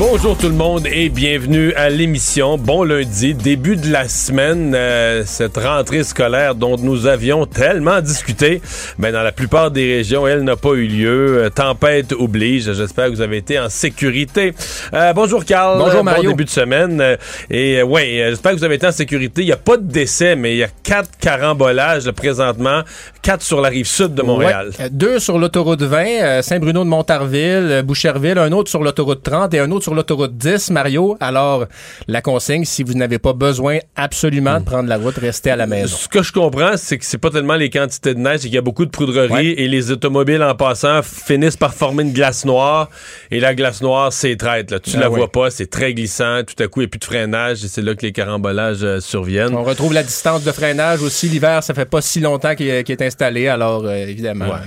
[0.00, 2.56] Bonjour tout le monde et bienvenue à l'émission.
[2.56, 8.62] Bon lundi, début de la semaine, euh, cette rentrée scolaire dont nous avions tellement discuté.
[8.96, 11.44] Mais dans la plupart des régions, elle n'a pas eu lieu.
[11.44, 12.72] Euh, tempête oblige.
[12.72, 14.54] J'espère que vous avez été en sécurité.
[14.94, 15.76] Euh, bonjour Carl.
[15.78, 16.22] Bonjour Mario.
[16.22, 16.98] Bon début de semaine.
[17.02, 17.16] Euh,
[17.50, 19.42] et ouais, j'espère que vous avez été en sécurité.
[19.42, 22.80] Il n'y a pas de décès, mais il y a quatre carambolages là, présentement.
[23.20, 24.70] Quatre sur la rive sud de Montréal.
[24.78, 24.88] Ouais.
[24.88, 29.70] Deux sur l'autoroute 20, Saint-Bruno de Montarville, Boucherville, un autre sur l'autoroute 30 et un
[29.70, 31.16] autre sur l'autoroute 10, Mario.
[31.20, 31.66] Alors,
[32.08, 35.66] la consigne, si vous n'avez pas besoin absolument de prendre la route, restez à la
[35.66, 35.96] maison.
[35.96, 38.54] Ce que je comprends, c'est que c'est pas tellement les quantités de neige, c'est qu'il
[38.54, 39.44] y a beaucoup de poudrerie Ouais.
[39.58, 42.88] et les automobiles en passant finissent par former une glace noire
[43.30, 44.70] et la glace noire s'étraite.
[44.70, 44.80] Là.
[44.80, 46.42] Tu Ah la vois pas, c'est très glissant.
[46.44, 48.82] Tout à coup, il n'y a plus de freinage et c'est là que les carambolages
[48.82, 49.54] euh, surviennent.
[49.54, 51.28] On retrouve la distance de freinage aussi.
[51.28, 54.46] L'hiver, ça fait pas si longtemps qu'il est, installé, alors euh, évidemment.
[54.46, 54.58] Ouais.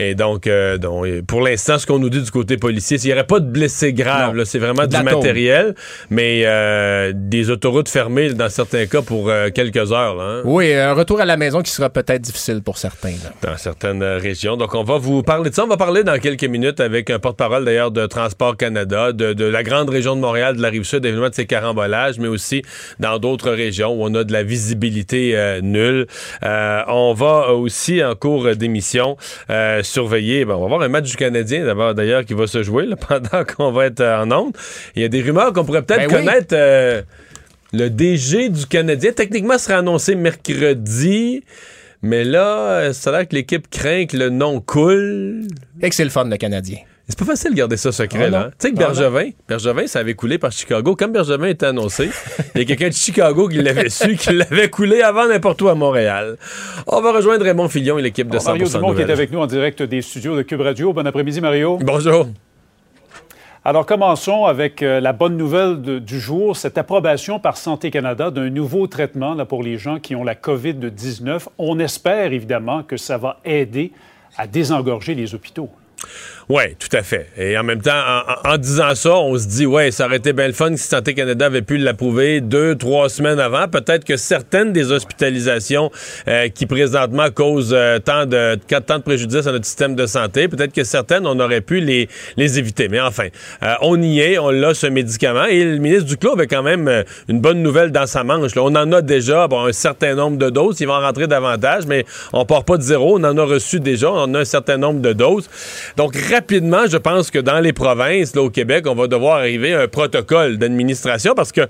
[0.00, 3.12] Et donc, euh, donc, pour l'instant, ce qu'on nous dit du côté policier, qu'il n'y
[3.12, 4.42] aurait pas de blessés graves.
[4.44, 5.74] C'est vraiment De du matériel,
[6.08, 10.14] mais euh, des autoroutes fermées dans certains cas pour euh, quelques heures.
[10.16, 10.42] Là, hein.
[10.44, 13.10] Oui, un retour à la maison qui sera peut-être difficile pour certains.
[13.10, 13.32] là.
[13.42, 14.56] dans certaines régions.
[14.56, 15.64] Donc, on va vous parler de ça.
[15.64, 19.44] On va parler dans quelques minutes avec un porte-parole d'ailleurs de Transport Canada, de, de
[19.44, 22.62] la grande région de Montréal, de la rive sud, évidemment de ces carambolages, mais aussi
[23.00, 26.06] dans d'autres régions où on a de la visibilité nulle.
[26.42, 29.16] On va aussi, en cours d'émission,
[29.90, 30.44] surveiller.
[30.44, 32.96] ben, on va voir un match du Canadien d'abord d'ailleurs qui va se jouer là,
[33.08, 34.52] pendant qu'on va être en onde.
[34.96, 36.24] Il y a des rumeurs qu'on pourrait peut-être Ben oui.
[36.26, 36.54] connaître.
[36.54, 37.02] euh,
[37.72, 41.44] le DG du Canadien, techniquement, sera annoncé mercredi.
[42.02, 45.42] Mais là, euh, ça a l'air que l'équipe craint que le nom coule.
[45.82, 46.78] Et que c'est le fun, le Canadien.
[47.10, 48.40] C'est pas facile de garder ça secret, Ah là.
[48.46, 48.50] hein.
[48.58, 50.96] Tu sais que Ah Bergevin, Bergevin, ça avait coulé par Chicago.
[50.96, 52.08] Comme Bergevin était annoncé,
[52.54, 55.68] il y a quelqu'un de Chicago qui l'avait su, qui l'avait coulé avant n'importe où
[55.68, 56.36] à Montréal.
[56.86, 59.40] On va rejoindre Raymond Fillon et l'équipe de 100% Mario Dumont qui est avec nous
[59.40, 60.92] en direct des studios de Cube Radio.
[60.92, 61.78] Bon après-midi, Mario.
[61.82, 62.28] Bonjour.
[63.62, 68.30] Alors, commençons avec euh, la bonne nouvelle de- du jour, cette approbation par Santé Canada
[68.30, 71.42] d'un nouveau traitement là, pour les gens qui ont la COVID-19.
[71.58, 73.92] On espère évidemment que ça va aider
[74.38, 75.68] à désengorger les hôpitaux.
[76.50, 77.28] Oui, tout à fait.
[77.36, 78.02] Et en même temps,
[78.44, 81.14] en, disant ça, on se dit, ouais, ça aurait été bien le fun si Santé
[81.14, 83.68] Canada avait pu l'approuver deux, trois semaines avant.
[83.68, 85.92] Peut-être que certaines des hospitalisations
[86.26, 90.48] euh, qui présentement causent euh, tant, de, tant de préjudice à notre système de santé,
[90.48, 92.88] peut-être que certaines, on aurait pu les, les éviter.
[92.88, 93.28] Mais enfin,
[93.62, 95.44] euh, on y est, on l'a, ce médicament.
[95.44, 98.56] Et le ministre Duclos avait quand même euh, une bonne nouvelle dans sa manche.
[98.56, 100.80] On en a déjà bon, un certain nombre de doses.
[100.80, 103.20] Il va en rentrer davantage, mais on part pas de zéro.
[103.20, 104.10] On en a reçu déjà.
[104.10, 105.48] On en a un certain nombre de doses.
[105.96, 109.74] Donc, rapidement, je pense que dans les provinces, là, au Québec, on va devoir arriver
[109.74, 111.68] à un protocole d'administration parce que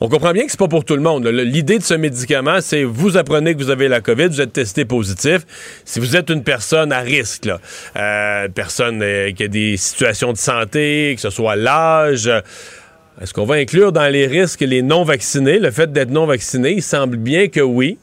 [0.00, 1.26] on comprend bien que c'est pas pour tout le monde.
[1.26, 4.86] L'idée de ce médicament, c'est vous apprenez que vous avez la COVID, vous êtes testé
[4.86, 5.40] positif.
[5.84, 7.50] Si vous êtes une personne à risque,
[7.96, 12.30] euh, personne euh, qui a des situations de santé, que ce soit l'âge,
[13.20, 16.74] est-ce qu'on va inclure dans les risques les non-vaccinés, le fait d'être non-vacciné?
[16.76, 17.98] Il semble bien que oui.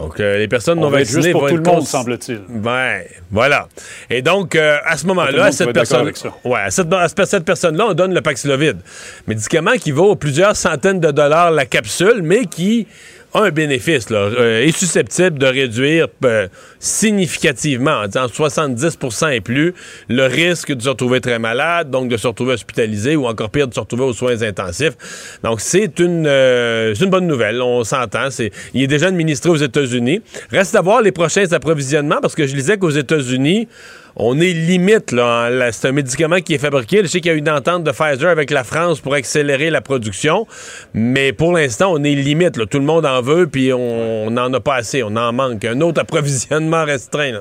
[0.00, 2.40] Donc, euh, les personnes On non vaccinées juste pour vont tout le monde, semble-t-il.
[2.64, 3.68] Ouais, voilà.
[4.10, 6.10] Et donc, euh, à ce moment-là, à cette personne,
[6.44, 8.76] ouais, à cette, à cette personne-là, on donne le Paxlovid,
[9.26, 12.86] médicament qui vaut plusieurs centaines de dollars la capsule, mais qui
[13.34, 16.48] un bénéfice, là, euh, est susceptible de réduire euh,
[16.78, 19.74] significativement, en disant 70% et plus,
[20.08, 23.68] le risque de se retrouver très malade, donc de se retrouver hospitalisé ou encore pire,
[23.68, 24.96] de se retrouver aux soins intensifs.
[25.42, 28.28] Donc, c'est une, euh, bonne nouvelle, on s'entend.
[28.74, 30.20] Il est déjà administré aux États-Unis.
[30.50, 33.68] Reste à voir les prochains approvisionnements, parce que je lisais qu'aux États-Unis,
[34.18, 35.46] on est limite, là.
[35.46, 36.98] hein, C'est un médicament qui est fabriqué.
[37.02, 39.70] Je sais qu'il y a eu une entente de Pfizer avec la France pour accélérer
[39.70, 40.46] la production,
[40.92, 42.56] mais pour l'instant, on est limite.
[42.56, 42.66] là.
[42.66, 45.02] Tout le monde en veut, puis on n'en a pas assez.
[45.02, 45.64] On en manque.
[45.64, 47.40] Un autre approvisionnement restreint.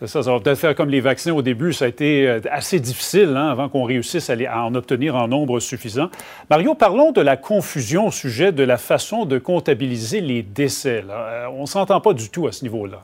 [0.00, 1.72] C'est ça, ça va peut-être faire comme les vaccins au début.
[1.72, 4.34] Ça a été euh, assez difficile hein, avant qu'on réussisse à,
[4.64, 6.10] en obtenir en nombre suffisant.
[6.50, 11.04] Mario, parlons de la confusion au sujet de la façon de comptabiliser les décès.
[11.06, 11.48] Là.
[11.56, 13.02] On ne s'entend pas du tout à ce niveau-là.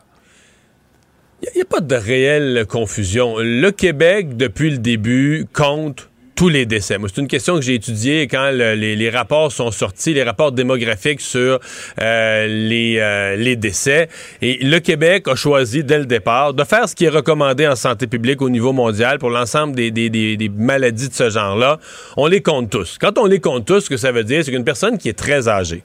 [1.43, 3.37] Il n'y a, pas de réelle confusion.
[3.39, 6.10] Le Québec, depuis le début, compte
[6.41, 6.97] tous les décès.
[7.07, 11.21] C'est une question que j'ai étudiée quand le, les, rapports sont sortis, les rapports démographiques
[11.21, 11.61] sur
[12.01, 14.09] euh, les, euh, les décès.
[14.41, 17.77] Et le Québec a choisi dès le départ de faire ce qui est recommandé en
[17.77, 21.79] santé publique au niveau mondial pour l'ensemble des, maladies de ce genre-là.
[22.17, 22.97] On les compte tous.
[22.99, 25.19] Quand on les compte tous, ce que ça veut dire, c'est qu'une personne qui est
[25.19, 25.83] très âgée,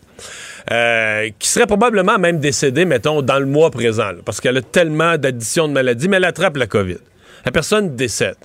[0.72, 5.18] euh, qui serait probablement même décédée, mettons, dans le mois présent, parce qu'elle a tellement
[5.18, 7.00] d'additions de maladies, mais elle attrape la COVID.
[7.44, 8.38] La personne décède.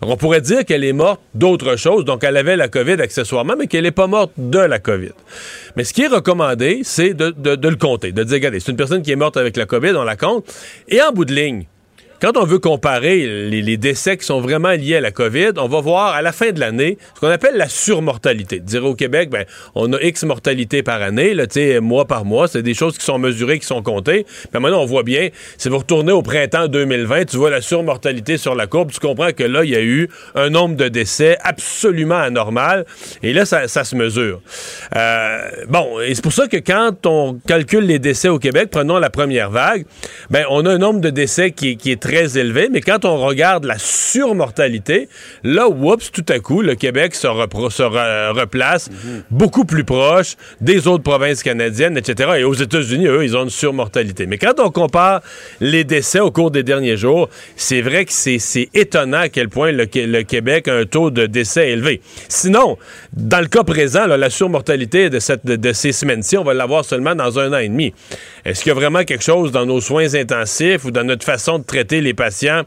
[0.00, 3.54] Donc, on pourrait dire qu'elle est morte d'autre chose, donc elle avait la COVID accessoirement,
[3.58, 5.12] mais qu'elle n'est pas morte de la COVID.
[5.76, 9.02] Mais ce qui est recommandé, c'est de, le compter, de dire, regardez, c'est une personne
[9.02, 10.44] qui est morte avec la COVID, on la compte,
[10.88, 11.66] et en bout de ligne,
[12.20, 15.80] quand on veut comparer les, décès qui sont vraiment liés à la COVID, on va
[15.80, 18.58] voir à la fin de l'année ce qu'on appelle la surmortalité.
[18.58, 19.44] Dire au Québec, ben,
[19.76, 21.46] on a X mortalité par année, là,
[21.80, 24.24] mois par mois, c'est des choses qui sont mesurées, qui sont comptées.
[24.24, 25.28] Puis maintenant, on voit bien,
[25.58, 29.30] si vous retournez au printemps 2020, tu vois la surmortalité sur la courbe, tu comprends
[29.30, 32.84] que là, il y a eu un nombre de décès absolument anormal.
[33.22, 34.40] Et là, ça, ça se mesure.
[34.96, 35.38] Euh,
[35.68, 39.10] bon, et c'est pour ça que quand on calcule les décès au Québec, prenons la
[39.10, 39.84] première vague,
[40.30, 43.18] ben, on a un nombre de décès qui, qui est très élevé, mais quand on
[43.18, 45.08] regarde la surmortalité,
[45.44, 48.90] là, oups, tout à coup, le Québec se, se re replace
[49.30, 52.30] beaucoup plus proche des autres provinces canadiennes, etc.
[52.38, 54.26] Et aux États-Unis, eux, ils ont une surmortalité.
[54.26, 55.22] Mais quand on compare
[55.60, 59.72] les décès au cours des derniers jours, c'est vrai que c'est étonnant à quel point
[59.72, 62.00] le, le, Québec a un taux de décès élevé.
[62.28, 62.76] Sinon,
[63.12, 67.14] dans le cas présent, la surmortalité de, cette, de ces semaines-ci, on va l'avoir seulement
[67.14, 67.92] dans un an et demi.
[68.44, 71.58] Est-ce qu'il y a vraiment quelque chose dans nos soins intensifs ou dans notre façon
[71.58, 72.64] de traiter les patients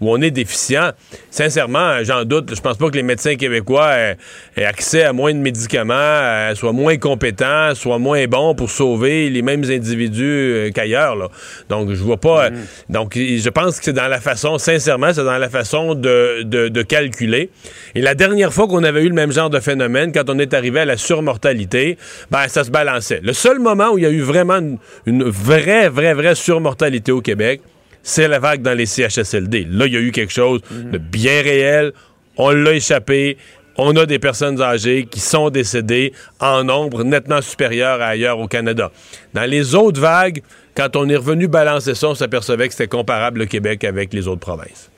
[0.00, 0.92] où on est déficient.
[1.30, 2.54] Sincèrement, j'en doute.
[2.54, 4.16] Je pense pas que les médecins québécois aient,
[4.56, 9.30] aient accès à moins de médicaments, euh, soient moins compétents, soient moins bons pour sauver
[9.30, 11.30] les mêmes individus euh, qu'ailleurs.
[11.68, 12.50] Donc, je vois pas.
[12.50, 12.54] Mm.
[12.90, 16.68] donc, je pense que c'est dans la façon, sincèrement, c'est dans la façon de, de,
[16.68, 17.50] de, calculer.
[17.94, 20.54] Et la dernière fois qu'on avait eu le même genre de phénomène, quand on est
[20.54, 21.98] arrivé à la surmortalité,
[22.30, 23.20] ben, ça se balançait.
[23.22, 27.12] Le seul moment où il y a eu vraiment une, une vraie, vraie, vraie surmortalité
[27.12, 27.60] au Québec,
[28.04, 29.66] c'est la vague dans les CHSLD.
[29.68, 31.92] Là, il y a eu quelque chose de bien réel.
[32.36, 33.38] On l'a échappé.
[33.76, 38.46] On a des personnes âgées qui sont décédées en nombre nettement supérieur à ailleurs au
[38.46, 38.92] Canada.
[39.32, 40.42] Dans les autres vagues,
[40.76, 44.28] quand on est revenu balancer ça, on s'apercevait que c'était comparable le Québec avec les
[44.28, 44.90] autres provinces.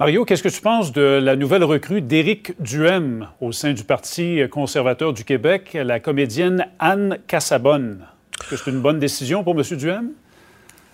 [0.00, 4.40] Mario, qu'est-ce que tu penses de la nouvelle recrue d'Éric Duhem au sein du Parti
[4.50, 8.06] conservateur du Québec, la comédienne Anne Cassabonne?
[8.40, 9.76] Est-ce que c'est une bonne décision pour M.
[9.76, 10.10] Duhem?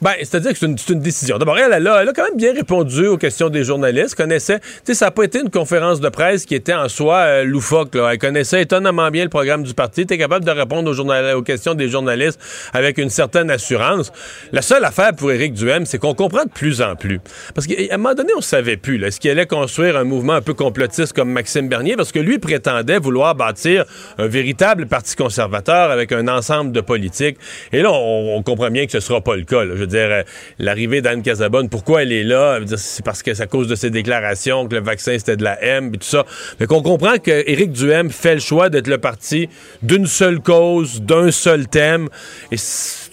[0.05, 1.39] Ben, c'est-à-dire que c'est une, décision.
[1.39, 4.15] D'abord, elle, a, quand même bien répondu aux questions des journalistes.
[4.15, 7.17] Connaissait, tu sais, ça n'a pas été une conférence de presse qui était en soi
[7.21, 7.95] euh, loufoque.
[7.95, 8.11] Là.
[8.13, 10.03] Elle connaissait étonnamment bien le programme du parti.
[10.03, 12.39] était capable de répondre aux, questions des journalistes
[12.75, 14.13] avec une certaine assurance.
[14.53, 17.21] La seule affaire pour Éric Duhem, c'est qu'on comprend de plus en plus.
[17.55, 19.03] Parce qu'à un moment donné, on ne savait plus.
[19.03, 21.97] Est-ce qu'il allait construire un mouvement un peu complotiste comme Maxime Bernier?
[21.97, 23.87] Parce que lui prétendait vouloir bâtir
[24.19, 27.39] un véritable parti conservateur avec un ensemble de politiques.
[27.73, 29.65] Et là, on, comprend bien que ce ne sera pas le cas.
[29.65, 29.75] Là.
[29.99, 30.23] Euh,
[30.59, 32.61] l'arrivée d'Anne Casabonne, pourquoi elle est là?
[32.77, 35.63] C'est parce que c'est à cause de ses déclarations que le vaccin c'était de la
[35.63, 36.25] M et tout ça.
[36.61, 39.49] Mais qu'on comprend que Éric Duhem fait le choix d'être le parti
[39.83, 42.09] d'une seule cause, d'un seul thème.
[42.51, 42.57] Et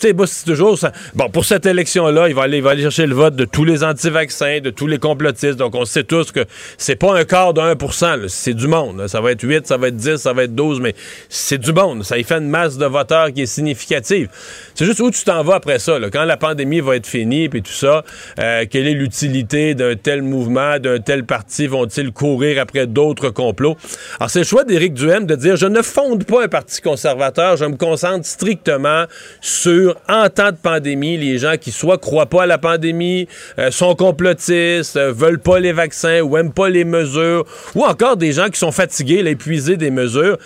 [0.02, 0.92] c'est toujours ça.
[1.16, 3.64] Bon, pour cette élection-là, il va aller, il va aller chercher le vote de tous
[3.64, 5.58] les anti-vaccins, de tous les complotistes.
[5.58, 6.46] Donc, on sait tous que
[6.78, 9.08] c'est pas un quart de 1% c'est du monde.
[9.08, 10.96] Ça va être 8, ça va être 10, ça va être 12, mais
[11.30, 12.04] c'est du monde.
[12.04, 14.30] Ça y fait une masse de voteurs qui est significative.
[14.76, 15.98] C'est juste où tu t'en vas après ça.
[16.12, 18.04] Quand la pandémie va être finie, puis tout ça,
[18.40, 21.68] euh, quelle est l'utilité d'un tel mouvement, d'un tel parti?
[21.68, 23.78] Vont-ils courir après d'autres complots?
[24.20, 27.58] Alors, c'est le choix d'Éric Duhem de dire, je ne fonde pas un parti conservateur,
[27.58, 29.06] je me concentre strictement
[29.42, 33.28] sur en temps de pandémie, les gens qui soit croient pas à la pandémie,
[33.60, 37.46] euh, sont complotistes, euh, veulent pas les vaccins ou aiment pas les mesures,
[37.76, 40.38] ou encore des gens qui sont fatigués, épuisés des mesures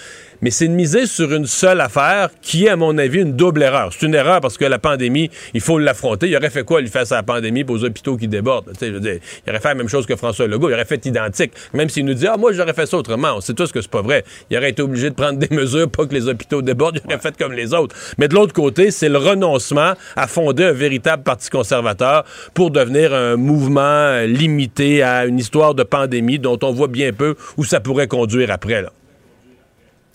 [0.45, 3.63] mais c'est de miser sur une seule affaire qui est, à mon avis, une double
[3.63, 3.89] erreur.
[3.91, 6.29] C'est une erreur parce que la pandémie, il faut l'affronter.
[6.29, 8.71] Il aurait fait quoi, lui, face à la pandémie pour aux hôpitaux qui débordent?
[8.79, 10.69] Je veux dire, il aurait fait la même chose que François Legault.
[10.69, 11.51] Il aurait fait identique.
[11.73, 13.33] Même s'il nous dit, ah, moi, j'aurais fait ça autrement.
[13.35, 14.23] On sait tous que c'est pas vrai.
[14.51, 17.01] Il aurait été obligé de prendre des mesures pour que les hôpitaux débordent.
[17.03, 17.95] Il aurait fait comme les autres.
[18.19, 22.23] Mais de l'autre côté, c'est le renoncement à fonder un véritable parti conservateur
[22.53, 27.33] pour devenir un mouvement limité à une histoire de pandémie dont on voit bien peu
[27.57, 28.91] où ça pourrait conduire après, là.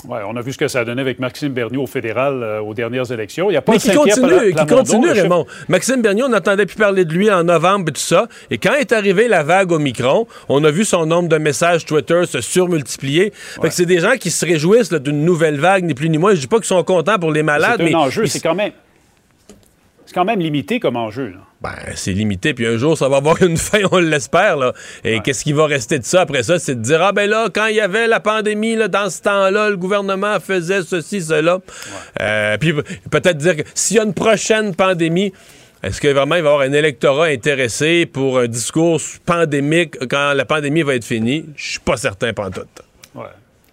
[0.09, 2.61] Ouais, on a vu ce que ça a donné avec Maxime Bernier au fédéral euh,
[2.61, 3.50] aux dernières élections.
[3.50, 5.47] Il y a pas Mais qui continue, qui continue, Raymond.
[5.69, 8.26] Maxime Bernier, on n'entendait plus parler de lui en novembre et tout ça.
[8.50, 11.85] Et quand est arrivée la vague au micron, on a vu son nombre de messages
[11.85, 13.33] Twitter se surmultiplier.
[13.61, 16.35] Fait que c'est des gens qui se réjouissent d'une nouvelle vague, ni plus ni moins.
[16.35, 18.40] Je dis pas qu'ils sont contents pour les malades, C'est mais un enjeu, ils- c'est
[18.40, 18.73] quand même...
[20.07, 21.26] C'est quand même limité comme enjeu.
[21.28, 21.38] là.
[21.61, 24.73] Ben, c'est limité, puis un jour, ça va avoir une fin, on l'espère, là.
[25.05, 26.59] Et qu'est-ce qui va rester de ça après ça?
[26.59, 29.21] C'est de dire, ah ben là, quand il y avait la pandémie, là, dans ce
[29.23, 31.59] temps-là, le gouvernement faisait ceci, cela.
[32.21, 32.73] Euh, puis
[33.11, 35.33] peut-être dire que s'il y a une prochaine pandémie,
[35.83, 40.33] est-ce que vraiment il va y avoir un électorat intéressé pour un discours pandémique quand
[40.35, 41.47] la pandémie va être finie?
[41.57, 42.83] Je suis pas certain, pantoute.
[43.14, 43.25] Ouais.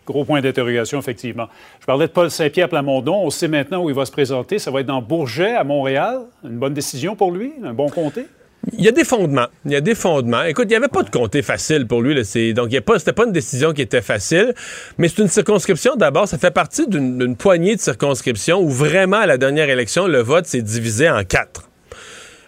[0.07, 1.49] Gros point d'interrogation, effectivement.
[1.81, 3.25] Je parlais de Paul Saint-Pierre Plamondon.
[3.25, 4.57] On sait maintenant où il va se présenter.
[4.57, 6.21] Ça va être dans Bourget, à Montréal.
[6.45, 7.51] Une bonne décision pour lui?
[7.61, 8.25] Un bon comté?
[8.71, 9.47] Il y a des fondements.
[9.65, 10.43] Il y a des fondements.
[10.43, 12.15] Écoute, il n'y avait pas de comté facile pour lui.
[12.15, 12.21] Là.
[12.53, 14.53] Donc, c'était pas une décision qui était facile.
[14.97, 16.27] Mais c'est une circonscription, d'abord.
[16.27, 20.45] Ça fait partie d'une poignée de circonscriptions où vraiment, à la dernière élection, le vote
[20.45, 21.69] s'est divisé en quatre.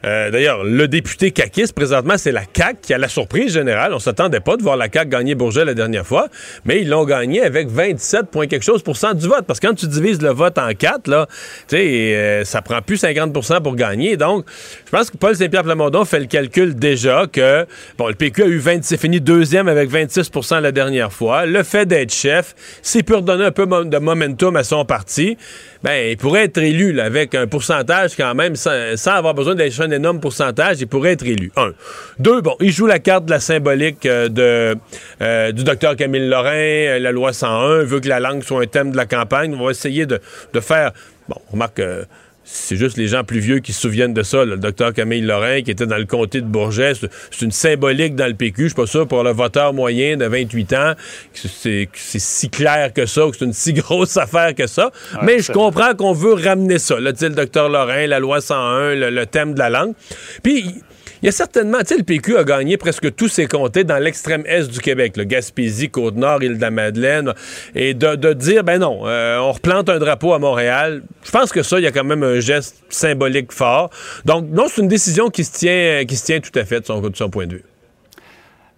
[0.06, 3.94] Euh, D'ailleurs, le député caquiste, présentement, c'est la CAQ qui a la surprise générale.
[3.94, 6.28] On s'attendait pas de voir la CAQ gagner Bourget la dernière fois,
[6.66, 9.46] mais ils l'ont gagné avec 27 points quelque chose pour cent du vote.
[9.46, 11.28] Parce que quand tu divises le vote en quatre, là,
[11.68, 14.18] tu sais, euh, ça prend plus 50% pour gagner.
[14.18, 14.46] Donc,
[14.86, 17.66] je pense que Paul Saint-Pierre Plamondon fait le calcul déjà que,
[17.98, 21.46] bon, le PQ a eu 20, c'est fini deuxième avec 26% la dernière fois.
[21.46, 25.38] Le fait d'être chef, s'il peut redonner un peu de momentum à son parti,
[25.84, 29.89] ben, il pourrait être élu avec un pourcentage quand même, sans, sans avoir besoin chercher
[29.90, 31.52] un énorme pourcentage, il pourrait être élu.
[31.56, 31.72] Un.
[32.20, 34.78] Deux, bon, il joue la carte de la symbolique euh, de,
[35.22, 38.68] euh, du docteur Camille Lorrain, euh, la loi 101, veut que la langue soit un
[38.68, 39.56] thème de la campagne.
[39.60, 40.20] On va essayer de,
[40.54, 40.92] de faire...
[41.28, 41.80] Bon, remarque...
[41.80, 42.04] euh,
[42.52, 44.40] c'est juste les gens plus vieux qui se souviennent de ça.
[44.40, 44.46] là.
[44.46, 48.26] Le docteur Camille Lorrain, qui était dans le comté de Bourget, c'est une symbolique dans
[48.26, 48.64] le PQ.
[48.64, 50.94] Je suis pas sûr pour le voteur moyen de 28 ans
[51.34, 54.92] que c'est si clair que ça, ou que c'est une si grosse affaire que ça.
[55.22, 57.00] Mais je comprends qu'on veut ramener ça.
[57.00, 59.94] Là, sais, le docteur Lorrain, la loi 101, le, le thème de la langue.
[60.42, 60.76] Puis
[61.22, 63.98] il y a certainement, tu sais, le PQ a gagné presque tous ses comtés dans
[63.98, 67.34] l'extrême est du Québec, le Gaspésie, Côte-Nord, Île-de-la-Madeleine,
[67.76, 71.04] et de, dire, ben non, euh, on replante un drapeau à Montréal.
[71.24, 73.90] Je pense que ça, il y a quand même un geste symbolique fort.
[74.26, 76.86] Donc, non, c'est une décision qui se tient, qui se tient tout à fait de
[76.86, 77.64] son, de son point de vue.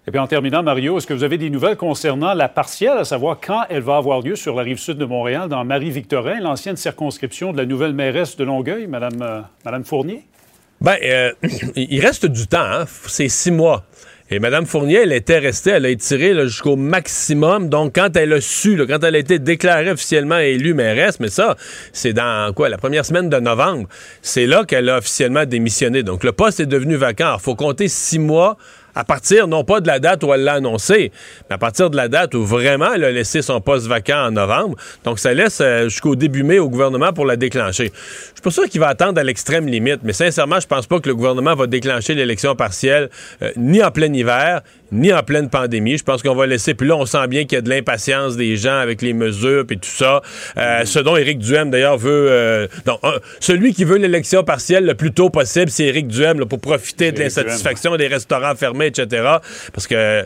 [0.08, 3.04] Et puis en terminant, Mario, est-ce que vous avez des nouvelles concernant la partielle, à
[3.04, 6.76] savoir quand elle va avoir lieu sur la rive sud de Montréal, dans Marie-Victorin, l'ancienne
[6.76, 10.24] circonscription de la nouvelle mairesse de Longueuil, Madame, euh, Madame Fournier?
[10.82, 11.30] Ben, euh,
[11.76, 12.86] il reste du temps, hein?
[13.06, 13.84] C'est six mois.
[14.30, 17.68] Et Mme Fournier, elle était restée, elle a étiré jusqu'au maximum.
[17.68, 21.56] Donc, quand elle a su, quand elle a été déclarée officiellement élue mairesse, mais ça,
[21.92, 23.88] c'est dans quoi, la première semaine de novembre,
[24.22, 26.02] c'est là qu'elle a officiellement démissionné.
[26.02, 27.36] Donc, le poste est devenu vacant.
[27.38, 28.56] Il faut compter six mois
[28.94, 31.12] à partir, non pas de la date où elle l'a annoncé,
[31.48, 34.30] mais à partir de la date où vraiment elle a laissé son poste vacant en
[34.32, 34.76] novembre.
[35.04, 37.92] Donc, ça laisse euh, jusqu'au début mai au gouvernement pour la déclencher.
[37.94, 41.00] Je suis pas sûr qu'il va attendre à l'extrême limite, mais sincèrement, je pense pas
[41.00, 43.10] que le gouvernement va déclencher l'élection partielle
[43.42, 45.98] euh, ni en plein hiver, ni en pleine pandémie.
[45.98, 46.74] Je pense qu'on va laisser.
[46.74, 49.64] Puis là, on sent bien qu'il y a de l'impatience des gens avec les mesures
[49.70, 50.22] et tout ça.
[50.58, 52.26] Euh, Ce dont Éric Duhem, d'ailleurs, veut...
[52.30, 56.38] euh, non, un- celui qui veut l'élection partielle le plus tôt possible, c'est Éric Duhem,
[56.40, 59.06] là, pour profiter de l'insatisfaction des restaurants fermés, etc.
[59.72, 60.22] Parce que euh,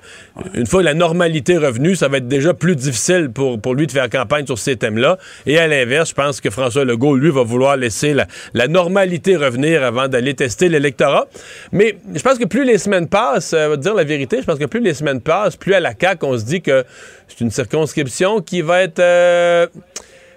[0.55, 3.93] une fois la normalité revenue, ça va être déjà plus difficile pour, pour lui de
[3.93, 5.19] faire campagne sur ces thèmes-là.
[5.47, 9.37] Et à l'inverse, je pense que François Legault, lui, va vouloir laisser la, la normalité
[9.37, 11.27] revenir avant d'aller tester l'électorat.
[11.73, 14.65] Mais je pense que plus les semaines passent, euh, dire la vérité, je pense que
[14.65, 16.85] plus les semaines passent, plus à la CAQ, on se dit que
[17.29, 18.99] c'est une circonscription qui va être...
[18.99, 19.67] euh,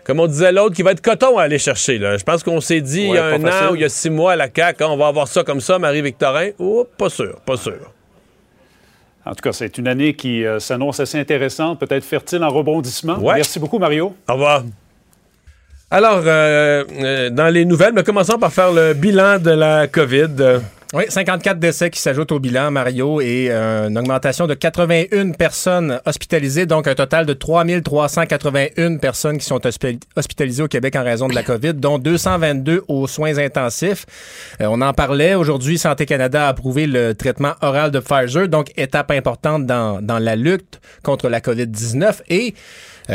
[0.03, 1.99] comme on disait l'autre, qui va être coton à aller chercher.
[1.99, 2.17] Là.
[2.17, 3.67] Je pense qu'on s'est dit il y a un facile.
[3.67, 5.43] an ou il y a six mois à la CAQ, hein, on va avoir ça
[5.43, 6.49] comme ça, Marie-Victorin.
[6.57, 7.93] Oh, pas sûr, pas sûr.
[9.25, 13.19] En tout cas, c'est une année qui euh, s'annonce assez intéressante, peut-être fertile en rebondissement.
[13.19, 13.35] Ouais.
[13.35, 14.15] Merci beaucoup, Mario.
[14.27, 14.63] Au revoir.
[15.91, 20.61] Alors, euh, euh, dans les nouvelles, mais commençons par faire le bilan de la COVID.
[20.91, 26.01] Oui, 54 décès qui s'ajoutent au bilan, Mario, et euh, une augmentation de 81 personnes
[26.07, 31.27] hospitalisées, donc un total de 3381 personnes qui sont hospi- hospitalisées au Québec en raison
[31.27, 34.07] de la COVID, dont 222 aux soins intensifs.
[34.61, 38.71] Euh, on en parlait aujourd'hui, Santé Canada a approuvé le traitement oral de Pfizer, donc
[38.75, 42.21] étape importante dans, dans la lutte contre la COVID-19.
[42.29, 42.55] Et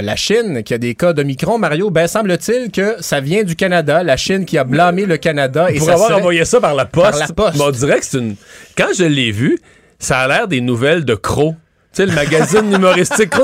[0.03, 3.55] la Chine, qui a des cas de micron, Mario, ben semble-t-il que ça vient du
[3.57, 5.71] Canada, la Chine qui a blâmé le Canada.
[5.71, 7.57] Et pour ça avoir serait- envoyé ça par la poste, Par la poste.
[7.59, 8.37] mais on dirait que c'est une...
[8.77, 9.59] Quand je l'ai vu,
[9.99, 11.55] ça a l'air des nouvelles de Crow.
[11.95, 13.39] Tu sais, le magazine humoristique tu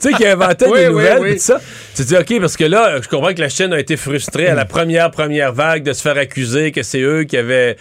[0.00, 1.28] sais, qui inventait Oui, des oui, nouvelles, oui.
[1.34, 1.60] pis tout ça.
[1.94, 4.54] Tu dis, OK, parce que là, je comprends que la Chine a été frustrée à
[4.56, 7.76] la première, première vague de se faire accuser que c'est eux qui avaient...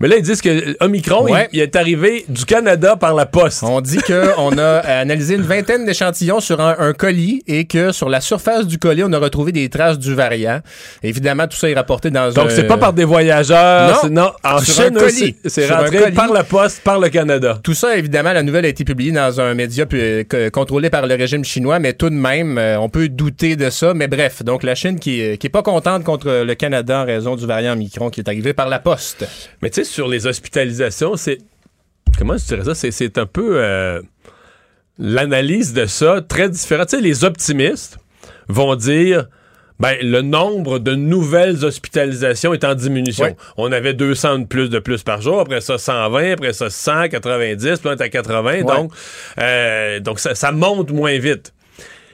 [0.00, 1.48] Mais là, ils disent que Omicron, Ouais.
[1.52, 3.62] il, il est arrivé du Canada par la poste.
[3.62, 8.08] On dit qu'on a analysé une vingtaine d'échantillons sur un, un colis et que sur
[8.08, 10.60] la surface du colis, on a retrouvé des traces du variant.
[11.02, 12.32] Évidemment, tout ça est rapporté dans un...
[12.32, 14.06] Donc, c'est pas par des voyageurs.
[14.10, 14.32] Non.
[14.42, 17.58] en Sur Chine, c'est- rentré par la poste, par le Canada.
[17.62, 21.14] Tout ça, évidemment, la nouvelle a été publiée dans un média euh, contrôlé par le
[21.14, 23.92] régime chinois, mais tout de même, euh, on peut douter de ça.
[23.94, 27.36] Mais bref, donc la Chine qui, qui est pas contente contre le Canada en raison
[27.36, 29.26] du variant Omicron qui est arrivé par la poste.
[29.62, 31.38] Mais tu sais, sur les hospitalisations, c'est.
[32.18, 32.74] Comment je dirais ça?
[32.74, 33.62] C'est- un peu.
[33.62, 34.00] euh,
[34.98, 36.88] L'analyse de ça, très différente.
[36.88, 37.98] Tu sais, les optimistes
[38.48, 39.28] vont dire.
[39.78, 43.24] Ben, le nombre de nouvelles hospitalisations est en diminution.
[43.56, 47.08] On avait 200 de plus de plus par jour, après ça 120, après ça 100,
[47.08, 48.60] 90, puis on est à 80.
[48.76, 48.92] Donc,
[49.38, 51.54] euh, donc ça, ça monte moins vite.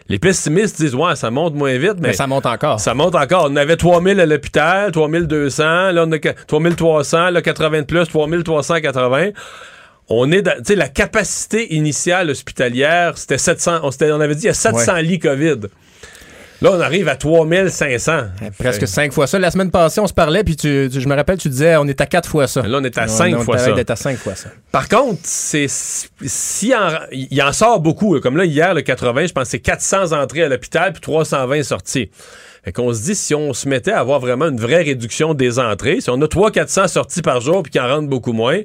[0.08, 2.78] Les pessimistes disent, ouais, ça monte moins vite, mais, Mais ça monte encore.
[2.78, 3.48] ça monte encore.
[3.50, 8.06] On avait 3000 à l'hôpital, 3200, là on a que- 3300, là 80 de plus,
[8.06, 9.30] 3380.
[10.08, 14.36] On est dans, tu sais, la capacité initiale hospitalière, c'était 700, on, s'était- on avait
[14.36, 15.56] dit il y a 700 lits COVID.
[16.62, 18.12] Là, on arrive à 3500.
[18.58, 19.38] Presque cinq fois ça.
[19.38, 21.86] La semaine passée, on se parlait, puis tu, tu- je me rappelle, tu disais, on
[21.86, 22.62] est à quatre fois ça.
[22.62, 23.92] Là, on est à cinq on fois parlait ça.
[23.92, 24.48] à cinq fois ça.
[24.72, 28.14] Par contre, c'est si en, il en sort beaucoup.
[28.14, 28.20] là.
[28.20, 31.62] Comme là, hier, le 80, je pense que c'est 400 entrées à l'hôpital puis 320
[31.62, 32.10] sorties.
[32.66, 35.60] Fait qu'on se dit, si on se mettait à avoir vraiment une vraie réduction des
[35.60, 38.58] entrées, si on a 300-400 sorties par jour puis qu'il en rentre beaucoup moins,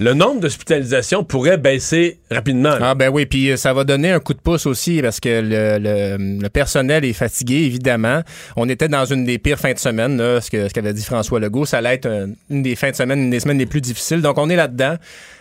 [0.00, 2.74] le nombre d'hospitalisations pourrait baisser rapidement.
[2.78, 5.40] Ah ben oui, puis euh, ça va donner un coup de pouce aussi parce que
[5.42, 8.20] le, personnel est fatigué, évidemment.
[8.54, 11.40] On était dans une des pires fins de semaine, ce que- ce qu'avait dit François
[11.40, 11.64] Legault.
[11.64, 14.20] Ça allait être un- une des fins de semaine, une des semaines les plus difficiles.
[14.20, 14.96] Donc on est là-dedans.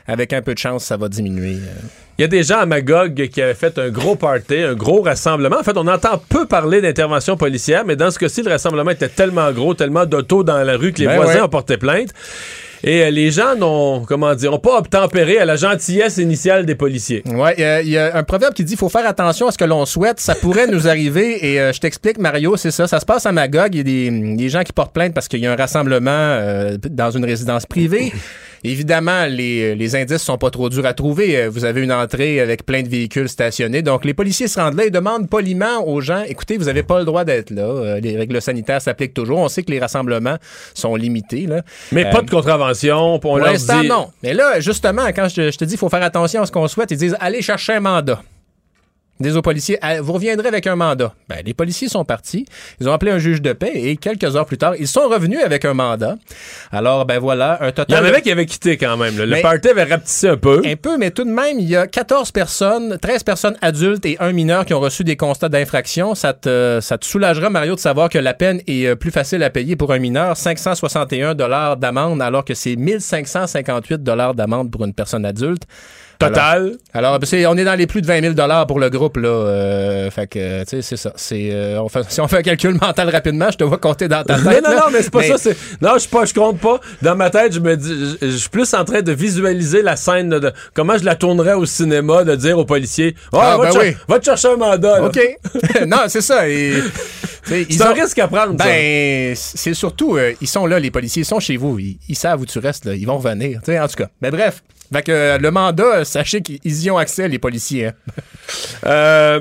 [0.07, 1.55] Avec un peu de chance, ça va diminuer.
[1.55, 1.87] euh.
[2.17, 5.01] Il y a des gens à Magog qui avaient fait un gros party, un gros
[5.03, 5.57] rassemblement.
[5.59, 9.07] En fait, on entend peu parler d'intervention policière, mais dans ce cas-ci, le rassemblement était
[9.09, 11.41] tellement gros, tellement d'autos dans la rue que les Ben voisins ouais.
[11.41, 12.09] ont porté plainte.
[12.83, 16.75] Et euh, les gens n'ont, comment dire, ont pas obtempéré à la gentillesse initiale des
[16.75, 17.23] policiers.
[17.25, 19.51] Ouais, il y a- il y, a un proverbe qui dit faut faire attention à
[19.51, 20.19] ce que l'on souhaite.
[20.19, 21.43] Ça pourrait nous arriver.
[21.53, 22.87] Et euh, je t'explique, Mario, c'est ça.
[22.87, 23.69] Ça se passe à Magog.
[23.73, 26.09] Il y a des, des gens qui portent plainte parce qu'il y a un rassemblement
[26.11, 28.11] euh, dans une résidence privée.
[28.63, 31.37] Évidemment, les, les indices sont pas trop durs à trouver.
[31.37, 33.81] Euh, Vous avez une entrée avec plein de véhicules stationnés.
[33.81, 36.99] Donc, les policiers se rendent là et demandent poliment aux gens écoutez, vous n'avez pas
[36.99, 37.63] le droit d'être là.
[37.63, 39.39] Euh, les règles sanitaires s'appliquent toujours.
[39.39, 40.37] On sait que les rassemblements
[40.73, 41.45] sont limités.
[41.47, 41.61] Là.
[41.91, 43.19] Mais Euh, pas de contravention.
[43.19, 44.09] pour l'instant, dit, non.
[44.23, 46.51] Mais là, justement, quand je te, je te dis qu'il faut faire attention à ce
[46.51, 48.21] qu'on souhaite, ils disent allez chercher un mandat.
[49.19, 51.13] Disent aux policiers, Ah, vous reviendrez avec un mandat.
[51.27, 52.45] Ben, les policiers sont partis.
[52.79, 55.39] Ils ont appelé un juge de paix et quelques heures plus tard, ils sont revenus
[55.43, 56.17] avec un mandat.
[56.71, 58.03] Alors, ben voilà, un Il y total.
[58.03, 59.17] en avait qui avaient quitté quand même.
[59.17, 59.25] là.
[59.25, 60.61] Le Mais- party avait rapetissé un peu.
[60.65, 64.17] Un peu, mais tout de même, il y a 14 personnes, 13 personnes adultes et
[64.19, 66.13] un mineur qui ont reçu des constats d'infraction.
[66.15, 69.41] Ça te, ça te soulagera, Mario, de savoir que la peine est euh, plus facile
[69.43, 70.37] à payer pour un mineur.
[70.37, 75.63] 561 dollars d'amende, alors que c'est 1558 dollars d'amende pour une personne adulte.
[76.19, 76.73] Total.
[76.93, 79.17] Alors, ben, c'est- on est dans les plus de 20 000 dollars pour le groupe,
[79.17, 79.27] là.
[79.29, 81.13] euh, fait que, tu sais, c'est ça.
[81.15, 84.07] C'est, euh, on fait, si on fait un calcul mental rapidement, je te vois compter
[84.07, 84.43] dans ta tête.
[84.63, 85.37] non, non, non, mais c'est pas ça.
[85.37, 86.79] c'est- Non, je suis pas, je compte pas.
[87.01, 89.95] Dans ma tête, je me dis, je, je suis plus en train de visualiser la
[89.95, 93.57] scène de, de- comment je la tournerais au cinéma, de dire aux policiers, oh, Ah,
[93.57, 93.95] va, ben te oui.
[94.07, 94.99] va te chercher un mandat.
[94.99, 95.05] là.
[95.05, 95.19] OK.
[95.87, 96.47] non, c'est ça.
[96.49, 96.73] Et,
[97.45, 98.55] C'est un ont- risque à prendre.
[98.59, 98.65] ça.
[98.65, 102.15] Ben, c'est surtout, euh, ils sont là, les policiers, ils sont chez vous, ils, ils
[102.15, 104.09] savent où tu restes, là, ils vont revenir, en tout cas.
[104.21, 107.87] Mais bref, fait que euh, le mandat, euh, sachez qu'ils y ont accès, les policiers.
[107.87, 107.93] hein.
[108.85, 109.39] Euh,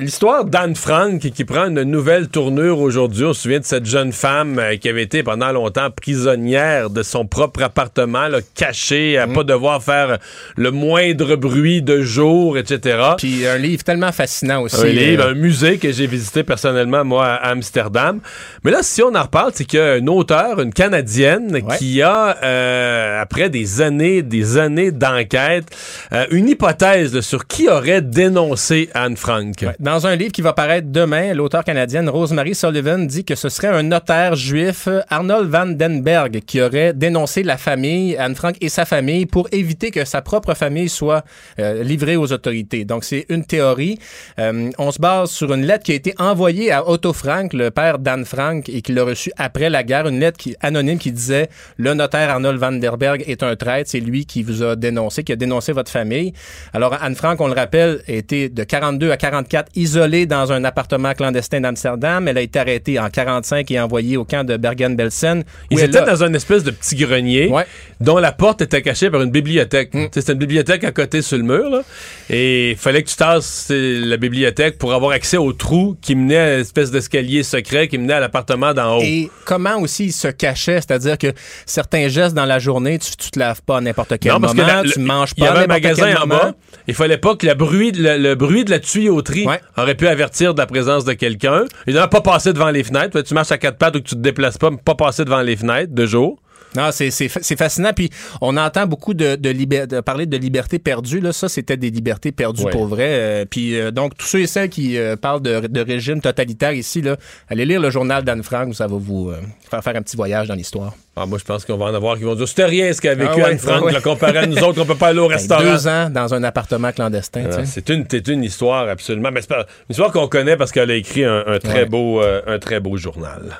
[0.00, 3.24] L'histoire d'Anne Frank qui, qui prend une nouvelle tournure aujourd'hui.
[3.24, 7.02] On se souvient de cette jeune femme euh, qui avait été pendant longtemps prisonnière de
[7.02, 9.32] son propre appartement, là, cachée, à Mm.
[9.34, 10.18] pas devoir faire
[10.56, 12.98] le moindre bruit de jour, etc.
[13.18, 14.80] Puis un livre tellement fascinant aussi.
[14.80, 18.20] un livre, euh, un musée que j'ai visité personnellement, moi, à Amsterdam.
[18.64, 21.76] Mais là, si on en reparle, c'est qu'il y a un auteur, une Canadienne, Ouais.
[21.78, 25.64] qui a, euh, après des années, des années d'enquête,
[26.12, 28.47] euh, une hypothèse là, sur qui aurait dénoncé
[28.94, 29.64] Anne Frank.
[29.78, 33.68] Dans un livre qui va paraître demain, l'auteur canadienne Rosemary Sullivan dit que ce serait
[33.68, 38.68] un notaire juif, Arnold Van Den Berg, qui aurait dénoncé la famille, Anne Frank et
[38.68, 41.24] sa famille, pour éviter que sa propre famille soit
[41.58, 42.84] euh, livrée aux autorités.
[42.84, 43.98] Donc, c'est une théorie.
[44.38, 47.70] Euh, on se base sur une lettre qui a été envoyée à Otto Frank, le
[47.70, 51.48] père d'Anne Frank, et qui l'a reçue après la guerre, une lettre anonyme qui disait
[51.76, 55.24] «Le notaire Arnold Van Der Berg est un traître, c'est lui qui vous a dénoncé,
[55.24, 56.32] qui a dénoncé votre famille.»
[56.72, 58.12] Alors, Anne Frank, on le rappelle, a
[58.44, 62.28] été de 42 à 44 isolée dans un appartement clandestin d'Amsterdam.
[62.28, 65.44] Elle a été arrêtée en 45 et envoyée au camp de Bergen-Belsen.
[65.70, 67.52] Ils étaient dans une espèce de petit grenier
[68.00, 69.94] dont la porte était cachée par une bibliothèque.
[69.94, 70.06] Mm.
[70.12, 71.70] C'était une bibliothèque à côté sur le mur.
[71.70, 71.82] Là,
[72.30, 76.36] et il fallait que tu tasses la bibliothèque pour avoir accès au trou qui menait
[76.36, 79.02] à une espèce d'escalier secret qui menait à l'appartement d'en haut.
[79.02, 81.32] Et comment aussi il se cachait, c'est-à-dire que
[81.66, 85.00] certains gestes dans la journée, tu, tu te laves pas à n'importe quel moment, tu
[85.00, 86.54] manges pas Il y avait un magasin en bas.
[86.86, 90.60] Il fallait pas que le bruit, le, bruit de la tuyauterie aurait pu avertir de
[90.60, 91.64] la présence de quelqu'un.
[91.86, 93.20] Il n'a pas passé devant les fenêtres.
[93.22, 95.56] Tu marches à quatre pattes ou que tu te déplaces pas, pas passer devant les
[95.56, 96.40] fenêtres de jour.
[96.76, 97.92] Non, c'est fascinant.
[97.94, 101.20] Puis on entend beaucoup de, de, parler de liberté perdue.
[101.20, 101.32] Là.
[101.32, 103.08] Ça, c'était des libertés perdues pour vrai.
[103.08, 106.72] Euh, puis euh, donc, tous ceux et celles qui euh, parlent de, de, régime totalitaire
[106.72, 107.16] ici, là,
[107.48, 108.74] allez lire le journal d'Anne Frank.
[108.74, 109.32] Ça va vous
[109.70, 110.94] faire faire un petit voyage dans l'histoire.
[111.16, 113.14] Ah, moi, je pense qu'on va en avoir qui vont dire c'était rien ce qu'a
[113.14, 115.34] vécu ah Anne Frank, ah comparé à nous autres, on peut pas aller au ben,
[115.34, 115.62] restaurant.
[115.62, 117.64] Deux ans dans un appartement clandestin.
[117.64, 119.30] c'est une, une histoire absolument.
[119.32, 122.78] Mais c'est une histoire qu'on connaît parce qu'elle a écrit un, très beau, un très
[122.78, 123.58] beau journal.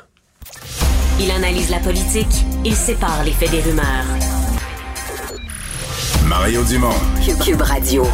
[1.20, 4.06] Il analyse la politique, il sépare les faits des rumeurs.
[6.28, 6.94] Mario Dumont.
[7.44, 8.06] Cube, Radio.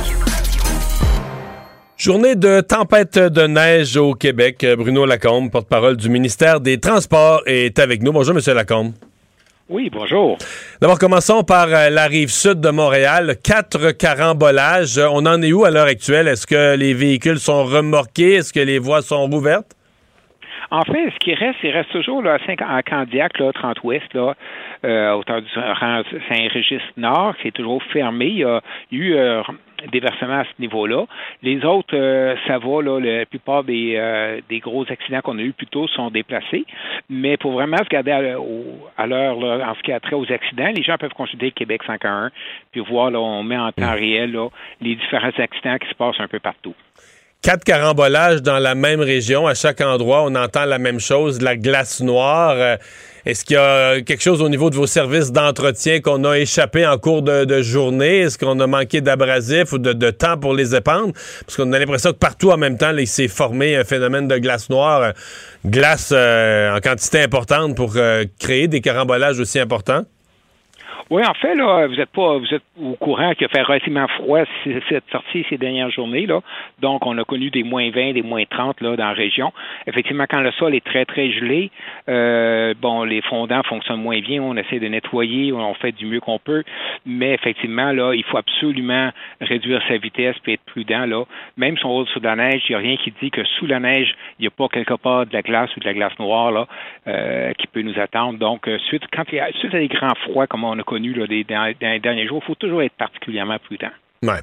[1.98, 4.64] Journée de tempête de neige au Québec.
[4.78, 8.12] Bruno Lacombe, porte-parole du ministère des Transports, est avec nous.
[8.12, 8.92] Bonjour, Monsieur Lacombe.
[9.68, 10.38] Oui, bonjour.
[10.80, 13.36] D'abord, commençons par euh, la rive sud de Montréal.
[13.42, 14.98] Quatre carambolages.
[14.98, 16.28] On en est où à l'heure actuelle?
[16.28, 18.36] Est-ce que les véhicules sont remorqués?
[18.36, 19.74] Est-ce que les voies sont rouvertes?
[20.74, 24.34] En fait, ce qui reste, il reste toujours là, à Candiac, là, 30 ouest, là,
[24.84, 25.48] euh, hauteur du
[26.28, 28.26] Saint-Régis Nord, qui est toujours fermé.
[28.26, 28.60] Il y a,
[28.90, 29.40] eu euh,
[29.92, 31.04] des versements à ce niveau-là.
[31.44, 35.42] Les autres, euh, ça va, là, la plupart des, euh, des gros accidents qu'on a
[35.42, 36.64] eus plus tôt sont déplacés.
[37.08, 40.82] Mais pour vraiment se garder à, l'heure, en ce qui a trait aux accidents, les
[40.82, 42.32] gens peuvent consulter Québec 511
[42.72, 44.48] puis voir, là, on met en temps réel là,
[44.80, 46.74] les différents accidents qui se passent un peu partout
[47.44, 49.46] quatre carambolages dans la même région.
[49.46, 52.54] À chaque endroit, on entend la même chose, la glace noire.
[52.56, 52.76] Euh,
[53.26, 56.86] est-ce qu'il y a quelque chose au niveau de vos services d'entretien qu'on a échappé
[56.86, 58.20] en cours de, journée?
[58.20, 61.12] Est-ce qu'on a manqué d'abrasifs ou de, temps pour les épandre?
[61.44, 64.38] Parce qu'on a l'impression que partout en même temps, il s'est formé un phénomène de
[64.38, 65.12] glace noire, euh,
[65.66, 67.94] glace euh, en quantité importante pour
[68.38, 70.04] créer des carambolages aussi importants.
[71.10, 74.08] Oui, en fait, là, vous êtes pas vous êtes au courant qu'il a fait relativement
[74.08, 74.40] froid
[74.88, 76.24] cette sortie ces dernières journées.
[76.24, 76.40] Là.
[76.80, 79.52] Donc, on a connu des moins 20, des moins 30 là, dans la région.
[79.86, 81.70] Effectivement, quand le sol est très, très gelé,
[82.08, 84.42] euh, bon, les fondants fonctionnent moins bien.
[84.42, 86.64] On essaie de nettoyer, on fait du mieux qu'on peut.
[87.04, 89.10] Mais effectivement, là, il faut absolument
[89.42, 91.04] réduire sa vitesse et être prudent.
[91.04, 91.24] Là.
[91.58, 93.66] Même si on roule sous la neige, il n'y a rien qui dit que sous
[93.66, 96.18] la neige, il n'y a pas quelque part de la glace ou de la glace
[96.18, 96.66] noire là,
[97.08, 98.38] euh, qui peut nous attendre.
[98.38, 100.82] Donc, euh, suite, quand il y a, suite à des grands froids comme on a
[100.82, 103.90] connu dans, les derniers jours, il faut toujours être particulièrement prudent.
[104.22, 104.40] Ouais.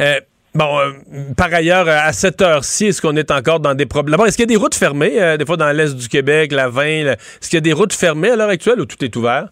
[0.00, 0.20] Euh,
[0.54, 0.92] bon, euh,
[1.36, 4.20] par ailleurs, à cette heure-ci, est-ce qu'on est encore dans des problèmes?
[4.26, 6.68] Est-ce qu'il y a des routes fermées, euh, des fois dans l'est du Québec, la
[6.68, 6.84] 20?
[6.84, 9.48] Est-ce qu'il y a des routes fermées à l'heure actuelle ou tout est ouvert?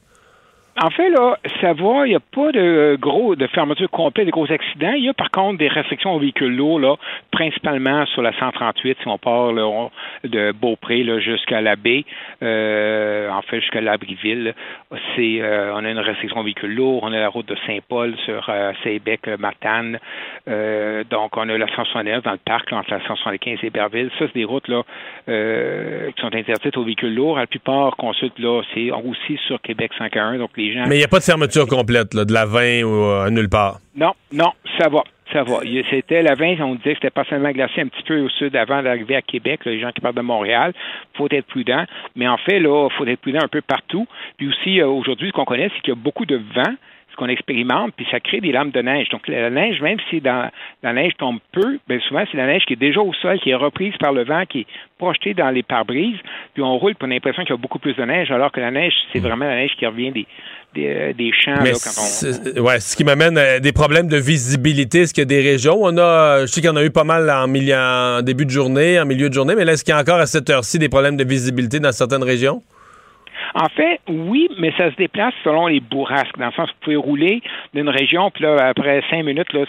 [0.82, 4.30] En fait, là, ça va, il n'y a pas de gros de fermeture complète, de
[4.30, 4.92] gros accidents.
[4.92, 6.96] Il y a par contre des restrictions aux véhicules lourds, là,
[7.30, 12.06] principalement sur la 138, si on part de Beaupré jusqu'à la baie,
[12.42, 14.54] euh, en fait jusqu'à l'Abriville.
[15.14, 18.16] C'est euh, on a une restriction aux véhicules lourds, on a la route de Saint-Paul
[18.24, 19.98] sur euh, Sébec, Matane.
[20.48, 24.10] Euh, donc on a la 179 dans le parc entre la 175 et Berville.
[24.18, 24.82] Ça, c'est des routes là
[25.26, 27.36] qui sont interdites aux véhicules lourds.
[27.36, 30.38] La plupart consultent là, c'est aussi sur Québec 51.
[30.38, 30.50] Donc
[30.88, 33.78] mais il n'y a pas de fermeture complète, de la 20 ou euh, nulle part.
[33.94, 35.02] Non, non, ça va.
[35.32, 35.60] Ça va.
[35.90, 38.56] C'était la 20, on disait que c'était pas seulement glacé un petit peu au sud
[38.56, 40.72] avant d'arriver à Québec, les gens qui partent de Montréal.
[41.14, 41.84] faut être prudent.
[42.16, 44.06] Mais en fait, là, il faut être prudent un peu partout.
[44.38, 46.74] Puis aussi, euh, aujourd'hui, ce qu'on connaît, c'est qu'il y a beaucoup de vent
[47.10, 49.08] ce qu'on expérimente, puis ça crée des lames de neige.
[49.10, 50.50] Donc, la neige, même si dans,
[50.82, 53.50] la neige tombe peu, bien souvent, c'est la neige qui est déjà au sol, qui
[53.50, 54.66] est reprise par le vent, qui est
[54.98, 56.18] projetée dans les pare-brises,
[56.54, 58.70] puis on roule pour l'impression qu'il y a beaucoup plus de neige, alors que la
[58.70, 60.26] neige, c'est vraiment la neige qui revient des,
[60.74, 61.62] des, euh, champs.
[61.62, 62.60] là, quand on...
[62.62, 65.00] ouais, ce qui m'amène à des problèmes de visibilité.
[65.00, 65.78] Est-ce qu'il y a des régions?
[65.80, 68.44] On a, je sais qu'il y en a eu pas mal en, milieu, en début
[68.44, 70.48] de journée, en milieu de journée, mais là, est-ce qu'il y a encore à cette
[70.50, 72.62] heure-ci des problèmes de visibilité dans certaines régions?
[73.54, 76.38] En fait, oui, mais ça se déplace selon les bourrasques.
[76.38, 77.42] Dans le sens vous pouvez rouler
[77.74, 79.64] d'une région, puis là, après cinq minutes, là,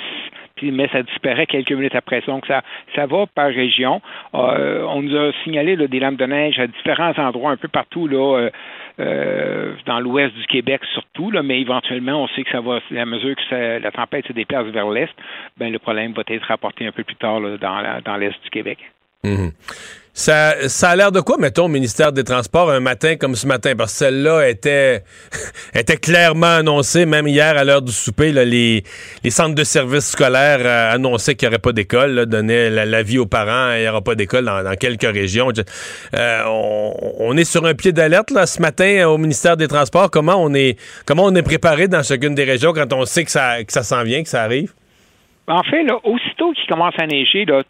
[0.62, 2.22] mais ça disparaît quelques minutes après.
[2.28, 2.62] Donc, ça,
[2.96, 4.02] ça va par région.
[4.36, 8.08] Euh, on nous a signalé des lames de neige à différents endroits, un peu partout,
[8.08, 8.50] là, euh,
[9.00, 13.06] euh, dans l'ouest du Québec surtout, là, mais éventuellement, on sait que ça va, à
[13.06, 15.14] mesure que la tempête se déplace vers l'est,
[15.58, 18.78] ben, le problème va être rapporté un peu plus tard dans, dans l'est du Québec.
[19.24, 19.52] Mhm.
[20.14, 23.48] Ça, ça a l'air de quoi, mettons, au ministère des Transports, un matin comme ce
[23.48, 23.76] matin?
[23.78, 25.04] Parce que celle-là était,
[26.02, 28.34] clairement annoncée, même hier à l'heure du souper.
[28.34, 28.84] Les,
[29.30, 33.74] centres de services scolaires euh, annonçaient qu'il n'y aurait pas d'école, donnaient l'avis aux parents,
[33.74, 35.50] il n'y aura pas d'école dans, quelques régions.
[36.14, 36.44] Euh,
[37.20, 40.12] on, est sur un pied d'alerte ce matin au ministère des Transports.
[40.12, 40.76] Comment on est,
[41.42, 44.30] préparé dans chacune des régions quand on sait que ça, que ça s'en vient, que
[44.30, 44.74] ça arrive?
[45.48, 45.96] En fait, là,
[46.42, 47.64] aussitôt qu'il commence à neiger, là,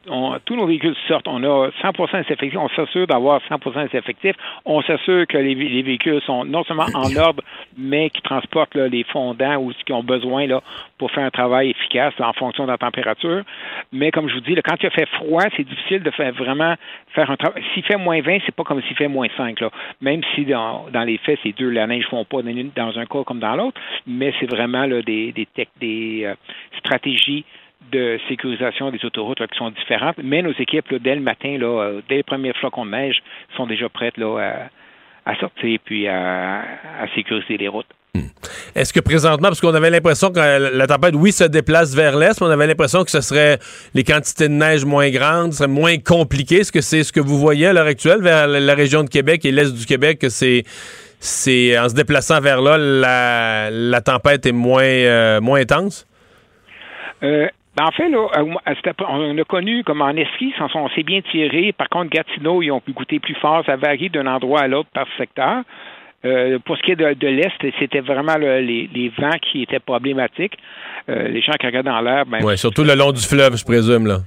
[0.45, 1.27] tous nos véhicules sortent.
[1.27, 2.57] On a 100 des effectifs.
[2.57, 3.57] On s'assure d'avoir 100
[3.91, 4.35] des effectifs.
[4.65, 7.43] On s'assure que les, véhicules sont non seulement en ordre,
[7.77, 10.61] mais qui transportent les fondants ou ce qu'ils ont besoin là,
[10.97, 13.43] pour faire un travail efficace en fonction de la température.
[13.91, 16.75] Mais comme je vous dis, là, quand il fait froid, c'est difficile de faire vraiment
[17.13, 17.63] faire un travail.
[17.73, 19.59] S'il fait moins 20, c'est pas comme s'il fait moins 5.
[19.59, 19.69] Là.
[20.01, 23.23] Même si dans, les faits, ces deux, la neige ne font pas dans un cas
[23.25, 25.47] comme dans l'autre, mais c'est vraiment là, des, des,
[25.79, 26.35] des euh,
[26.79, 27.45] stratégies
[27.91, 32.01] de sécurisation des autoroutes qui sont différentes, mais nos équipes, dès le matin, là, euh,
[32.07, 33.21] dès les premiers flocons de neige,
[33.57, 34.69] sont déjà prêtes là,
[35.25, 36.63] à, sortir puis à,
[37.15, 37.87] sécuriser les routes.
[38.13, 38.27] Hmm.
[38.75, 40.39] Est-ce que présentement, parce qu'on avait l'impression que
[40.75, 43.57] la tempête, oui, se déplace vers l'est, mais on avait l'impression que ce serait
[43.93, 46.57] les quantités de neige moins grandes, ce serait moins compliqué.
[46.57, 49.45] Est-ce que c'est ce que vous voyez à l'heure actuelle vers la région de Québec
[49.45, 50.63] et l'est du Québec, que c'est
[51.21, 56.07] c'est en se déplaçant vers là, la, tempête est moins, euh, moins intense?
[57.21, 58.53] Euh, ben en fait, là, euh,
[59.07, 61.71] on a connu comme en Estrie, on s'est bien tiré.
[61.71, 63.63] Par contre, Gatineau, ils ont pu goûter plus fort.
[63.65, 65.63] Ça varie d'un endroit à l'autre par secteur.
[66.23, 70.57] Euh, pour ce qui est de, l'Est, c'était vraiment les, vents qui étaient problématiques.
[71.09, 72.25] Euh, les gens qui regardent dans l'air.
[72.25, 74.05] Ben, oui, surtout le long du fleuve, je présume.
[74.05, 74.17] là.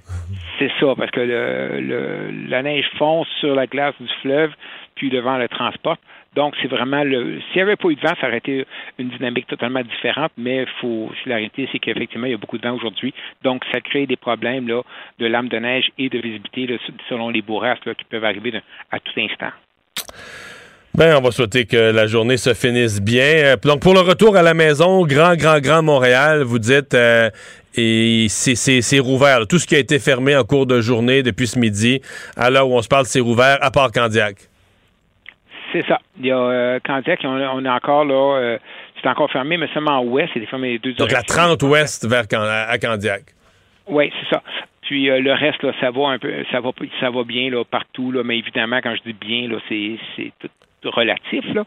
[0.59, 4.53] C'est ça, parce que le, la neige fonce sur la glace du fleuve,
[4.95, 5.99] puis devant le transport.
[6.35, 7.41] Donc, c'est vraiment le.
[7.49, 8.67] S'il n'y avait pas eu de vent, ça aurait été
[8.99, 11.11] une dynamique totalement différente, mais faut.
[11.27, 13.15] La réalité, c'est qu'effectivement, il y a beaucoup de vent aujourd'hui.
[13.43, 14.83] Donc, ça crée des problèmes là,
[15.19, 19.13] de lames de neige et de visibilité selon les bourrasques qui peuvent arriver à tout
[19.19, 19.51] instant.
[20.97, 23.25] Ben, on va souhaiter que la journée se finisse bien.
[23.25, 27.31] Euh, donc, pour le retour à la maison, grand, grand, grand Montréal, vous dites, euh,
[27.75, 29.41] et c'est rouvert.
[29.49, 32.01] Tout ce qui a été fermé en cours de journée depuis ce midi,
[32.37, 34.37] à l'heure où on se parle, c'est rouvert, à part Candiac.
[35.75, 35.99] C'est ça.
[36.21, 38.59] Il y a euh, Candiac, on, est encore là, euh,
[39.03, 42.09] c'est encore fermé, mais seulement à ouest, c'est fermé les deux Donc la 30 ouest
[42.09, 43.23] vers à Candiac.
[43.89, 44.43] Oui, c'est ça.
[44.83, 47.65] Puis euh, le reste, là, ça va un peu, ça va, ça va bien là,
[47.65, 50.33] partout, là, mais évidemment, quand je dis bien, là, c'est, c'est
[50.81, 51.45] tout relatif.
[51.53, 51.65] Là.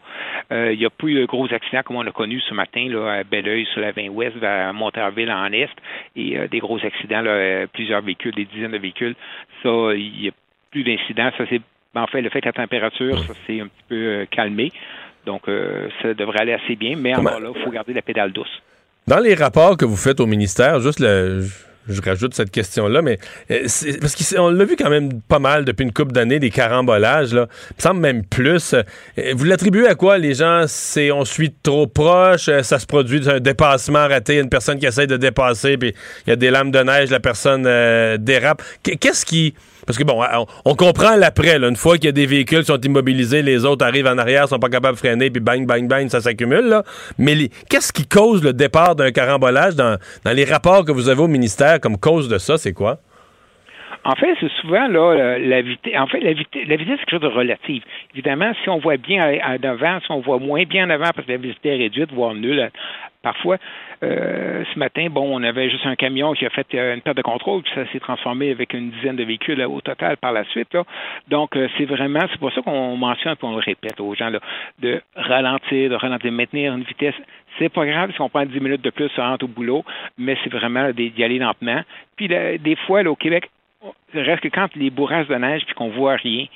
[0.52, 3.12] Euh, il n'y a plus de gros accidents comme on a connu ce matin là,
[3.12, 5.68] à Belleuil sur la 20 ouest vers Monterville en est
[6.16, 9.16] et des gros accidents, là, plusieurs véhicules, des dizaines de véhicules.
[9.62, 10.32] Ça, il n'y a
[10.70, 11.30] plus d'incidents.
[11.36, 11.60] Ça, c'est
[11.98, 14.72] ben, en fait, le fait que la température, ça s'est un petit peu euh, calmé.
[15.26, 18.32] Donc, euh, ça devrait aller assez bien, mais encore là, il faut garder la pédale
[18.32, 18.62] douce.
[19.06, 21.42] Dans les rapports que vous faites au ministère, juste le,
[21.88, 23.18] je rajoute cette question-là, mais
[23.50, 23.66] euh,
[24.00, 27.48] parce qu'on l'a vu quand même pas mal depuis une couple d'années, des carambolages, là.
[27.70, 28.74] Il me semble même plus.
[29.34, 30.64] Vous l'attribuez à quoi, les gens?
[30.66, 35.06] C'est on suit trop proche, ça se produit un dépassement raté, une personne qui essaie
[35.06, 35.94] de dépasser, puis
[36.26, 37.64] il y a des lames de neige, la personne
[38.18, 38.62] dérape.
[38.82, 39.54] Qu'est-ce qui
[39.88, 40.22] parce que bon,
[40.66, 41.56] on, comprend l'après.
[41.56, 44.46] Une fois qu'il y a des véhicules qui sont immobilisés, les autres arrivent en arrière,
[44.46, 46.82] sont pas capables de freiner, puis bang, bang, bang, ça s'accumule.
[47.16, 49.96] Mais qu'est-ce qui cause le départ d'un carambolage dans,
[50.26, 52.98] dans les rapports que vous avez au ministère comme cause de ça, c'est quoi?
[54.04, 55.94] En fait, c'est souvent là, la vitesse.
[55.98, 57.82] En fait, la vitesse, la vitesse, c'est quelque chose de relative.
[58.14, 61.26] Évidemment, si on voit bien en avant, si on voit moins bien en avant parce
[61.26, 62.70] que la vitesse est réduite, voire nulle,
[63.22, 63.58] parfois.
[64.02, 67.16] Euh, ce matin, bon, on avait juste un camion qui a fait euh, une perte
[67.16, 70.44] de contrôle, puis ça s'est transformé avec une dizaine de véhicules au total par la
[70.44, 70.72] suite.
[70.72, 70.84] Là.
[71.28, 74.30] Donc, euh, c'est vraiment, c'est pour ça qu'on mentionne, et on le répète aux gens,
[74.30, 74.38] là,
[74.80, 77.14] de ralentir, de ralentir, de maintenir une vitesse.
[77.58, 79.84] C'est pas grave si on prend 10 minutes de plus, ça rentre au boulot,
[80.16, 81.80] mais c'est vraiment d'y aller lentement.
[82.16, 83.50] Puis, des fois, là, au Québec,
[84.14, 86.46] reste que quand les bourrasques de neige puis qu'on voit rien,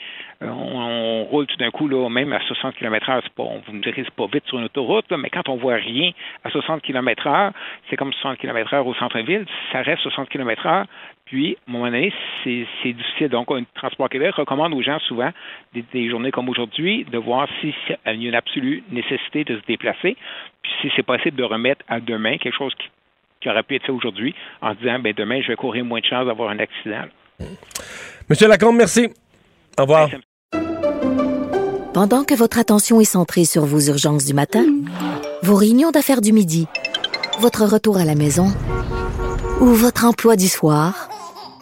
[0.43, 3.23] euh, on, roule tout d'un coup là, même à 60 km/h.
[3.37, 6.11] Pas, vous me direz c'est pas vite sur une autoroute, mais quand on voit rien
[6.45, 7.53] à 60 km/h,
[7.89, 10.85] c'est comme 60 km/h au centre-ville, ça reste 60 km/h.
[11.27, 12.13] Puis, à un moment donné,
[12.45, 13.29] c'est difficile.
[13.29, 15.31] Donc, Transport Québec recommande aux gens souvent,
[15.73, 20.17] des, journées comme aujourd'hui, de voir s'il y a une absolue nécessité de se déplacer,
[20.63, 22.89] puis si c'est possible de remettre à demain quelque chose qui
[23.43, 26.05] qui aurait pu être fait aujourd'hui en disant ben demain, je vais courir moins de
[26.05, 27.05] chances d'avoir un accident.
[28.29, 29.09] Monsieur Lacombe, merci.
[29.79, 30.09] Au revoir.
[31.93, 34.65] Pendant que votre attention est centrée sur vos urgences du matin,
[35.43, 36.67] vos réunions d'affaires du midi,
[37.41, 38.47] votre retour à la maison
[39.61, 41.09] ou votre emploi du soir,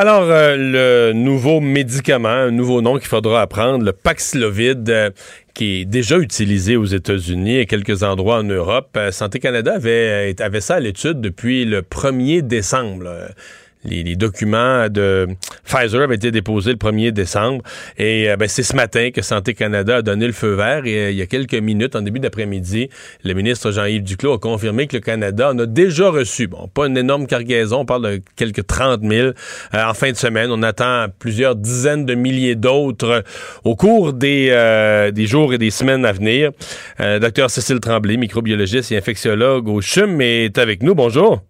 [0.00, 5.10] Alors, euh, le nouveau médicament, un nouveau nom qu'il faudra apprendre, le Paxlovid, euh,
[5.54, 8.90] qui est déjà utilisé aux États-Unis et quelques endroits en Europe.
[8.96, 13.08] Euh, Santé Canada avait, avait ça à l'étude depuis le 1er décembre.
[13.84, 15.28] Les, documents de
[15.64, 17.62] Pfizer avaient été déposés le 1er décembre.
[17.96, 20.86] Et euh, ben, c'est ce matin que Santé Canada a donné le feu vert.
[20.86, 22.88] Et euh, il y a quelques minutes, en début d'après-midi,
[23.24, 26.48] le ministre Jean-Yves Duclos a confirmé que le Canada en a déjà reçu.
[26.48, 29.32] Bon, pas une énorme cargaison, on parle de quelques 30 000 euh,
[29.74, 30.50] en fin de semaine.
[30.50, 33.22] On attend plusieurs dizaines de milliers d'autres
[33.64, 36.50] au cours des, des jours et des semaines à venir.
[36.98, 40.94] Docteur Cécile Tremblay, microbiologiste et infectiologue au CHUM, est avec nous.
[40.94, 41.42] Bonjour.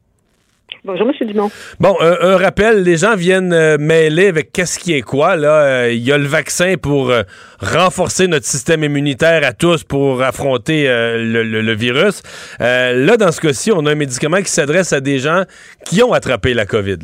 [0.89, 1.27] Bonjour, M.
[1.27, 1.51] Dumont.
[1.81, 5.37] Bon, un, rappel, les gens viennent euh, mêler avec qu'est-ce qui est quoi.
[5.37, 7.25] Là, euh, il y a le vaccin pour euh,
[7.61, 12.23] renforcer notre système immunitaire à tous pour affronter le, virus.
[12.59, 15.43] là, dans ce cas-ci, on a un médicament qui s'adresse à des gens
[15.85, 17.01] qui ont attrapé la COVID.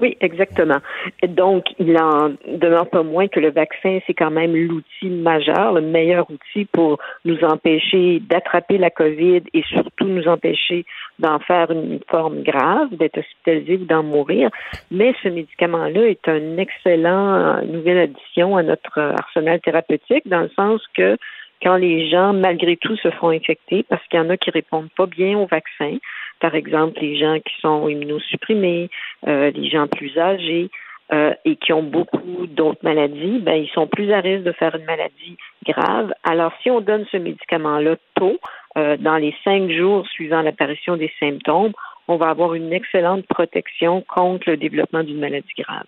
[0.00, 0.78] Oui, exactement.
[1.26, 5.80] Donc, il en demeure pas moins que le vaccin, c'est quand même l'outil majeur, le
[5.80, 10.84] meilleur outil pour nous empêcher d'attraper la COVID et surtout nous empêcher
[11.18, 14.50] d'en faire une forme grave, d'être hospitalisé ou d'en mourir.
[14.90, 20.80] Mais ce médicament-là est un excellent nouvelle addition à notre arsenal thérapeutique dans le sens
[20.94, 21.16] que
[21.62, 24.90] quand les gens, malgré tout, se font infecter parce qu'il y en a qui répondent
[24.96, 25.96] pas bien au vaccin,
[26.40, 28.90] par exemple les gens qui sont immunosupprimés,
[29.26, 30.70] euh, les gens plus âgés
[31.12, 34.74] euh, et qui ont beaucoup d'autres maladies, ben ils sont plus à risque de faire
[34.74, 36.12] une maladie grave.
[36.22, 38.38] Alors si on donne ce médicament-là tôt,
[38.76, 41.72] euh, dans les cinq jours suivant l'apparition des symptômes,
[42.08, 45.86] on va avoir une excellente protection contre le développement d'une maladie grave.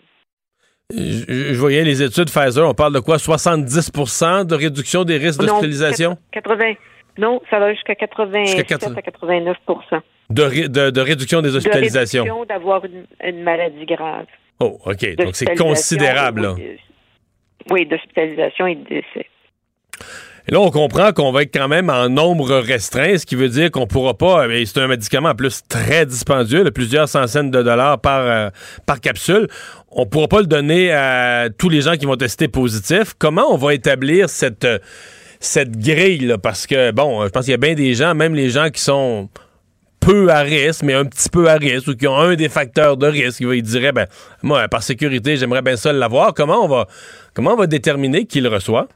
[0.93, 3.19] Je, voyais les études Pfizer, on parle de quoi?
[3.19, 3.93] 70
[4.47, 6.17] de réduction des risques d'hospitalisation?
[6.33, 6.75] 80.
[7.21, 9.57] Non, ça va jusqu'à 87 à 89
[10.31, 12.25] de, de, réduction des hospitalisations.
[12.25, 12.83] De réduction d'avoir
[13.23, 14.25] une, maladie grave.
[14.59, 15.17] Oh, OK.
[15.17, 16.55] Donc, c'est considérable.
[17.71, 19.27] Oui, d'hospitalisation et de décès.
[20.49, 23.51] Et là, on comprend qu'on va être quand même en nombre restreint, ce qui veut
[23.51, 24.47] dire qu'on pourra pas.
[24.47, 28.49] Euh, c'est un médicament en plus très dispendieux, de plusieurs centaines de dollars par, euh,
[28.87, 29.47] par capsule.
[29.91, 33.13] On pourra pas le donner à tous les gens qui vont tester positif.
[33.19, 34.67] Comment on va établir cette,
[35.41, 38.35] cette grille là Parce que bon, je pense qu'il y a bien des gens, même
[38.35, 39.29] les gens qui sont
[40.01, 42.97] peu à risque, mais un petit peu à risque, ou qui ont un des facteurs
[42.97, 44.07] de risque, ils diraient, ben,
[44.43, 46.35] moi, par sécurité, j'aimerais bien ça l'avoir.
[46.35, 46.87] Comment on va,
[47.35, 48.89] comment on va déterminer qui le reçoit?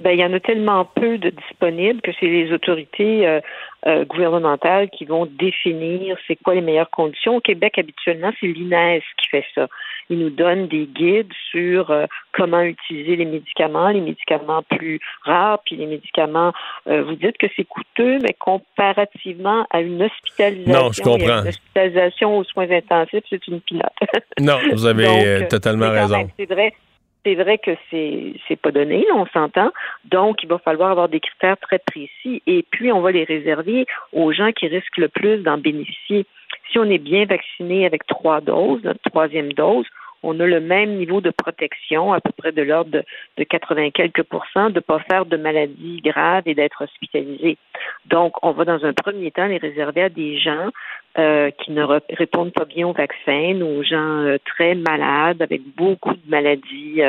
[0.00, 3.40] Ben, il y en a tellement peu de disponibles que c'est les autorités euh,
[3.86, 7.36] euh, gouvernementales qui vont définir c'est quoi les meilleures conditions.
[7.36, 9.68] Au Québec, habituellement, c'est l'INES qui fait ça.
[10.10, 15.60] Il nous donne des guides sur euh, comment utiliser les médicaments, les médicaments plus rares,
[15.64, 16.52] puis les médicaments.
[16.86, 21.42] vous dites que c'est coûteux, mais comparativement à une hospitalisation, non, je comprends.
[21.42, 23.92] une hospitalisation aux soins intensifs, c'est une pilote.
[24.40, 26.28] non, vous avez totalement raison.
[26.38, 26.72] C'est vrai
[27.24, 29.70] c'est vrai que c'est c'est pas donné, on s'entend.
[30.04, 33.86] Donc, il va falloir avoir des critères très précis et puis on va les réserver
[34.12, 36.26] aux gens qui risquent le plus d'en bénéficier.
[36.70, 39.86] Si on est bien vacciné avec trois doses, notre troisième dose,
[40.22, 43.04] on a le même niveau de protection, à peu près de l'ordre de,
[43.38, 47.56] de 80 quelques pourcents, de ne pas faire de maladies graves et d'être hospitalisé.
[48.06, 50.70] Donc, on va dans un premier temps les réserver à des gens
[51.18, 51.84] euh, qui ne
[52.16, 57.02] répondent pas bien au vaccin, aux gens euh, très malades, avec beaucoup de maladies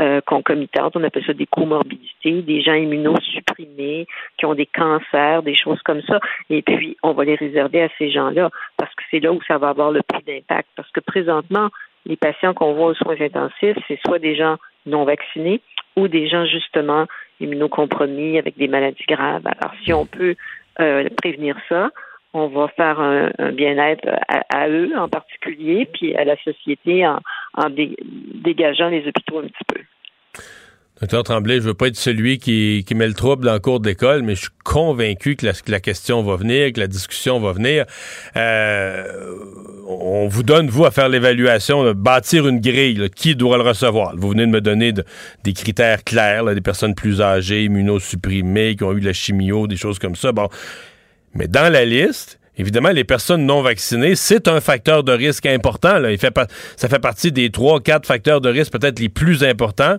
[0.00, 0.96] euh, concomitantes.
[0.96, 4.06] On appelle ça des comorbidités, des gens immunosupprimés,
[4.36, 6.18] qui ont des cancers, des choses comme ça.
[6.50, 9.58] Et puis, on va les réserver à ces gens-là parce que c'est là où ça
[9.58, 10.68] va avoir le plus d'impact.
[10.74, 11.68] Parce que présentement,
[12.06, 14.56] les patients qu'on voit aux soins intensifs, c'est soit des gens
[14.86, 15.60] non vaccinés
[15.96, 17.06] ou des gens justement
[17.40, 19.46] immunocompromis avec des maladies graves.
[19.46, 20.34] Alors, si on peut
[20.80, 21.90] euh, prévenir ça,
[22.34, 27.20] on va faire un, bien-être à, eux en particulier, puis à la société en,
[27.70, 29.80] dégageant les hôpitaux un petit peu.
[31.00, 34.22] Docteur Tremblay, je veux pas être celui qui, met le trouble dans le cours d'école,
[34.22, 37.84] mais je suis convaincu que la, question va venir, que la discussion va venir.
[38.36, 39.04] Euh,
[39.86, 44.16] on vous donne, vous, à faire l'évaluation, bâtir une grille, qui doit le recevoir.
[44.16, 44.92] Vous venez de me donner
[45.44, 49.76] des critères clairs, des personnes plus âgées, immunosupprimées, qui ont eu de la chimio, des
[49.76, 50.32] choses comme ça.
[50.32, 50.48] Bon,
[51.34, 55.98] mais dans la liste, Évidemment, les personnes non vaccinées, c'est un facteur de risque important.
[55.98, 56.10] Là.
[56.10, 56.34] Il fait
[56.74, 59.98] ça fait partie des trois, quatre facteurs de risque peut-être les plus importants.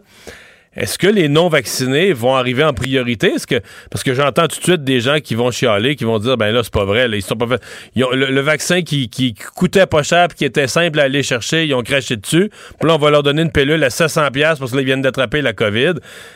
[0.75, 3.33] Est-ce que les non-vaccinés vont arriver en priorité?
[3.47, 3.55] Que,
[3.89, 6.51] parce que j'entends tout de suite des gens qui vont chialer, qui vont dire, ben
[6.51, 7.61] là, c'est pas vrai, ils sont pas fait.
[7.95, 9.09] le, vaccin qui,
[9.55, 12.49] coûtait pas cher qui était simple à aller chercher, ils ont craché dessus.
[12.79, 15.53] Puis là, on va leur donner une pilule à 700$ parce qu'ils viennent d'attraper la
[15.53, 15.93] COVID.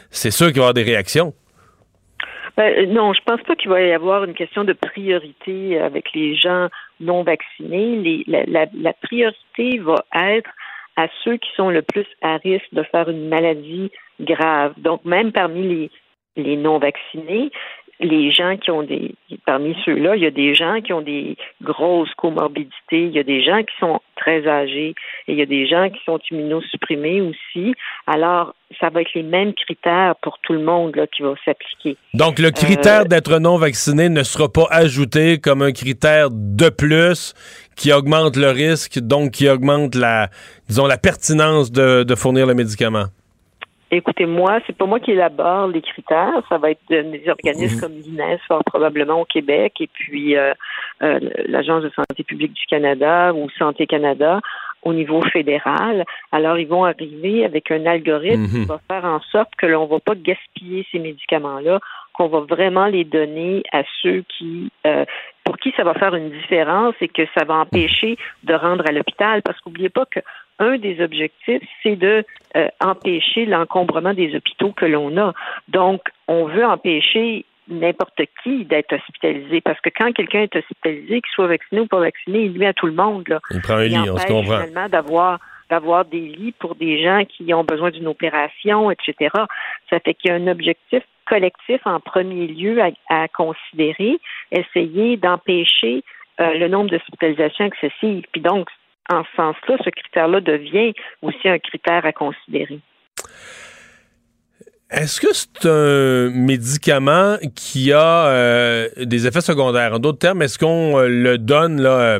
[0.09, 1.33] C'est sûr qu'il va y avoir des réactions.
[2.57, 6.35] Ben, non, je pense pas qu'il va y avoir une question de priorité avec les
[6.35, 8.23] gens non vaccinés.
[8.27, 10.49] La, la, la, priorité va être
[10.95, 14.73] à ceux qui sont le plus à risque de faire une maladie grave.
[14.77, 15.91] Donc, même parmi les,
[16.35, 17.51] les non vaccinés,
[17.99, 21.37] les gens qui ont des, parmi ceux-là, il y a des gens qui ont des
[21.61, 24.95] grosses comorbidités, il y a des gens qui sont très âgés
[25.27, 27.73] et il y a des gens qui sont immunosupprimés aussi.
[28.07, 31.97] Alors, ça va être les mêmes critères pour tout le monde là, qui va s'appliquer.
[32.13, 36.69] Donc, le critère euh, d'être non vacciné ne sera pas ajouté comme un critère de
[36.69, 37.33] plus
[37.75, 40.29] qui augmente le risque, donc qui augmente la,
[40.67, 43.05] disons, la pertinence de, de fournir le médicament.
[43.95, 46.41] Écoutez, moi, c'est pas moi qui élabore les critères.
[46.49, 47.81] Ça va être des organismes mhm.
[47.81, 50.53] comme l'INES, probablement au Québec, et puis euh,
[51.03, 54.41] euh, l'Agence de santé publique du Canada ou Santé Canada
[54.81, 56.05] au niveau fédéral.
[56.31, 58.65] Alors, ils vont arriver avec un algorithme qui mhm.
[58.65, 61.79] va faire en sorte que l'on va pas gaspiller ces médicaments-là,
[62.13, 65.05] qu'on va vraiment les donner à ceux qui euh,
[65.43, 68.91] pour qui ça va faire une différence et que ça va empêcher de rendre à
[68.91, 69.41] l'hôpital.
[69.43, 70.19] Parce qu'oubliez pas que
[70.63, 75.33] un des objectifs, c'est de euh, empêcher l'encombrement des hôpitaux que l'on a.
[75.67, 79.61] Donc, on veut empêcher n'importe qui d'être hospitalisé.
[79.61, 82.73] Parce que quand quelqu'un est hospitalisé, qu'il soit vacciné ou pas vacciné, il nuit à
[82.73, 83.27] tout le monde.
[83.27, 83.39] Là.
[83.51, 84.89] Il prend un lit, on se comprend.
[84.89, 85.39] d'avoir
[85.69, 89.31] d'avoir des lits pour des gens qui ont besoin d'une opération, etc.
[89.89, 94.19] Ça fait qu'il y a un objectif collectif en premier lieu à, considérer,
[94.51, 96.03] essayer d'empêcher
[96.39, 98.25] euh, le nombre d'hospitalisations excessives.
[98.31, 98.69] Puis donc,
[99.09, 102.79] en ce sens-là, ce critère-là devient aussi un critère à considérer.
[104.89, 109.93] Est-ce que c'est un médicament qui a euh, des effets secondaires?
[109.93, 112.19] En d'autres termes, est-ce qu'on euh, le donne là,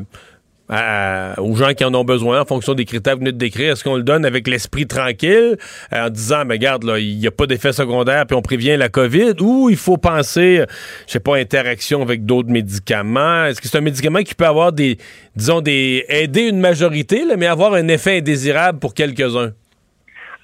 [0.69, 3.73] aux gens qui en ont besoin en fonction des critères que vous venez de décrire?
[3.73, 5.57] Est-ce qu'on le donne avec l'esprit tranquille
[5.93, 8.77] euh, en disant, mais regarde, là, il n'y a pas d'effet secondaire puis on prévient
[8.77, 10.63] la COVID ou il faut penser,
[11.07, 13.45] je sais pas, interaction avec d'autres médicaments?
[13.45, 14.97] Est-ce que c'est un médicament qui peut avoir des,
[15.35, 19.51] disons, des, aider une majorité, mais avoir un effet indésirable pour quelques-uns?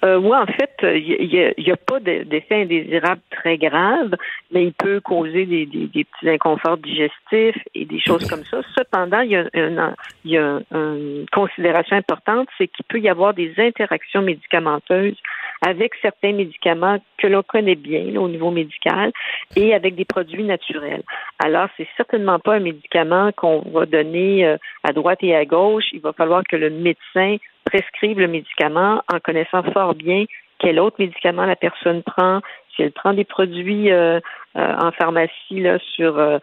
[0.05, 4.15] Euh, oui, en fait, il n'y a, pas d'effet indésirable très grave,
[4.51, 8.61] mais il peut causer des, petits inconforts digestifs et des choses comme ça.
[8.77, 9.93] Cependant, il y a, une,
[10.23, 15.17] y a une considération importante, c'est qu'il peut y avoir des interactions médicamenteuses
[15.61, 19.11] avec certains médicaments que l'on connaît bien au niveau médical
[19.55, 21.03] et avec des produits naturels.
[21.43, 25.85] Alors, c'est certainement pas un médicament qu'on va donner euh, à droite et à gauche.
[25.91, 27.37] Il va falloir que le médecin
[27.69, 30.25] prescrive le médicament en connaissant fort bien
[30.59, 32.41] quel autre médicament la personne prend,
[32.75, 34.19] si elle prend des produits euh,
[34.57, 36.37] euh, en pharmacie là, sur euh,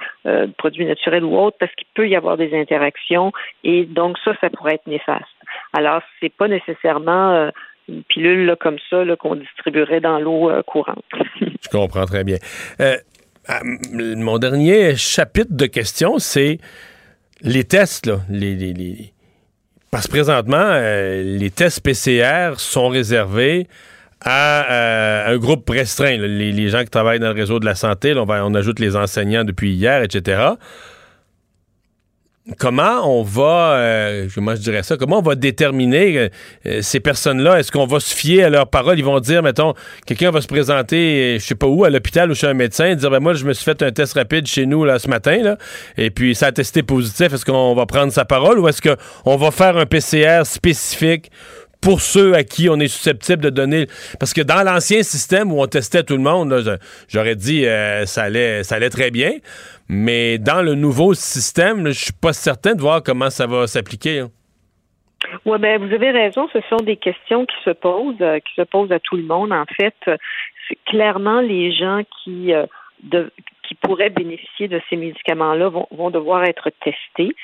[0.57, 4.49] produits naturels ou autres, parce qu'il peut y avoir des interactions et donc ça, ça
[4.51, 5.25] pourrait être néfaste.
[5.73, 7.51] Alors, c'est pas nécessairement
[7.89, 11.05] une pilule là, comme ça qu'on distribuerait dans l'eau courante.
[11.41, 12.39] Je comprends très bien.
[13.93, 16.59] mon dernier chapitre de questions, c'est
[17.43, 19.13] les tests, là, les
[19.97, 23.67] parce que présentement, euh, les tests PCR sont réservés
[24.21, 26.19] à euh, un groupe restreint.
[26.19, 29.45] Les, gens qui travaillent dans le réseau de la santé, on, on ajoute les enseignants
[29.45, 30.51] depuis hier, etc
[32.59, 36.29] comment on va, euh, comment je dirais ça, comment on va déterminer euh,
[36.67, 37.59] euh, ces personnes-là?
[37.59, 38.99] Est-ce qu'on va se fier à leurs paroles?
[38.99, 39.75] Ils vont dire, mettons,
[40.07, 43.11] quelqu'un va se présenter, je sais pas où, à l'hôpital ou chez un médecin, dire,
[43.11, 45.57] ben moi, je me suis fait un test rapide chez nous là, ce matin, là,
[45.97, 47.33] et puis ça a testé positif.
[47.33, 51.31] Est-ce qu'on va prendre sa parole ou est-ce qu'on va faire un PCR spécifique
[51.87, 53.87] pour ceux à qui on est susceptible de donner.
[54.19, 56.53] Parce que dans l'ancien système où on testait tout le monde,
[57.09, 59.35] j'aurais dit euh, ça, allait, ça allait très bien.
[59.89, 64.19] Mais dans le nouveau système, je suis pas certain de voir comment ça va s'appliquer.
[64.19, 64.31] Hein.
[65.45, 66.49] Oui, ben vous avez raison.
[66.53, 69.53] Ce sont des questions qui se posent, euh, qui se posent à tout le monde.
[69.53, 69.95] En fait,
[70.87, 72.67] clairement les gens qui euh,
[73.67, 77.35] qui pourraient bénéficier de ces médicaments-là vont, vont devoir être testés.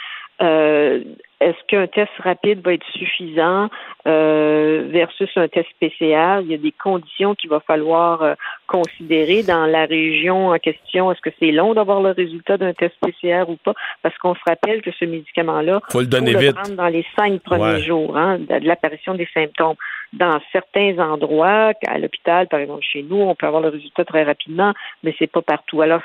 [0.40, 1.02] Euh,
[1.40, 3.68] est-ce qu'un test rapide va être suffisant
[4.06, 6.40] euh, versus un test PCR?
[6.42, 8.34] Il y a des conditions qu'il va falloir euh,
[8.68, 11.10] considérer dans la région en question.
[11.10, 13.74] Est-ce que c'est long d'avoir le résultat d'un test PCR ou pas?
[14.02, 16.54] Parce qu'on se rappelle que ce médicament-là, faut le donner vite.
[16.54, 19.76] prendre dans les cinq premiers jours hein, de l'apparition des symptômes.
[20.12, 24.22] Dans certains endroits, à l'hôpital, par exemple chez nous, on peut avoir le résultat très
[24.22, 25.80] rapidement, mais c'est pas partout.
[25.80, 26.02] Alors,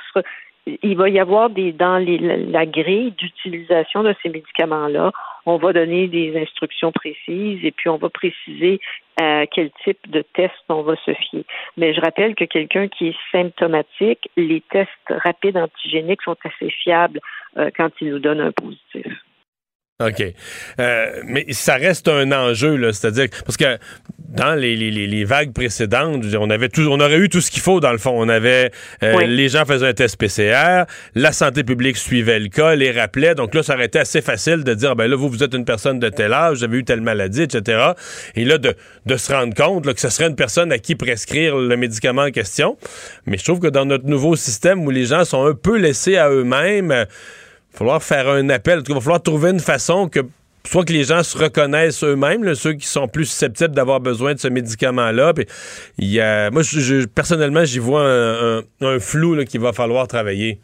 [0.81, 5.11] il va y avoir des dans les, la grille d'utilisation de ces médicaments-là,
[5.45, 8.79] on va donner des instructions précises et puis on va préciser
[9.19, 11.43] à quel type de test on va se fier.
[11.77, 17.19] Mais je rappelle que quelqu'un qui est symptomatique, les tests rapides antigéniques sont assez fiables
[17.57, 19.07] euh, quand ils nous donnent un positif.
[19.99, 20.23] OK.
[20.79, 22.93] Euh, mais ça reste un enjeu, là.
[22.93, 23.79] C'est-à-dire, parce que
[24.29, 27.63] dans les, les, les, vagues précédentes, on avait tout, on aurait eu tout ce qu'il
[27.63, 28.11] faut, dans le fond.
[28.13, 28.71] On avait,
[29.01, 30.83] euh, les gens faisaient un test PCR,
[31.15, 33.33] la santé publique suivait le cas, les rappelait.
[33.33, 35.65] Donc là, ça aurait été assez facile de dire, ben là, vous, vous êtes une
[35.65, 37.93] personne de tel âge, vous avez eu telle maladie, etc.
[38.35, 38.75] Et là, de,
[39.07, 42.31] de se rendre compte que ce serait une personne à qui prescrire le médicament en
[42.31, 42.77] question.
[43.25, 46.17] Mais je trouve que dans notre nouveau système où les gens sont un peu laissés
[46.17, 47.07] à eux-mêmes,
[47.77, 48.81] falloir faire un appel.
[48.87, 50.21] Il va falloir trouver une façon que
[50.65, 54.39] soit que les gens se reconnaissent eux-mêmes, ceux qui sont plus susceptibles d'avoir besoin de
[54.39, 55.33] ce médicament-là.
[56.51, 56.61] Moi,
[57.15, 60.59] personnellement, j'y vois un, flou qu'il va falloir travailler.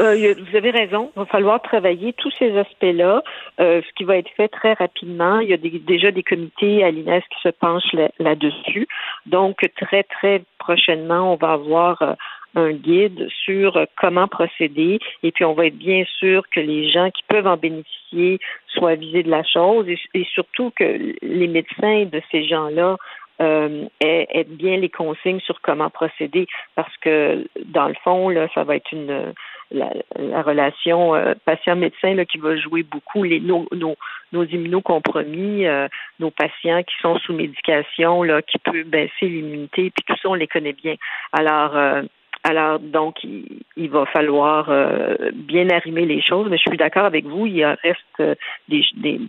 [0.00, 1.12] Euh, vous avez raison.
[1.14, 3.22] Il va falloir travailler tous ces aspects-là,
[3.60, 5.38] euh, ce qui va être fait très rapidement.
[5.40, 8.88] Il y a déjà des comités à l'INES qui se penchent là-dessus.
[9.26, 12.14] Donc, très, très prochainement, on va avoir euh,
[12.54, 14.98] un guide sur comment procéder.
[15.22, 18.38] Et puis on va être bien sûr que les gens qui peuvent en bénéficier
[18.68, 22.96] soient avisés de la chose et, surtout que les médecins de ces gens-là
[23.40, 28.62] euh, aient, bien les consignes sur comment procéder parce que dans le fond là ça
[28.62, 29.32] va être une
[29.70, 33.96] la, relation euh, patient-médecin qui va jouer beaucoup les nos, nos,
[34.32, 35.88] nos immunocompromis, euh,
[36.20, 40.34] nos patients qui sont sous médication là qui peut baisser l'immunité puis tout ça on
[40.34, 40.94] les connaît bien.
[41.32, 42.02] Alors euh,
[42.44, 47.24] alors, donc, il, va falloir euh, bien arrimer les choses, mais je suis d'accord avec
[47.24, 48.34] vous, il reste euh,
[48.68, 49.20] des, des,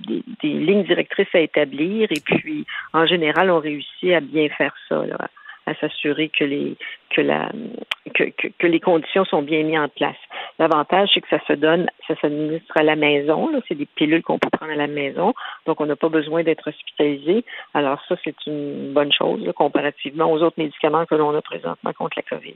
[0.42, 5.06] des, lignes directrices à établir et puis, en général, on réussit à bien faire ça,
[5.06, 5.30] là,
[5.68, 6.76] à s'assurer que les
[7.12, 7.52] que la
[8.16, 8.24] que,
[8.60, 10.18] que, les conditions sont bien mises en place.
[10.58, 13.50] L'avantage, c'est que ça se donne, ça s'administre à la maison.
[13.68, 15.34] C'est des pilules qu'on peut prendre à la maison,
[15.68, 17.46] donc on n'a pas besoin d'être hospitalisé.
[17.76, 22.18] Alors ça, c'est une bonne chose comparativement aux autres médicaments que l'on a présentement contre
[22.18, 22.56] la COVID.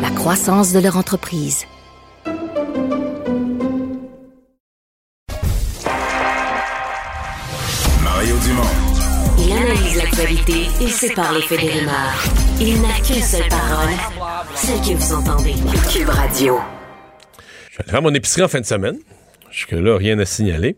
[0.00, 1.66] la croissance de leur entreprise.
[8.02, 8.62] Mario Dumont.
[9.38, 12.24] Il analyse l'actualité et sépare les faits des rumeurs.
[12.60, 13.94] Il n'a qu'une seule parole,
[14.54, 15.54] celle que vous entendez.
[15.92, 16.58] Cube Radio.
[17.70, 18.98] Je vais aller faire mon épicerie en fin de semaine.
[19.50, 20.76] Jusque-là, rien à signaler.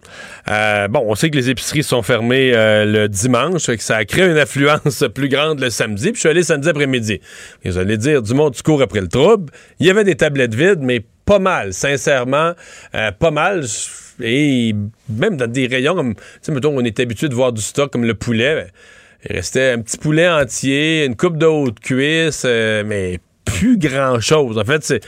[0.51, 4.05] Euh, bon, on sait que les épiceries sont fermées euh, le dimanche, que ça a
[4.05, 6.07] créé une affluence plus grande le samedi.
[6.07, 7.21] Puis je suis allé samedi après-midi.
[7.65, 9.53] Vous allez dire, du monde, du cours après le trouble.
[9.79, 12.53] Il y avait des tablettes vides, mais pas mal, sincèrement,
[12.95, 13.65] euh, pas mal.
[14.23, 14.75] Et
[15.09, 17.93] même dans des rayons comme, tu sais, mettons, on est habitué de voir du stock
[17.93, 18.69] comme le poulet.
[19.29, 24.59] Il restait un petit poulet entier, une coupe de haute cuisse, mais plus grand-chose.
[24.59, 25.01] En fait, c'est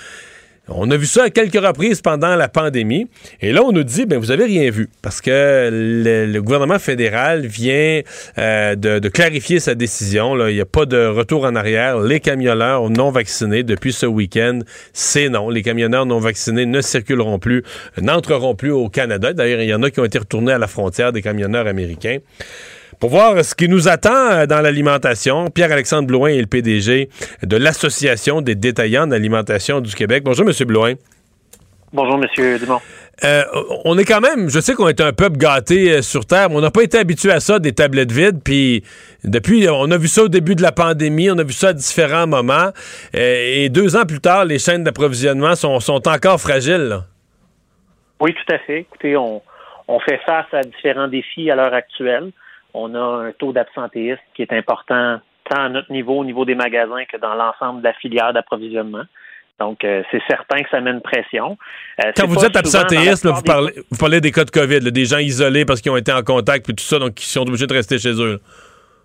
[0.68, 3.06] on a vu ça à quelques reprises pendant la pandémie.
[3.40, 4.88] Et là, on nous dit, ben vous avez rien vu.
[5.02, 8.00] Parce que le, gouvernement fédéral vient
[8.38, 10.48] euh, de, clarifier sa décision.
[10.48, 12.00] Il n'y a pas de retour en arrière.
[12.00, 14.60] Les camionneurs non vaccinés, depuis ce week-end,
[14.94, 15.50] c'est non.
[15.50, 17.62] Les camionneurs non vaccinés ne circuleront plus,
[18.00, 19.32] n'entreront plus au Canada.
[19.34, 22.18] D'ailleurs, il y en a qui ont été retournés à la frontière des camionneurs américains.
[23.00, 27.08] Pour voir ce qui nous attend euh, dans l'alimentation, Pierre-Alexandre Blouin est le PDG
[27.42, 30.22] de l'Association des détaillants d'alimentation du Québec.
[30.24, 30.66] Bonjour, M.
[30.66, 30.94] Blouin.
[31.92, 32.58] Bonjour, M.
[32.58, 32.80] Dumont.
[33.22, 33.44] Euh,
[33.84, 36.56] on est quand même, je sais qu'on est un peuple gâté euh, sur Terre, mais
[36.56, 38.42] on n'a pas été habitué à ça, des tablettes vides.
[38.44, 38.82] Puis
[39.22, 41.72] depuis, on a vu ça au début de la pandémie, on a vu ça à
[41.72, 42.70] différents moments.
[43.12, 46.98] et deux ans plus tard, les chaînes d'approvisionnement sont, encore fragiles.
[48.20, 48.80] Oui, tout à fait.
[48.80, 49.40] Écoutez, on,
[49.86, 52.32] on fait face à différents défis à l'heure actuelle
[52.74, 56.54] on a un taux d'absentéisme qui est important tant à notre niveau, au niveau des
[56.54, 59.04] magasins, que dans l'ensemble de la filière d'approvisionnement.
[59.60, 61.56] Donc, euh, c'est certain que ça met une pression.
[62.04, 65.18] Euh, Quand vous êtes absentéiste, vous, parlez, vous parlez des cas de COVID, des gens
[65.18, 67.74] isolés parce qu'ils ont été en contact et tout ça, donc qui sont obligés de
[67.74, 68.40] rester chez eux.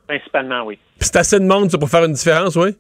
[0.08, 0.80] Principalement, oui.
[0.98, 2.76] C'est assez de monde pour faire une différence, oui?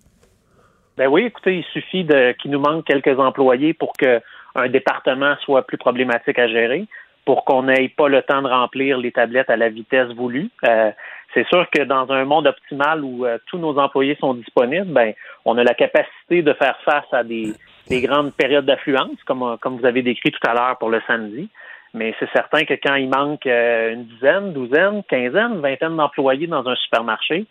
[0.98, 5.62] Ben oui, écoutez, il suffit de qu'il nous manque quelques employés pour qu'un département soit
[5.62, 6.88] plus problématique à gérer
[7.30, 10.50] pour qu'on n'ait pas le temps de remplir les tablettes à la vitesse voulue.
[10.68, 10.90] Euh,
[11.32, 15.14] c'est sûr que dans un monde optimal où euh, tous nos employés sont disponibles, ben,
[15.46, 17.54] on a la capacité de faire face à des,
[17.92, 21.50] grandes périodes d'affluence, comme, comme vous avez décrit tout à l'heure pour le samedi.
[21.94, 26.68] Mais c'est certain que quand il manque euh, une dizaine, douzaine, quinzaine, vingtaine d'employés dans
[26.68, 27.46] un supermarché,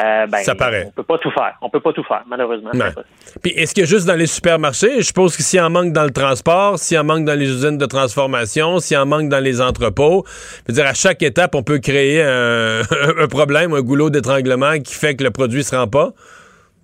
[0.00, 0.86] euh, ben, Ça paraît.
[0.86, 1.54] on peut pas tout faire.
[1.60, 2.70] On peut pas tout faire, malheureusement.
[2.70, 3.04] impossible.
[3.42, 6.10] Puis est-ce que juste dans les supermarchés, je suppose que s'il en manque dans le
[6.10, 10.24] transport, s'il en manque dans les usines de transformation, s'il en manque dans les entrepôts,
[10.26, 12.80] je veux dire, à chaque étape, on peut créer un,
[13.18, 16.12] un problème, un goulot d'étranglement qui fait que le produit se rend pas?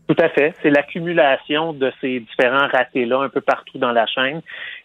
[0.09, 0.55] Tout à fait.
[0.63, 4.41] C'est l'accumulation de ces différents ratés-là un peu partout dans la chaîne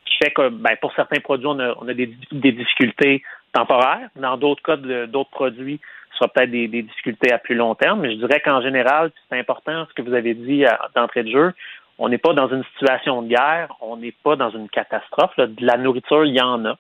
[0.06, 4.10] qui fait que, ben, pour certains produits, on a, on a des, des difficultés temporaires.
[4.18, 4.76] Dans d'autres cas,
[5.08, 5.80] d'autres produits,
[6.14, 8.02] ce sera peut-être des, des difficultés à plus long terme.
[8.02, 11.54] Mais je dirais qu'en général, c'est important ce que vous avez dit d'entrée de jeu.
[12.00, 15.36] On n'est pas dans une situation de guerre, on n'est pas dans une catastrophe.
[15.38, 15.48] là.
[15.48, 16.78] De la nourriture, il y en a.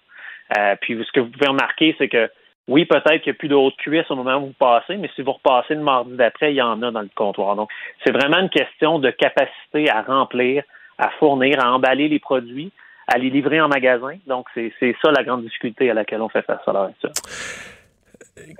[0.57, 2.29] Euh, puis ce que vous pouvez remarquer, c'est que
[2.67, 5.09] oui, peut-être qu'il n'y a plus de haute cuisse au moment où vous passez, mais
[5.15, 7.55] si vous repassez le mardi d'après, il y en a dans le comptoir.
[7.55, 7.69] Donc,
[8.05, 10.63] c'est vraiment une question de capacité à remplir,
[10.97, 12.71] à fournir, à emballer les produits,
[13.07, 14.15] à les livrer en magasin.
[14.27, 14.71] Donc, c'est
[15.01, 17.11] ça la grande difficulté à laquelle on fait face à l'heure actuelle.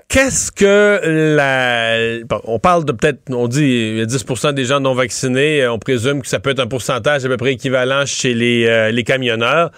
[0.08, 1.00] Qu'est-ce que
[1.36, 2.24] la.
[2.44, 5.62] on parle de peut-être, on dit, il y a 10% des gens non vaccinés.
[5.62, 8.66] euh, On présume que ça peut être un pourcentage à peu près équivalent chez les,
[8.68, 9.70] euh, camionneurs.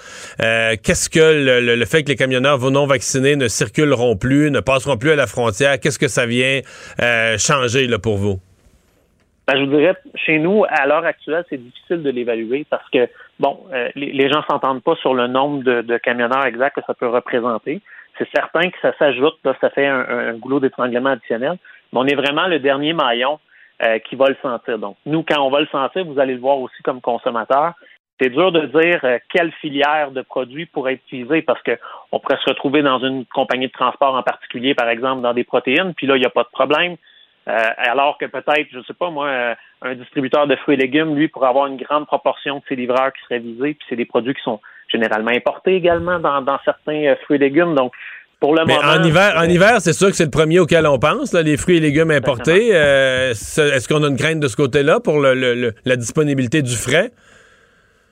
[0.43, 4.99] Euh, Qu'est-ce que le, fait que les camionneurs non vaccinés ne circuleront plus, ne passeront
[4.99, 6.61] plus à la frontière, qu'est-ce que ça vient
[7.39, 8.39] changer là, pour vous?
[9.49, 13.09] Ben, je vous dirais, chez nous, à l'heure actuelle, c'est difficile de l'évaluer parce que,
[13.41, 13.61] bon,
[13.95, 17.09] les, les gens s'entendent pas sur le nombre de, de camionneurs exacts que ça peut
[17.09, 17.81] représenter.
[18.19, 21.59] C'est certain que ça s'ajoute, ça fait un, un goulot d'étranglement additionnel,
[21.93, 23.39] mais on est vraiment le dernier maillon
[23.83, 24.79] euh, qui va le sentir.
[24.79, 27.75] Donc, nous, quand on va le sentir, vous allez le voir aussi comme consommateur.
[28.19, 31.79] C'est dur de dire euh, quelle filière de produits pourrait être utilisée parce que
[32.11, 35.45] on pourrait se retrouver dans une compagnie de transport en particulier, par exemple, dans des
[35.45, 36.97] protéines, puis là, il n'y a pas de problème.
[37.49, 41.15] Euh, alors que peut-être, je sais pas moi, euh, un distributeur de fruits et légumes,
[41.15, 44.07] lui, pourrait avoir une grande proportion de ses livreurs qui seraient visés, puis c'est des
[44.07, 47.75] produits qui sont généralement importés également dans, dans certains euh, fruits et légumes.
[47.75, 47.93] Donc,
[48.41, 50.59] pour le Mais moment, en hiver, en euh, hiver, c'est sûr que c'est le premier
[50.59, 52.71] auquel on pense, là, les fruits et légumes importés.
[52.75, 56.61] Euh, Est-ce qu'on a une crainte de ce côté-là pour le- le- le- la disponibilité
[56.63, 57.11] du frais?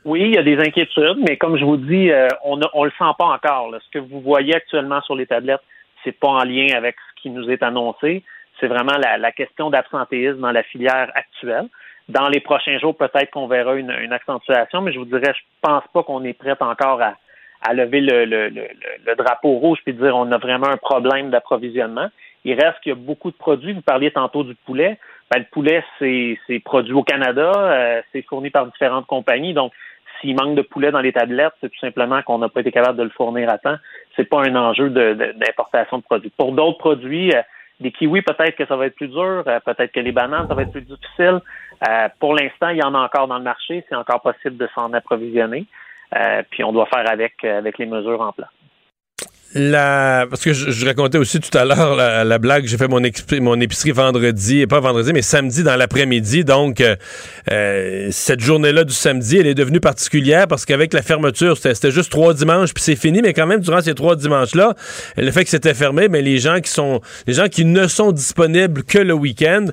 [0.07, 2.91] Oui, il y a des inquiétudes, mais comme je vous dis, euh, on ne le
[2.99, 3.71] sent pas encore.
[3.71, 3.79] là.
[3.85, 5.63] Ce que vous voyez actuellement sur les tablettes,
[6.05, 8.23] c'est pas en lien avec ce qui nous est annoncé.
[8.61, 11.67] C'est vraiment la, la question d'absentéisme dans la filière actuelle.
[12.09, 15.43] Dans les prochains jours, peut-être qu'on verra une, une accentuation, mais je vous dirais, je
[15.63, 17.15] pense pas qu'on est prêt encore à,
[17.67, 18.67] à lever le, le, le,
[19.07, 22.09] le drapeau rouge puis dire on a vraiment un problème d'approvisionnement.
[22.45, 23.73] Il reste qu'il y a beaucoup de produits.
[23.73, 24.99] Vous parliez tantôt du poulet.
[25.31, 29.55] Ben, le poulet, c'est produit au Canada, euh, c'est fourni par différentes compagnies.
[29.55, 29.73] Donc,
[30.21, 32.99] s'il manque de poulet dans les tablettes, c'est tout simplement qu'on n'a pas été capable
[32.99, 33.77] de le fournir à temps.
[34.15, 36.31] C'est pas un enjeu de- de- d'importation de, produits.
[36.37, 37.41] Pour d'autres produits, euh,
[37.81, 40.55] des kiwis, peut-être que ça va être plus dur, euh, peut-être que les bananes, ça
[40.55, 41.41] va être plus difficile.
[41.87, 43.85] Euh, pour l'instant, il y en a encore dans le marché.
[43.89, 45.67] C'est encore possible de s'en approvisionner.
[46.15, 48.49] Euh, puis on doit faire avec, euh, avec les mesures en place.
[49.55, 50.27] La...
[50.29, 53.03] Parce que je, je racontais aussi tout à l'heure la, la blague, j'ai fait mon,
[53.05, 56.45] épicerie vendredi, pas vendredi, mais samedi dans l'après-midi.
[56.45, 56.97] Donc, euh,
[57.53, 62.11] euh, cette journée-là du samedi, elle est devenue particulière parce qu'avec la fermeture, c'était juste
[62.11, 64.75] trois dimanches, puis c'est fini, mais quand même, durant ces trois dimanches-là,
[65.17, 68.11] le fait que c'était fermé, mais les gens qui sont les gens qui ne sont
[68.11, 69.67] disponibles que le week-end,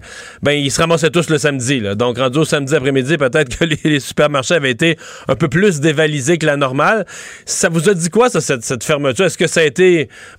[0.43, 1.79] ben ils se ramassaient tous le samedi.
[1.79, 1.95] Là.
[1.95, 5.79] Donc, rendu au samedi après-midi, peut-être que les, les supermarchés avaient été un peu plus
[5.79, 7.05] dévalisés que la normale.
[7.45, 9.25] Ça vous a dit quoi, ça, cette, cette fermeture?
[9.25, 9.70] Est-ce que ça a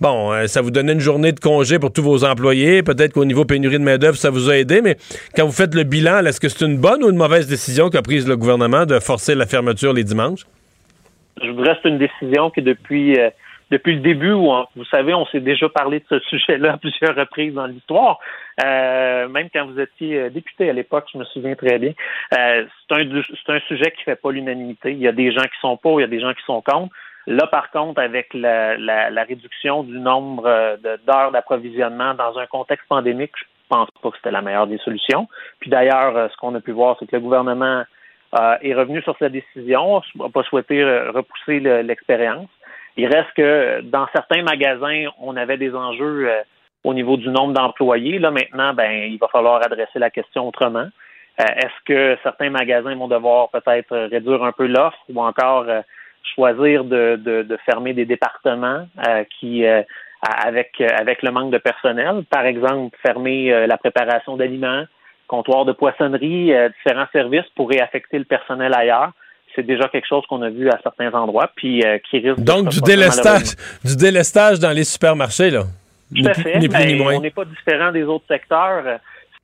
[0.00, 2.82] bon, euh, ça vous donnait une journée de congé pour tous vos employés?
[2.82, 4.96] Peut-être qu'au niveau pénurie de main-d'œuvre, ça vous a aidé, mais
[5.36, 8.02] quand vous faites le bilan, est-ce que c'est une bonne ou une mauvaise décision qu'a
[8.02, 10.44] prise le gouvernement de forcer la fermeture les dimanches?
[11.40, 13.30] je que c'est une décision qui depuis euh,
[13.70, 17.16] depuis le début où vous savez on s'est déjà parlé de ce sujet-là à plusieurs
[17.16, 18.18] reprises dans l'histoire
[18.62, 21.94] Euh, même quand vous étiez député à l'époque je me souviens très bien
[22.30, 25.78] c'est un un sujet qui fait pas l'unanimité il y a des gens qui sont
[25.78, 26.92] pour il y a des gens qui sont contre
[27.26, 32.46] là par contre avec la, la, la réduction du nombre euh, d'heures d'approvisionnement dans un
[32.46, 35.28] contexte pandémique je pense pas que c'était la meilleure des solutions
[35.60, 37.84] puis d'ailleurs euh, ce qu'on a pu voir c'est que le gouvernement
[38.38, 42.48] euh, est revenu sur sa décision, n'a pas souhaité euh, repousser le- l'expérience.
[42.96, 46.40] Il reste que dans certains magasins, on avait des enjeux euh,
[46.82, 48.18] au niveau du nombre d'employés.
[48.18, 50.88] Là, maintenant, ben, il va falloir adresser la question autrement.
[51.40, 55.66] Euh, Est-ce que certains magasins vont devoir peut-être réduire un peu l'offre ou encore
[56.34, 59.82] choisir de, de- de fermer des départements euh, qui, euh,
[60.22, 64.84] avec, euh, avec le manque de personnel, par exemple, fermer la préparation d'aliments,
[65.26, 69.12] comptoir de poissonnerie, différents services pour réaffecter le personnel ailleurs.
[69.54, 72.44] C'est déjà quelque chose qu'on a vu à certains endroits, puis euh, qui risque de
[72.44, 73.54] Donc, se du délestage,
[73.84, 75.64] du délestage dans les supermarchés, là.
[76.16, 76.58] tout à fait.
[76.58, 77.14] Ni plus ni Ben, moins.
[77.16, 78.84] on n'est pas différent des autres secteurs.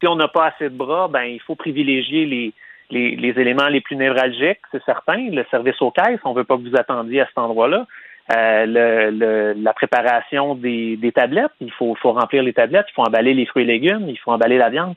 [0.00, 2.52] Si on n'a pas assez de bras, ben il faut privilégier les,
[2.90, 5.30] les, éléments les plus névralgiques, c'est certain.
[5.30, 7.86] Le service aux caisses, on ne veut pas que vous attendiez à cet endroit-là.
[8.34, 13.64] Euh, la préparation des, tablettes, il faut, remplir les tablettes, il faut emballer les fruits
[13.64, 14.94] et légumes, il faut emballer la viande.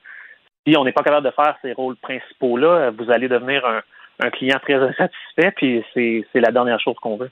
[0.68, 3.82] si on n'est pas capable de faire ces rôles principaux-là, vous allez devenir un,
[4.22, 7.32] un client très insatisfait, puis c'est la dernière chose qu'on veut.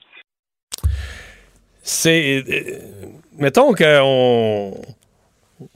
[1.82, 2.44] C'est.
[2.48, 3.08] euh,
[3.38, 4.74] Mettons qu'on.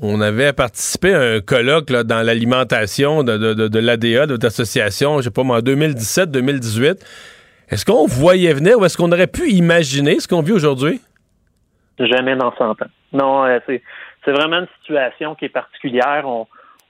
[0.02, 5.24] On avait participé à un colloque dans l'alimentation de, de, l'ADA, de votre association, je
[5.24, 7.02] sais pas en 2017-2018.
[7.70, 11.02] Est-ce qu'on voyait venir ou est-ce qu'on aurait pu imaginer ce qu'on vit aujourd'hui?
[12.00, 12.76] Jamais dans 100 ans.
[13.12, 16.26] Non, euh, c'est vraiment une situation qui est particulière.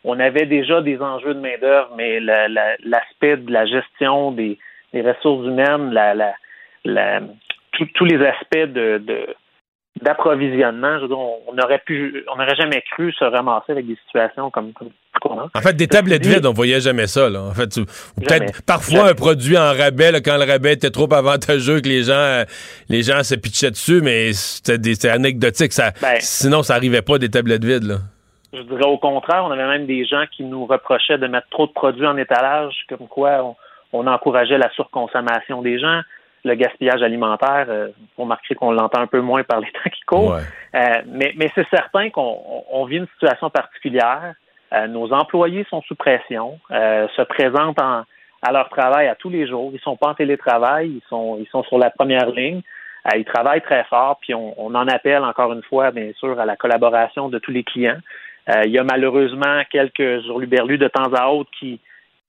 [0.05, 4.57] On, avait déjà des enjeux de main-d'œuvre, mais la- la- l'aspect de la gestion des,
[4.93, 7.21] ressources humaines, la,
[7.95, 9.01] tous- les aspects de-
[10.03, 13.87] d'approvisionnement, je veux dire, on on aurait pu, on n'aurait jamais cru se ramasser avec
[13.87, 14.71] des situations comme.
[15.25, 17.29] En fait, des tablettes vides, on voyait jamais ça.
[17.29, 17.43] Là.
[17.43, 17.75] En fait,
[18.17, 19.11] peut-être parfois Jamais.
[19.11, 22.43] un produit en rabais, là, quand le rabais était trop avantageux que les gens, euh,
[22.89, 25.71] les gens se pitchaient dessus, mais c'était anecdotique.
[25.71, 26.17] Ça, Ben.
[26.19, 27.83] sinon, ça arrivait pas des tablettes vides.
[27.83, 27.97] Là.
[28.53, 31.67] Je dirais au contraire, on avait même des gens qui nous reprochaient de mettre trop
[31.67, 33.55] de produits en étalage, comme quoi on,
[33.93, 36.01] on encourageait la surconsommation des gens,
[36.43, 37.65] le gaspillage alimentaire.
[37.69, 37.87] Euh,
[38.17, 40.33] vous remarquerez qu'on l'entend un peu moins par les temps qui courent.
[40.33, 40.41] Ouais.
[40.75, 42.37] Euh, mais mais c'est certain qu'on
[42.71, 44.33] on- vit une situation particulière.
[44.73, 48.03] Euh, nos employés sont sous pression, euh, se présentent en-
[48.41, 49.71] à leur travail à tous les jours.
[49.73, 52.61] Ils sont pas en télétravail, ils sont ils sont sur la première ligne.
[53.07, 56.39] Euh, ils travaillent très fort, puis on, on en appelle encore une fois, bien sûr,
[56.39, 57.99] à la collaboration de tous les clients.
[58.49, 61.79] Euh, il y a malheureusement quelques hurluberlus de temps à autre qui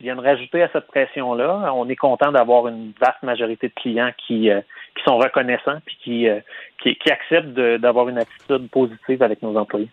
[0.00, 1.72] viennent rajouter à cette pression-là.
[1.74, 4.60] On est content d'avoir une vaste majorité de clients qui, euh,
[4.96, 6.40] qui sont reconnaissants puis qui, euh,
[6.82, 9.88] qui, qui acceptent d'avoir une attitude positive avec nos employés.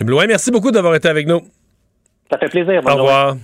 [0.00, 0.06] M.
[0.06, 1.40] Blouin, merci beaucoup d'avoir été avec nous.
[2.30, 2.80] Ça fait plaisir.
[2.84, 3.40] Au journée.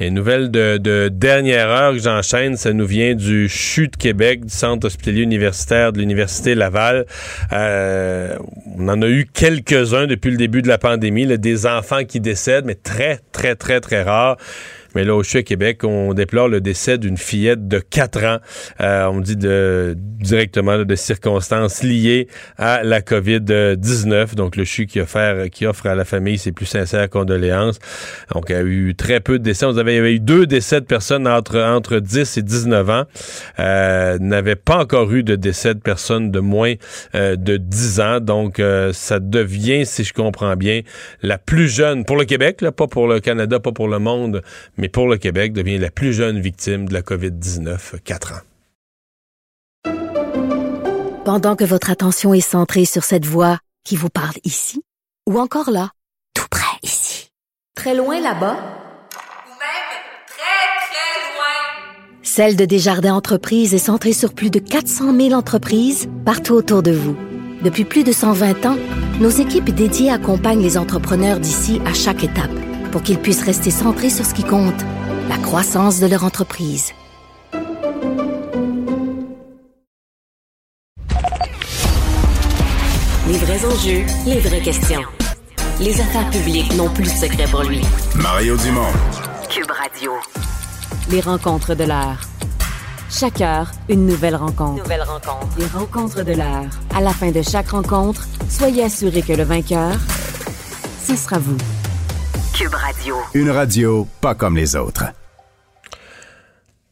[0.00, 4.44] Et nouvelle de, de dernière heure que j'enchaîne, ça nous vient du CHU de Québec,
[4.44, 7.04] du Centre hospitalier universitaire de l'Université Laval.
[7.52, 8.36] Euh,
[8.76, 12.20] on en a eu quelques-uns depuis le début de la pandémie, là, des enfants qui
[12.20, 14.36] décèdent, mais très, très, très, très rares.
[14.94, 18.38] Mais là, au CHU Québec, on déplore le décès d'une fillette de 4 ans.
[18.80, 24.34] Euh, on dit de, directement de circonstances liées à la COVID-19.
[24.34, 25.00] Donc, le CHU qui,
[25.52, 27.78] qui offre à la famille ses plus sincères condoléances.
[28.34, 29.66] Donc, il y a eu très peu de décès.
[29.66, 32.90] On avait, il y avait eu deux décès de personnes entre, entre 10 et 19
[32.90, 33.04] ans.
[33.58, 36.74] Euh, n'avait pas encore eu de décès de personnes de moins
[37.14, 38.20] euh, de 10 ans.
[38.20, 40.82] Donc, euh, ça devient, si je comprends bien,
[41.22, 44.42] la plus jeune, pour le Québec, là, pas pour le Canada, pas pour le monde,
[44.78, 48.36] mais pour le Québec, devient la plus jeune victime de la COVID-19, 4 ans.
[51.24, 54.82] Pendant que votre attention est centrée sur cette voix qui vous parle ici,
[55.28, 55.90] ou encore là,
[56.34, 57.30] tout près ici,
[57.74, 59.88] très loin là-bas, Ou même
[60.26, 62.22] très, très loin.
[62.22, 66.92] Celle de Desjardins Entreprises est centrée sur plus de 400 000 entreprises partout autour de
[66.92, 67.16] vous.
[67.62, 68.78] Depuis plus de 120 ans,
[69.20, 74.10] nos équipes dédiées accompagnent les entrepreneurs d'ici à chaque étape pour qu'ils puissent rester centrés
[74.10, 74.82] sur ce qui compte,
[75.28, 76.92] la croissance de leur entreprise.
[83.28, 85.02] Les vrais enjeux, les vraies questions.
[85.80, 87.80] Les affaires publiques n'ont plus de secret pour lui.
[88.16, 88.92] Mario Dumont.
[89.48, 90.12] Cube Radio.
[91.10, 92.18] Les rencontres de l'heure.
[93.10, 94.82] Chaque heure, une nouvelle rencontre.
[94.82, 95.46] Nouvelle rencontre.
[95.58, 96.70] Les rencontres de l'heure.
[96.94, 99.94] À la fin de chaque rencontre, soyez assurés que le vainqueur,
[101.06, 101.56] ce sera vous.
[102.58, 103.14] Cube Radio.
[103.34, 105.04] Une radio pas comme les autres.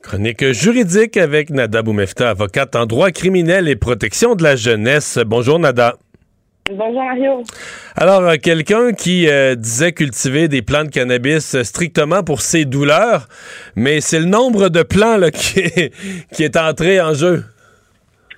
[0.01, 5.19] Chronique juridique avec Nada Boumefta, avocate en droit criminel et protection de la jeunesse.
[5.27, 5.97] Bonjour Nada.
[6.71, 7.43] Bonjour Mario.
[7.97, 13.27] Alors, euh, quelqu'un qui euh, disait cultiver des plants de cannabis strictement pour ses douleurs,
[13.75, 15.93] mais c'est le nombre de plants là, qui, est,
[16.33, 17.43] qui est entré en jeu.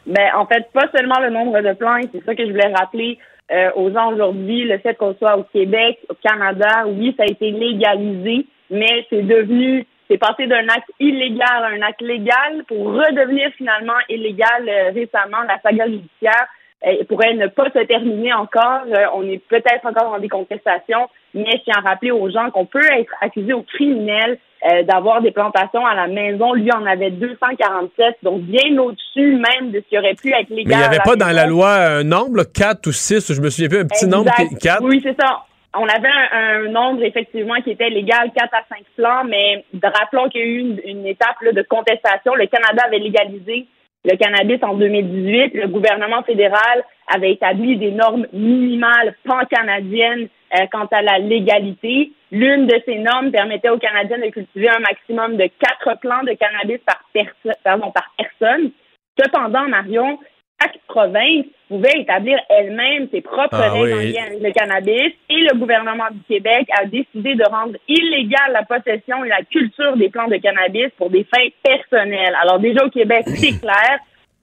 [0.07, 2.73] Ben, en fait, pas seulement le nombre de plans, et c'est ça que je voulais
[2.75, 3.19] rappeler
[3.51, 7.27] euh, aux gens aujourd'hui, le fait qu'on soit au Québec, au Canada, oui, ça a
[7.27, 12.93] été légalisé, mais c'est devenu, c'est passé d'un acte illégal à un acte légal pour
[12.93, 15.43] redevenir finalement illégal euh, récemment.
[15.47, 16.47] La saga judiciaire
[16.87, 18.83] euh, pourrait ne pas se terminer encore.
[18.87, 22.51] Euh, on est peut-être encore dans des contestations, mais je tiens à rappeler aux gens
[22.51, 26.53] qu'on peut être accusé au criminel euh, d'avoir des plantations à la maison.
[26.53, 30.67] Lui en avait 247, donc bien au-dessus même de ce qui aurait pu être légal.
[30.67, 33.51] Mais il n'y avait pas dans la loi un nombre, 4 ou 6, je me
[33.51, 34.61] souviens plus, un petit nombre, Exact.
[34.61, 34.83] 4.
[34.83, 35.45] Oui, c'est ça.
[35.77, 40.29] On avait un, un nombre effectivement qui était légal, 4 à 5 plans, mais rappelons
[40.29, 42.35] qu'il y a eu une, une étape là, de contestation.
[42.35, 43.67] Le Canada avait légalisé
[44.05, 45.55] le cannabis en 2018.
[45.55, 46.85] Le gouvernement fédéral
[47.15, 52.13] avait établi des normes minimales pan-canadiennes euh, quant à la légalité.
[52.31, 56.33] L'une de ces normes permettait aux Canadiens de cultiver un maximum de quatre plants de
[56.35, 58.71] cannabis par, perso- pardon, par personne.
[59.19, 60.19] Cependant, Marion,
[60.61, 64.13] chaque province pouvait établir elle-même ses propres Ah règles en oui.
[64.13, 68.65] lien avec le cannabis et le gouvernement du Québec a décidé de rendre illégale la
[68.65, 72.37] possession et la culture des plantes de cannabis pour des fins personnelles.
[72.43, 73.99] Alors déjà au Québec, c'est clair.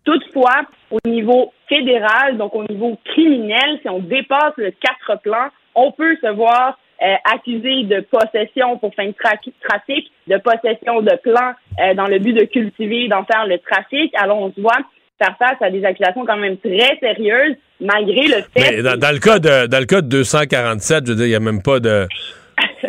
[0.05, 5.91] Toutefois, au niveau fédéral, donc au niveau criminel, si on dépasse le quatre plans, on
[5.91, 11.15] peut se voir euh, accusé de possession pour fin de tra- trafic, de possession de
[11.23, 14.13] plants euh, dans le but de cultiver, d'en faire le trafic.
[14.15, 14.77] Alors on se voit
[15.21, 19.11] faire face à des accusations quand même très sérieuses, malgré le fait Mais dans, dans
[19.11, 21.61] le cas de dans le cas de 247, je veux dire, il n'y a même
[21.61, 22.07] pas de.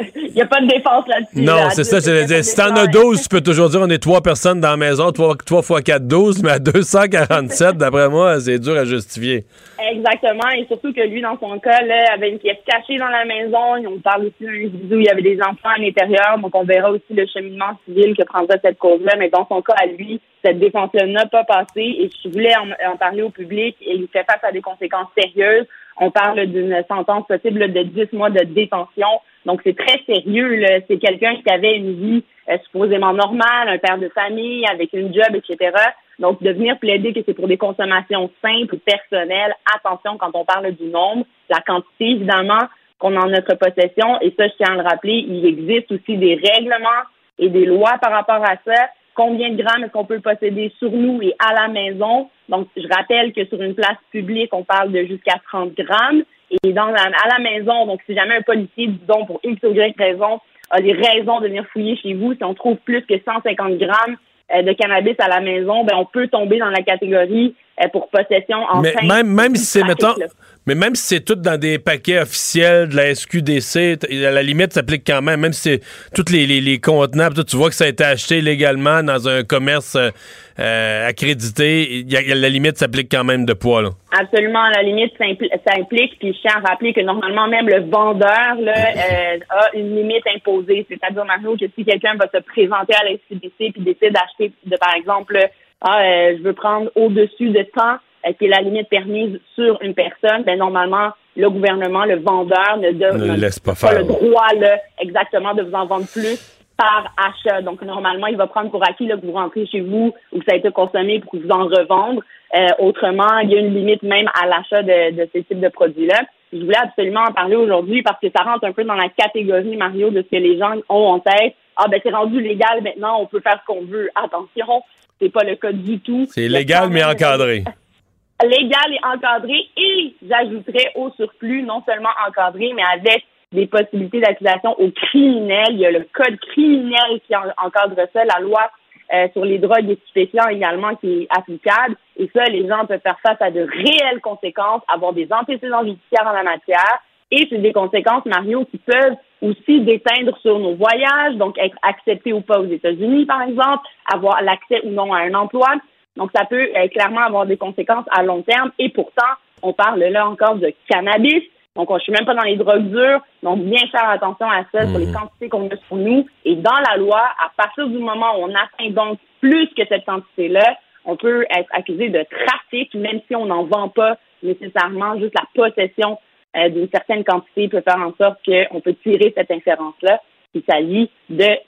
[0.15, 1.43] qu'il n'y a pas de défense là-dessus.
[1.43, 1.71] Non, là.
[1.71, 2.45] c'est ça, je Il veux dire.
[2.45, 5.11] Si t'en as 12, tu peux toujours dire on est trois personnes dans la maison,
[5.13, 9.45] 3, fois 4, 12, mais à 247, d'après moi, c'est dur à justifier.
[9.79, 13.25] Exactement, et surtout que lui, dans son cas, là, avait une pièce cachée dans la
[13.25, 13.89] maison.
[13.89, 16.65] On parle aussi d'un individu où il y avait des enfants à l'intérieur, donc on
[16.65, 19.15] verra aussi le cheminement civil que prendra cette cause-là.
[19.19, 21.67] Mais dans son cas, à lui, cette défense-là n'a pas passé.
[21.77, 23.77] Et je voulais en, en parler au public.
[23.81, 25.67] Et il fait face à des conséquences sérieuses.
[25.99, 29.09] On parle d'une sentence possible de 10 mois de détention.
[29.45, 30.65] Donc c'est très sérieux.
[30.89, 35.13] C'est quelqu'un qui avait une vie euh, supposément normale, un père de famille, avec une
[35.13, 35.73] job, etc.
[36.19, 40.71] Donc, de venir plaider que c'est pour des consommations simples, personnelles, attention quand on parle
[40.73, 42.63] du nombre, la quantité, évidemment,
[42.99, 44.21] qu'on a en notre possession.
[44.21, 47.05] Et ça, je tiens à le rappeler, il existe aussi des règlements
[47.39, 48.89] et des lois par rapport à ça.
[49.17, 52.29] Combien de grammes est-ce qu'on peut posséder sur nous et à la maison?
[52.51, 56.23] Donc, je rappelle que sur une place publique, on parle de jusqu'à 30 grammes.
[56.63, 59.73] Et dans la- à la maison, donc si jamais un policier, disons, pour X ou
[59.73, 60.39] Y raison,
[60.71, 64.17] a des raisons de venir fouiller chez vous, si on trouve plus que 150 grammes
[64.55, 67.55] euh, de cannabis à la maison, ben on peut tomber dans la catégorie
[67.93, 70.27] pour possession en Mais fin même, même si c'est, mettons, là.
[70.67, 74.73] mais même si c'est tout dans des paquets officiels de la SQDC, à la limite,
[74.73, 75.81] ça s'applique quand même, même si c'est
[76.15, 79.29] tous les, les, les contenants, tout, tu vois que ça a été acheté légalement dans
[79.29, 80.11] un commerce euh,
[80.59, 83.83] euh, accrédité, il y a, il y a- la limite s'applique quand même de poids,
[83.83, 83.91] là.
[84.19, 87.47] Absolument, à la limite, ça, impli- ça implique, puis je tiens à rappeler que normalement,
[87.49, 90.87] même le vendeur là, euh, a une limite imposée.
[90.89, 94.77] C'est-à-dire, Mario, que si quelqu'un va se présenter à la SQDC puis décide d'acheter, de,
[94.79, 95.37] par exemple,
[95.83, 97.97] ah, euh, je veux prendre au-dessus de temps,
[98.27, 102.79] euh, qui est la limite permise sur une personne, ben normalement, le gouvernement, le vendeur
[102.79, 103.99] ne, de- Ne le laisse pas n'a faire.
[103.99, 107.63] le droit là, exactement de vous en vendre plus par achat.
[107.63, 110.45] Donc, normalement, il va prendre pour acquis là, que vous rentrez chez vous ou que
[110.47, 112.23] ça a été consommé pour vous en revendre.
[112.57, 115.69] Euh, autrement, il y a une limite même à l'achat de, de ces types de
[115.69, 116.21] produits-là.
[116.53, 119.77] Je voulais absolument en parler aujourd'hui parce que ça rentre un peu dans la catégorie,
[119.77, 121.55] Mario, de ce que les gens ont en tête.
[121.77, 124.09] Ah, ben, c'est rendu légal maintenant, on peut faire ce qu'on veut.
[124.15, 124.83] Attention,
[125.21, 126.27] c'est pas le cas du tout.
[126.29, 127.65] C'est légal, mais encadré.
[128.43, 134.79] légal et encadré et j'ajouterais au surplus non seulement encadré mais avec des possibilités d'accusation
[134.79, 135.69] au criminel.
[135.71, 138.71] Il y a le code criminel qui en- encadre ça, la loi
[139.15, 141.97] euh, sur les drogues et stupéfiants également qui est applicable.
[142.19, 146.27] Et ça, les gens peuvent faire face à de réelles conséquences, avoir des antécédents judiciaires
[146.27, 146.99] en la matière.
[147.39, 152.33] Et c'est des conséquences, Mario, qui peuvent aussi déteindre sur nos voyages, donc être acceptés
[152.33, 155.69] ou pas aux États-Unis, par exemple, avoir l'accès ou non à un emploi.
[156.17, 158.71] Donc, ça peut euh, clairement avoir des conséquences à long terme.
[158.79, 159.33] Et pourtant,
[159.63, 161.43] on parle là encore de cannabis.
[161.75, 163.21] Donc, on- je suis même pas dans les drogues dures.
[163.43, 166.27] Donc, bien faire attention à ça sur les quantités qu'on a sur nous.
[166.47, 170.07] Et dans la loi, à partir du moment où on atteint donc plus que cette
[170.07, 175.19] quantité-là, on peut être accusé de trafic, même si on n'en vend pas nécessairement.
[175.21, 176.19] Juste la possession
[176.57, 180.21] euh, d'une certaine quantité peut faire en sorte qu'on peut tirer cette inférence-là.
[180.55, 181.59] Il s'agit de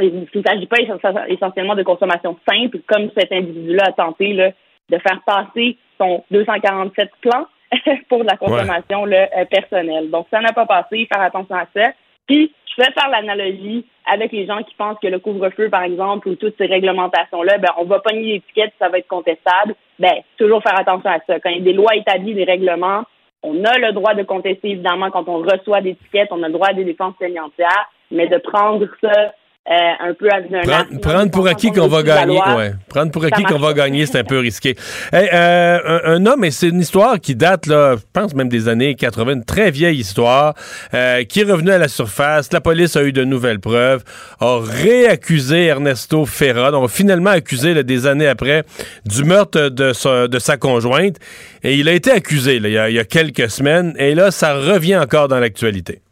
[0.00, 4.50] il ne s'agit pas essen- essentiellement de consommation simple, comme cet individu-là a tenté là,
[4.88, 7.46] de faire passer son 247 plans
[8.08, 10.10] pour la consommation là, euh, personnelle.
[10.10, 11.90] Donc, ça n'a pas passé, faire attention à ça.
[12.26, 16.28] Puis, je vais faire l'analogie avec les gens qui pensent que le couvre-feu, par exemple,
[16.28, 19.74] ou toutes ces réglementations-là, ben, on va pogner l'étiquette, ça va être contestable.
[19.98, 21.40] Ben, toujours faire attention à ça.
[21.40, 23.04] Quand il y a des lois établies, des règlements,
[23.46, 26.52] on a le droit de contester, évidemment, quand on reçoit des étiquettes, on a le
[26.52, 29.34] droit à des défenses plaignantières, mais de prendre ça
[29.68, 32.74] euh, un peu un Prendre, prendre pour acquis qu'on va gagner, ouais.
[32.88, 34.76] Prendre pour acquis qu'on va gagner, c'est un peu risqué.
[35.12, 38.48] Hey, euh, un, un homme, et c'est une histoire qui date, là, je pense même
[38.48, 40.54] des années 80, une très vieille histoire,
[40.94, 42.52] euh, qui est revenu à la surface.
[42.52, 44.04] La police a eu de nouvelles preuves,
[44.38, 48.62] a réaccusé Ernesto Ferra, donc finalement accusé là, des années après
[49.04, 51.16] du meurtre de sa, de sa conjointe.
[51.64, 54.14] Et il a été accusé là, il, y a, il y a quelques semaines, et
[54.14, 56.02] là, ça revient encore dans l'actualité.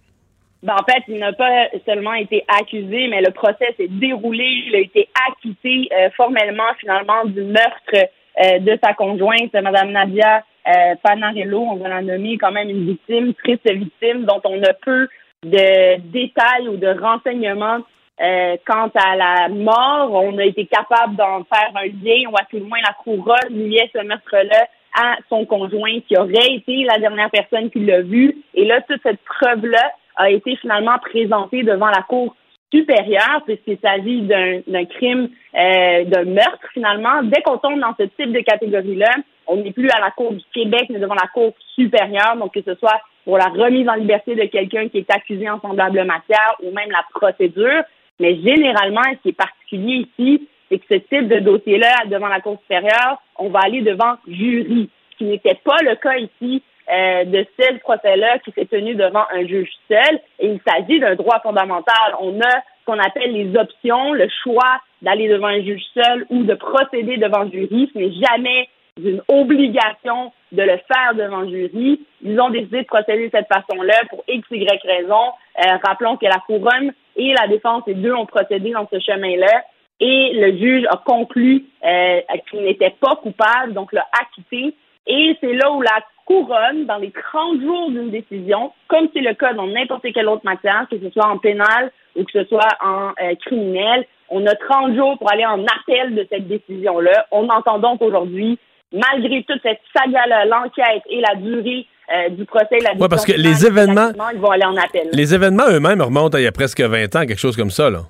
[0.65, 4.63] Ben, en fait, il n'a pas seulement été accusé, mais le procès s'est déroulé.
[4.67, 8.09] Il a été acquitté euh, formellement, finalement, du meurtre
[8.43, 11.61] euh, de sa conjointe, Mme Nadia euh, Panarello.
[11.61, 15.07] On va la nommer quand même une victime, triste victime, dont on a peu
[15.45, 17.81] de détails ou de renseignements
[18.23, 20.13] euh, quant à la mort.
[20.15, 23.37] On a été capable d'en faire un lien, ou à tout le moins la couronne
[23.39, 28.37] à ce meurtre-là à son conjoint qui aurait été la dernière personne qui l'a vu.
[28.55, 32.35] Et là, toute cette preuve-là a été finalement présentée devant la Cour
[32.73, 37.23] supérieure, puisqu'il s'agit d'un crime, euh, d'un meurtre finalement.
[37.23, 39.15] Dès qu'on tombe dans ce type de catégorie-là,
[39.47, 42.63] on n'est plus à la Cour du Québec, mais devant la Cour supérieure, donc que
[42.63, 46.57] ce soit pour la remise en liberté de quelqu'un qui est accusé en semblable matière
[46.63, 47.83] ou même la procédure.
[48.21, 52.41] Mais généralement, ce qui est particulier ici, c'est que ce type de dossier-là, devant la
[52.41, 57.25] Cour supérieure, on va aller devant jury, ce qui n'était pas le cas ici euh,
[57.25, 60.21] de ce procès-là qui s'est tenu devant un juge seul.
[60.39, 62.15] Et il s'agit d'un droit fondamental.
[62.21, 66.45] On a ce qu'on appelle les options, le choix d'aller devant un juge seul ou
[66.45, 67.91] de procéder devant jury.
[67.93, 68.69] Ce n'est jamais
[69.03, 72.01] une obligation de le faire devant jury.
[72.23, 75.33] Ils ont décidé de procéder de cette façon-là pour X, Y raison.
[75.59, 79.65] Euh, rappelons que la couronne et la défense, les deux ont procédé dans ce chemin-là.
[80.01, 82.21] Et le juge a conclu euh,
[82.51, 84.75] qu'il n'était pas coupable, donc l'a acquitté.
[85.07, 89.35] Et c'est là où la couronne, dans les 30 jours d'une décision, comme c'est le
[89.35, 92.69] cas dans n'importe quelle autre matière, que ce soit en pénal ou que ce soit
[92.83, 97.27] en euh, criminel, on a 30 jours pour aller en appel de cette décision-là.
[97.31, 98.59] On entend donc aujourd'hui
[98.95, 103.33] malgré toute cette saga-là, l'enquête et la durée euh, du procès, la Oui, parce que
[103.33, 104.11] les événements.
[104.33, 105.09] Ils vont aller en appel.
[105.13, 107.91] Les événements eux-mêmes remontent à il y a presque 20 ans, quelque chose comme ça,
[107.91, 108.01] là.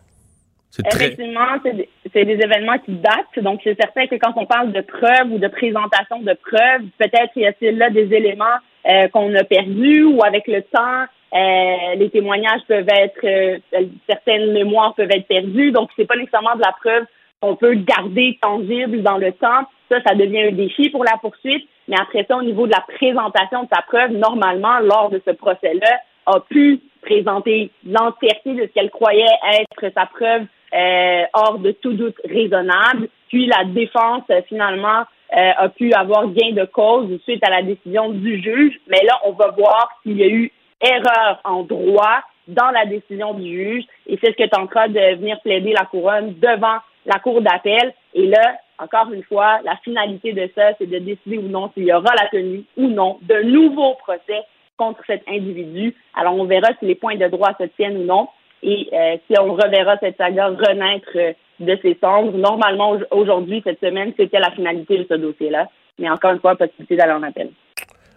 [0.78, 1.40] Effectivement,
[2.14, 3.42] c'est des, événements qui datent.
[3.42, 7.36] Donc, c'est certain que quand on parle de preuves ou de présentation de preuves, peut-être
[7.36, 11.04] y a-t-il là des éléments euh, qu'on a perdus ou avec le temps,
[11.34, 13.60] euh, les témoignages peuvent être,
[14.08, 15.72] certaines mémoires peuvent être perdues.
[15.72, 17.04] Donc, c'est pas nécessairement de la preuve
[17.40, 19.68] qu'on peut garder tangible dans le temps.
[19.90, 21.68] Ça, ça devient un défi pour la poursuite.
[21.88, 25.32] Mais après ça, au niveau de la présentation de sa preuve, normalement, lors de ce
[25.32, 29.24] procès-là, a pu présenter l'entièreté de ce qu'elle croyait
[29.60, 33.08] être sa preuve euh, hors de tout doute raisonnable.
[33.28, 35.04] Puis la défense, finalement,
[35.36, 38.78] euh, a pu avoir gain de cause suite à la décision du juge.
[38.88, 43.34] Mais là, on va voir s'il y a eu erreur en droit dans la décision
[43.34, 43.84] du juge.
[44.06, 47.94] Et c'est ce que tentera de venir plaider la couronne devant la cour d'appel.
[48.14, 51.84] Et là, encore une fois, la finalité de ça, c'est de décider ou non s'il
[51.84, 54.42] y aura la tenue ou non d'un nouveau procès
[54.76, 55.94] contre cet individu.
[56.14, 58.28] Alors, on verra si les points de droit se tiennent ou non
[58.62, 62.36] et euh, si on reverra cette saga renaître euh, de ses cendres.
[62.36, 65.68] Normalement, aujourd'hui, cette semaine, c'était la finalité de ce dossier-là.
[65.98, 67.50] Mais encore une fois, possibilité d'aller en appel.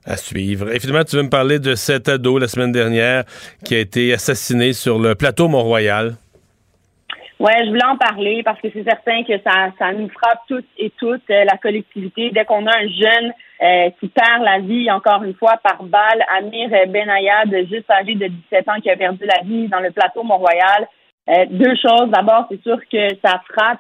[0.05, 0.73] À suivre.
[0.73, 3.25] Et finalement, tu veux me parler de cet ado la semaine dernière
[3.65, 6.13] qui a été assassiné sur le plateau Mont-Royal.
[7.39, 10.65] Oui, je voulais en parler parce que c'est certain que ça, ça nous frappe toutes
[10.77, 12.31] et toutes, euh, la collectivité.
[12.31, 16.23] Dès qu'on a un jeune euh, qui perd la vie, encore une fois, par balle,
[16.37, 20.23] Amir Benayad, juste âgé de 17 ans, qui a perdu la vie dans le plateau
[20.23, 20.87] Mont-Royal.
[21.29, 22.09] Euh, deux choses.
[22.09, 23.79] D'abord, c'est sûr que ça frappe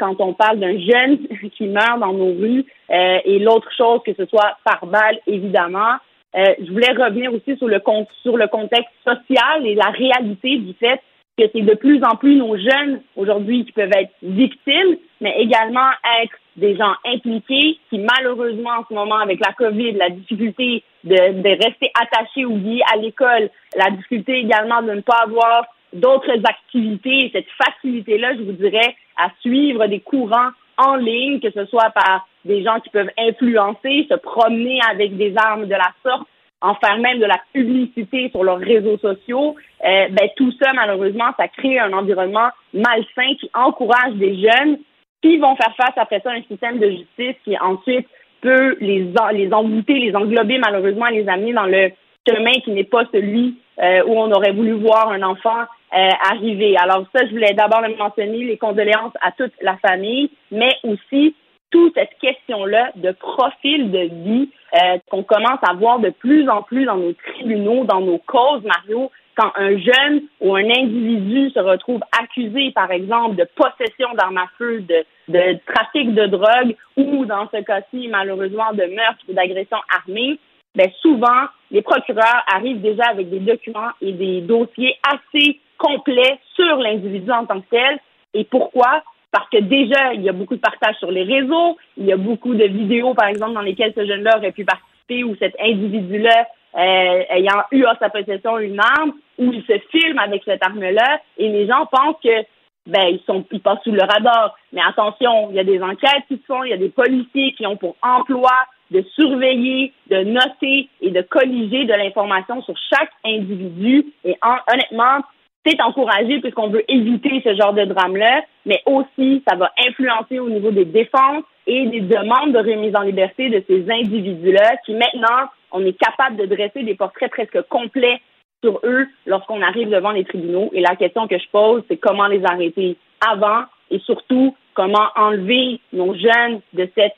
[0.00, 1.18] quand on parle d'un jeune
[1.56, 2.64] qui meurt dans nos rues.
[2.88, 5.94] et l'autre chose, que ce soit par balle, évidemment.
[6.34, 7.80] je voulais revenir aussi sur le,
[8.22, 11.00] sur le contexte social et la réalité du fait
[11.40, 15.88] que c'est de plus en plus nos jeunes aujourd'hui qui peuvent être victimes, mais également
[16.22, 21.14] être des gens impliqués qui, malheureusement, en ce moment, avec la COVID, la difficulté de,
[21.14, 26.38] de rester attachés ou liés à l'école, la difficulté également de ne pas avoir d'autres
[26.44, 31.90] activités, cette facilité-là, je vous dirais, à suivre des courants en ligne, que ce soit
[31.90, 36.26] par des gens qui peuvent influencer, se promener avec des armes de la sorte,
[36.62, 41.30] en faire même de la publicité sur leurs réseaux sociaux, euh, ben, tout ça, malheureusement,
[41.38, 44.78] ça crée un environnement malsain qui encourage des jeunes
[45.22, 48.06] qui vont faire face après ça à un système de justice qui ensuite
[48.40, 51.90] peut les, les embouter, les englober, malheureusement, les amener dans le
[52.28, 55.60] chemin qui n'est pas celui euh, où on aurait voulu voir un enfant
[55.96, 56.76] euh, arriver.
[56.76, 61.34] Alors ça, je voulais d'abord le mentionner, les condoléances à toute la famille, mais aussi
[61.70, 66.62] toute cette question-là de profil de vie euh, qu'on commence à voir de plus en
[66.62, 71.60] plus dans nos tribunaux, dans nos causes, Mario, quand un jeune ou un individu se
[71.60, 77.48] retrouve accusé, par exemple, de possession d'armes à feu, de, trafic de drogue ou, dans
[77.52, 80.38] ce cas-ci, malheureusement, de meurtre ou d'agression armée,
[80.74, 86.76] ben souvent, les procureurs arrivent déjà avec des documents et des dossiers assez complets sur
[86.76, 87.98] l'individu en tant que tel.
[88.34, 89.02] Et pourquoi?
[89.32, 92.16] parce que déjà, il y a beaucoup de partage sur les réseaux, il y a
[92.16, 96.46] beaucoup de vidéos, par exemple, dans lesquelles ce jeune-là aurait pu participer ou cet individu-là
[96.74, 101.20] euh, ayant eu à sa possession une arme, où il se filme avec cette arme-là,
[101.38, 102.44] et les gens pensent que
[102.86, 104.56] ben ils sont ils passent sous le radar.
[104.72, 107.52] Mais attention, il y a des enquêtes qui se font, il y a des policiers
[107.52, 108.52] qui ont pour emploi
[108.90, 114.06] de surveiller, de noter et de colliger de l'information sur chaque individu.
[114.24, 115.20] Et honnêtement,
[115.64, 120.48] c'est encouragé puisqu'on veut éviter ce genre de drame-là, mais aussi ça va influencer au
[120.48, 125.48] niveau des défenses et des demandes de remise en liberté de ces individus-là qui maintenant,
[125.72, 128.20] on est capable de dresser des portraits presque complets
[128.62, 130.70] sur eux lorsqu'on arrive devant les tribunaux.
[130.72, 132.96] Et la question que je pose, c'est comment les arrêter
[133.26, 137.16] avant et surtout comment enlever nos jeunes de cette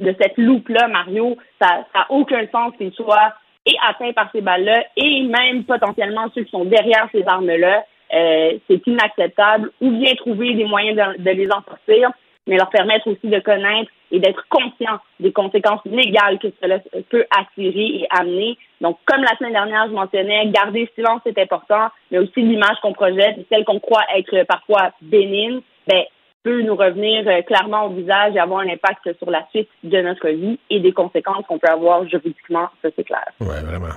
[0.00, 1.36] de cette loupe-là, Mario?
[1.60, 3.34] Ça n'a aucun sens qu'ils soient
[3.66, 7.84] et atteints par ces balles-là et même potentiellement ceux qui sont derrière ces armes-là.
[8.12, 9.70] Euh, c'est inacceptable.
[9.80, 12.10] Ou bien trouver des moyens de, les en sortir,
[12.46, 16.80] mais leur permettre aussi de connaître et d'être conscients des conséquences légales que cela
[17.10, 18.58] peut attirer et amener.
[18.80, 22.92] Donc, comme la semaine dernière, je mentionnais, garder silence, c'est important, mais aussi l'image qu'on
[22.92, 26.02] projette, celle qu'on croit être parfois bénigne, ben,
[26.42, 30.00] peut nous revenir euh, clairement au visage et avoir un impact sur la suite de
[30.00, 33.24] notre vie et des conséquences qu'on peut avoir juridiquement, ça c'est clair.
[33.40, 33.94] Oui, vraiment.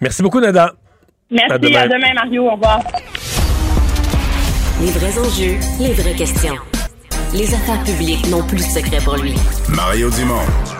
[0.00, 0.72] Merci beaucoup, Nada.
[1.30, 1.80] Merci, À demain.
[1.80, 2.80] à demain Mario, au revoir.
[4.80, 6.56] Les vrais enjeux, les vraies questions.
[7.34, 9.34] Les affaires publiques n'ont plus de secret pour lui.
[9.74, 10.79] Mario Dumont.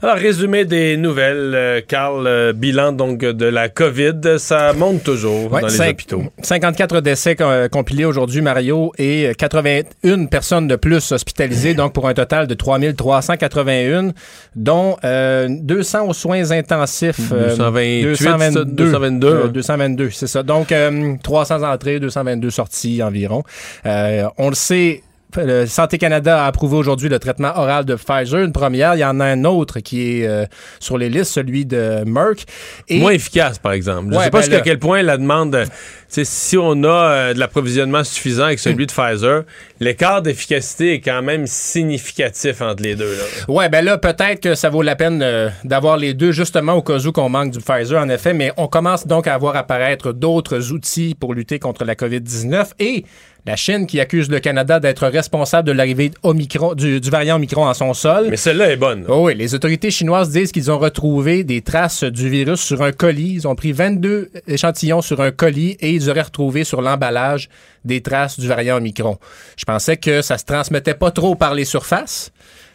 [0.00, 5.50] Alors, résumé des nouvelles, euh, Carl, euh, bilan donc de la COVID, ça monte toujours
[5.52, 6.22] Ouais, dans les hôpitaux.
[6.40, 12.14] 54 décès euh, compilés aujourd'hui, Mario, et 81 personnes de plus hospitalisées, donc pour un
[12.14, 14.12] total de 3381,
[14.54, 17.32] dont euh, 200 aux soins intensifs.
[17.32, 18.16] euh, 228,
[18.52, 19.48] ça, 222, euh, hein.
[19.48, 20.44] 222, c'est ça.
[20.44, 23.42] Donc, euh, 300 entrées, 222 sorties environ.
[23.84, 25.02] On le sait,
[25.36, 28.94] le Santé Canada a approuvé aujourd'hui le traitement oral de Pfizer, une première.
[28.94, 30.46] Il y en a un autre qui est euh,
[30.80, 32.46] sur les listes, celui de Merck.
[32.88, 34.12] Et Moins efficace, par exemple.
[34.12, 35.64] Je Ouais, sais pas ben jusqu'à là- quel point la demande,
[36.08, 39.42] si on a euh, de l'approvisionnement suffisant avec celui de Pfizer,
[39.80, 43.14] l'écart d'efficacité est quand même significatif entre les deux.
[43.48, 46.82] Ouais, ben là, peut-être que ça vaut la peine euh, d'avoir les deux, justement, au
[46.82, 50.12] cas où qu'on manque du Pfizer, en effet, mais on commence donc à voir apparaître
[50.12, 53.04] d'autres outils pour lutter contre la COVID-19 et
[53.46, 57.74] la Chine qui accuse le Canada d'être responsable de l'arrivée du, du variant Omicron en
[57.74, 58.28] son sol.
[58.30, 59.04] Mais celle-là est bonne.
[59.08, 62.92] Oh oui, les autorités chinoises disent qu'ils ont retrouvé des traces du virus sur un
[62.92, 63.34] colis.
[63.34, 67.48] Ils ont pris 22 échantillons sur un colis et ils auraient retrouvé sur l'emballage
[67.84, 69.18] des traces du variant Omicron.
[69.56, 72.32] Je pensais que ça se transmettait pas trop par les surfaces,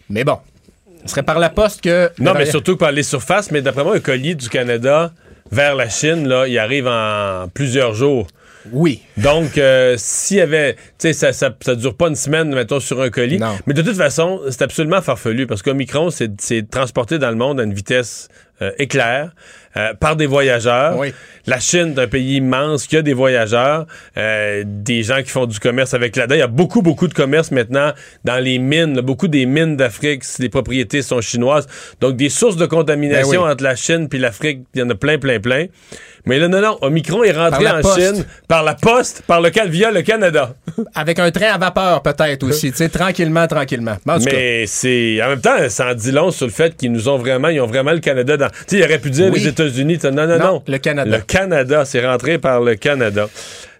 [0.09, 0.37] mais bon.
[1.05, 2.09] Ce serait par la poste que...
[2.19, 5.11] Non, mais surtout par les surfaces, mais d'après moi, un colis du Canada
[5.51, 8.27] vers la Chine, là, il arrive en plusieurs jours.
[8.71, 9.01] Oui.
[9.17, 12.79] Donc, euh, s'il y avait, tu sais, ça, ça, ça dure pas une semaine, mettons,
[12.79, 13.39] sur un colis.
[13.39, 13.57] Non.
[13.67, 17.59] Mais de toute façon, c'est absolument farfelu parce qu'Omicron, c'est c'est transporté dans le monde
[17.59, 18.29] à une vitesse
[18.61, 19.31] euh, éclair
[19.75, 20.97] euh, par des voyageurs.
[20.99, 21.11] Oui.
[21.47, 25.47] La Chine, c'est un pays immense qui a des voyageurs, euh, des gens qui font
[25.47, 26.35] du commerce avec là-dedans.
[26.35, 27.91] Il y a beaucoup, beaucoup de commerce maintenant
[28.23, 28.95] dans les mines.
[28.95, 29.01] là.
[29.01, 31.67] beaucoup des mines d'Afrique, les propriétés sont chinoises.
[31.99, 33.51] Donc, des sources de contamination Ben oui.
[33.53, 35.65] entre la Chine puis l'Afrique, il y en a plein, plein, plein.
[36.25, 37.99] Mais là, non, non, Omicron est rentré en poste.
[37.99, 40.55] Chine par la poste, par lequel via le Canada.
[40.95, 42.71] Avec un train à vapeur, peut-être aussi.
[42.71, 43.97] tu sais, tranquillement, tranquillement.
[44.07, 45.21] En Mais c'est.
[45.21, 47.49] En même temps, ça en dit long sur le fait qu'ils nous ont vraiment.
[47.49, 48.42] Ils ont vraiment le Canada dans.
[48.67, 49.39] Tu il aurait pu dire Oui.
[49.39, 49.99] les États-Unis.
[50.03, 50.37] non, non.
[50.39, 51.17] Non, le Canada.
[51.17, 53.27] Le Canada, c'est rentré par le Canada.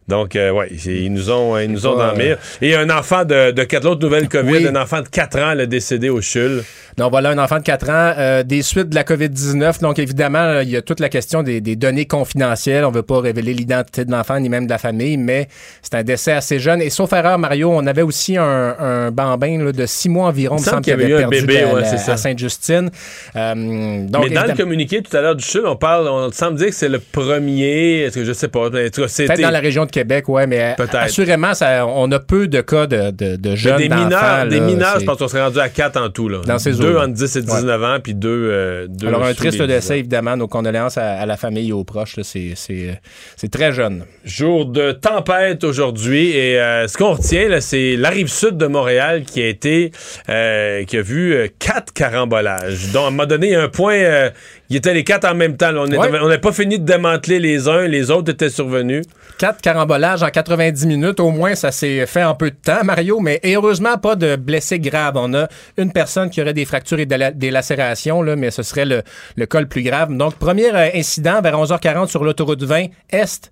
[0.07, 2.37] Donc, euh, c'est- ils nous ont, ils nous ont dans le mire.
[2.61, 4.67] Et un enfant de, de quatre l'autre nouvelle COVID, Oui.
[4.67, 6.63] un enfant de 4 ans, le décédé au CHUL.
[6.97, 9.79] Donc voilà, un enfant de 4 ans, euh, des suites de la COVID-19.
[9.81, 12.85] Donc évidemment, il y a toute la question des, des données confidentielles.
[12.85, 15.47] On ne veut pas révéler l'identité de l'enfant ni même de la famille, mais
[15.81, 16.81] c'est un décès assez jeune.
[16.81, 20.57] Et sauf erreur, Mario, on avait aussi un, un bambin là, de 6 mois environ,
[20.57, 22.13] Il me semble qu'il avait avait eu un perdu bébé, à, ouais, la- c'est ça.
[22.13, 22.91] à Sainte-Justine.
[23.35, 26.57] Euh, donc, Mais dans le communiqué tout à l'heure du CHUL, on parle, on semble
[26.57, 28.01] dire que c'est le premier.
[28.03, 28.69] Est-ce que je sais pas.
[29.07, 29.27] c'était.
[29.27, 30.95] Peut-être dans la région de Québec, ouais, mais Peut-être.
[30.95, 34.59] assurément, ça, on a peu de cas de, de, de Mais jeunes des mineurs, des
[34.59, 36.27] là, mineurs, c'est- je pense qu'on serait rendu à 4 en tout.
[36.29, 36.39] Là.
[36.45, 39.59] Dans ces deux entre 10 et 19 ans, puis deux, euh, deux Alors, un triste
[39.59, 39.75] les 10 ans.
[39.75, 40.35] décès, évidemment.
[40.35, 42.17] Nos condoléances à, à la famille et aux proches.
[42.17, 42.23] là.
[42.23, 42.99] C'est- C'est
[43.35, 44.03] c'est très jeune.
[44.25, 48.65] Jour de tempête aujourd'hui et euh, ce qu'on retient là, c'est la rive sud de
[48.67, 49.91] Montréal qui a été
[50.29, 52.91] euh, qui a vu euh, quatre carambolages.
[52.91, 54.29] Donc à un moment donné, un point, euh,
[54.73, 55.71] il était les quatre en même temps.
[55.71, 55.81] là.
[55.81, 56.09] On Ouais.
[56.11, 59.03] n'avait pas fini de démanteler les uns, les autres étaient survenus.
[59.37, 61.19] Quatre carambolages en 90 minutes.
[61.19, 63.19] Au moins, ça s'est fait en peu de temps, Mario.
[63.19, 65.13] Mais heureusement, pas de blessés graves.
[65.17, 65.47] On a
[65.77, 68.85] une personne qui aurait des fractures et de la- des lacérations, là, mais ce serait
[68.85, 69.03] le,
[69.35, 70.11] le cas le plus grave.
[70.15, 73.51] Donc, premier euh, incident vers 11h40 sur l'autoroute 20 Est.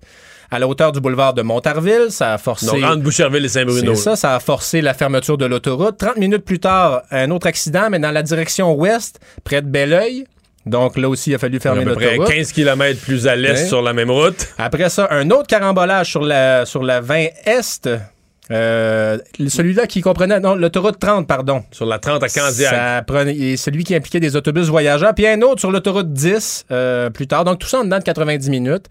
[0.50, 2.66] À la hauteur du boulevard de Montarville, ça a forcé.
[2.66, 3.94] Donc entre Boucherville et Saint-Bruno.
[3.94, 5.96] C'est ça, ça a forcé la fermeture de l'autoroute.
[5.96, 10.24] 30 minutes plus tard, un autre accident, mais dans la direction ouest, près de Belleuil.
[10.64, 12.34] Donc là aussi, il a fallu À fermer peu près l'autoroute.
[12.34, 13.66] 15 km plus à l'est Ouais.
[13.66, 14.48] sur la même route.
[14.58, 17.88] Après ça, un autre carambolage sur la, sur la 20 Est.
[18.50, 21.62] Euh, celui-là qui comprenait, non, l'autoroute 30, pardon.
[21.70, 22.70] Sur la 30 à Candiac.
[22.74, 27.08] Ça prenait, celui qui impliquait des autobus voyageurs, puis un autre sur l'autoroute 10 euh,
[27.08, 27.44] plus tard.
[27.44, 28.86] Donc tout ça en dedans de 90 minutes.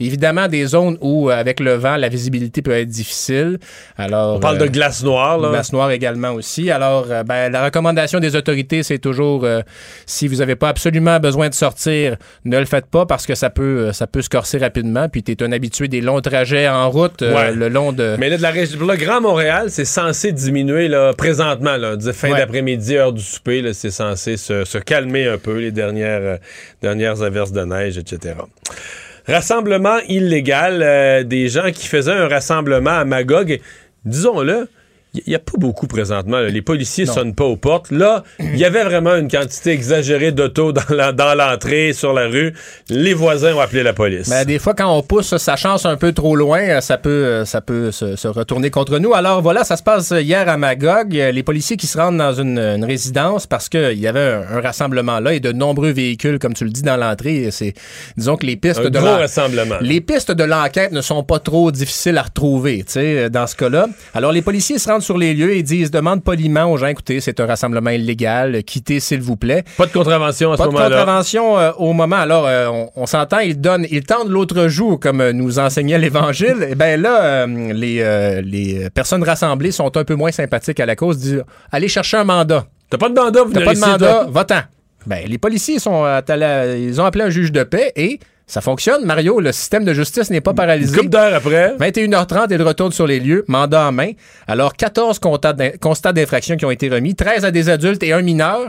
[0.00, 3.58] Évidemment, des zones où, euh, avec le vent, la visibilité peut être difficile.
[3.98, 5.50] Alors, On parle de glace noire, là.
[5.50, 6.70] Glace noire également aussi.
[6.70, 9.60] Alors, euh, ben, la recommandation des autorités, c'est toujours euh,
[10.06, 12.16] si vous n'avez pas absolument besoin de sortir,
[12.46, 15.08] ne le faites pas parce que ça peut, euh, ça peut se corser rapidement.
[15.10, 17.52] Puis tu es un habitué des longs trajets en route euh, Ouais.
[17.52, 18.16] le long de.
[18.18, 21.76] Mais là, de la région, le Grand Montréal, c'est censé diminuer là, présentement.
[21.76, 22.38] Là, fin Ouais.
[22.38, 26.36] d'après-midi, heure du souper, c'est censé se, se calmer un peu les dernières, euh,
[26.80, 28.34] dernières averses de neige, etc.
[29.26, 33.58] Rassemblement illégal, euh, des gens qui faisaient un rassemblement à Magog.
[34.04, 34.68] Disons-le,
[35.14, 36.38] il n'y a pas beaucoup présentement.
[36.38, 36.48] là.
[36.48, 37.12] Les policiers Non.
[37.12, 37.90] sonnent pas aux portes.
[37.90, 42.26] Là, il y avait vraiment une quantité exagérée d'autos dans la- dans l'entrée, sur la
[42.26, 42.52] rue.
[42.88, 44.28] Les voisins ont appelé la police.
[44.28, 47.10] Ben, des fois, quand on pousse sa chance un peu trop loin, euh, ça peut,
[47.10, 49.14] euh, ça peut se, se retourner contre nous.
[49.14, 51.16] Alors voilà, ça se passe hier à Magog.
[51.16, 54.56] Euh, Les policiers qui se rendent dans une, une résidence parce qu'il y avait un,
[54.58, 57.48] un rassemblement là et de nombreux véhicules, comme tu le dis, dans l'entrée.
[57.50, 57.74] C'est,
[58.16, 59.76] disons que les pistes un de gros rassemblement.
[59.80, 63.54] les pistes de l'enquête ne sont pas trop difficiles à retrouver, tu sais, dans ce
[63.56, 63.86] cas-là.
[64.14, 67.20] Alors, les policiers se rendent sur les lieux et disent, demandent poliment aux gens, écoutez,
[67.20, 69.62] c'est un rassemblement illégal, quittez s'il vous plaît.
[69.76, 70.96] Pas de contravention à Pas ce de moment-là.
[70.96, 72.16] contravention euh, au moment.
[72.16, 75.98] Alors, euh, on, on s'entend, ils donnent, ils tendent l'autre joue, comme euh, nous enseignait
[75.98, 76.66] l'Évangile.
[76.70, 81.18] Et ben là, les, les personnes rassemblées sont un peu moins sympathiques à la cause,
[81.18, 82.66] disent, allez chercher un mandat.
[82.90, 84.60] T'as pas de mandat, vous T'as pas de mandat, va-t'en.
[85.06, 86.22] Ben, les policiers sont à
[86.76, 89.40] ils ont appelé un juge de paix et ça fonctionne, Mario.
[89.40, 90.90] Le système de justice n'est pas paralysé.
[90.92, 91.74] Une couple d'heures après.
[91.78, 94.10] 21h30 et de retour sur les lieux, mandat en main.
[94.46, 98.12] Alors, 14 constats d'in- constats d'infraction qui ont été remis, 13 à des adultes et
[98.12, 98.68] un mineur.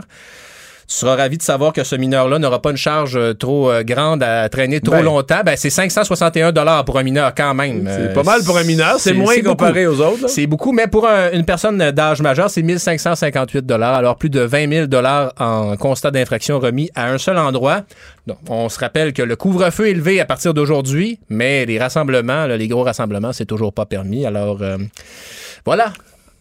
[0.88, 3.82] Tu seras ravi de savoir que ce mineur-là n'aura pas une charge euh, trop euh,
[3.82, 5.02] grande à traîner trop Ben.
[5.02, 5.40] longtemps.
[5.44, 7.82] Ben, c'est 561 dollars pour un mineur quand même.
[7.86, 8.94] C'est Euh, pas mal pour un mineur.
[9.00, 10.00] C'est moins comparé beaucoup.
[10.00, 10.28] aux autres.
[10.28, 13.94] C'est beaucoup, mais pour un- une personne d'âge majeur, c'est 1558 dollars.
[13.94, 17.82] Alors plus de 20 000 dollars en constat d'infraction remis à un seul endroit.
[18.28, 22.46] Donc, on se rappelle que le couvre-feu est levé à partir d'aujourd'hui, mais les rassemblements,
[22.46, 24.24] là, les gros rassemblements, c'est toujours pas permis.
[24.24, 24.76] Alors euh,
[25.64, 25.92] voilà.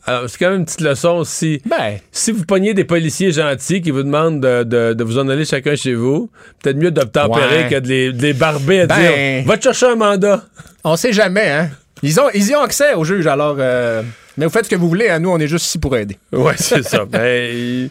[0.07, 1.61] Alors, c'est quand même une petite leçon aussi.
[1.69, 5.27] Ben, Si vous pognez des policiers gentils qui vous demandent de, de- de vous en
[5.29, 6.29] aller chacun chez vous,
[6.61, 7.69] peut-être mieux d'obtempérer Ouais.
[7.69, 8.95] que de les, de les barber à Ben.
[9.41, 10.43] dire Va te chercher un mandat.
[10.83, 11.69] on sait jamais, hein.
[12.03, 13.55] Ils ont, ils y ont accès au juge, alors.
[13.59, 14.03] euh,
[14.37, 15.17] mais vous faites ce que vous voulez, hein.
[15.19, 16.17] nous, on est juste ici pour aider.
[16.31, 17.05] Ouais, c'est ça.
[17.09, 17.89] Ben,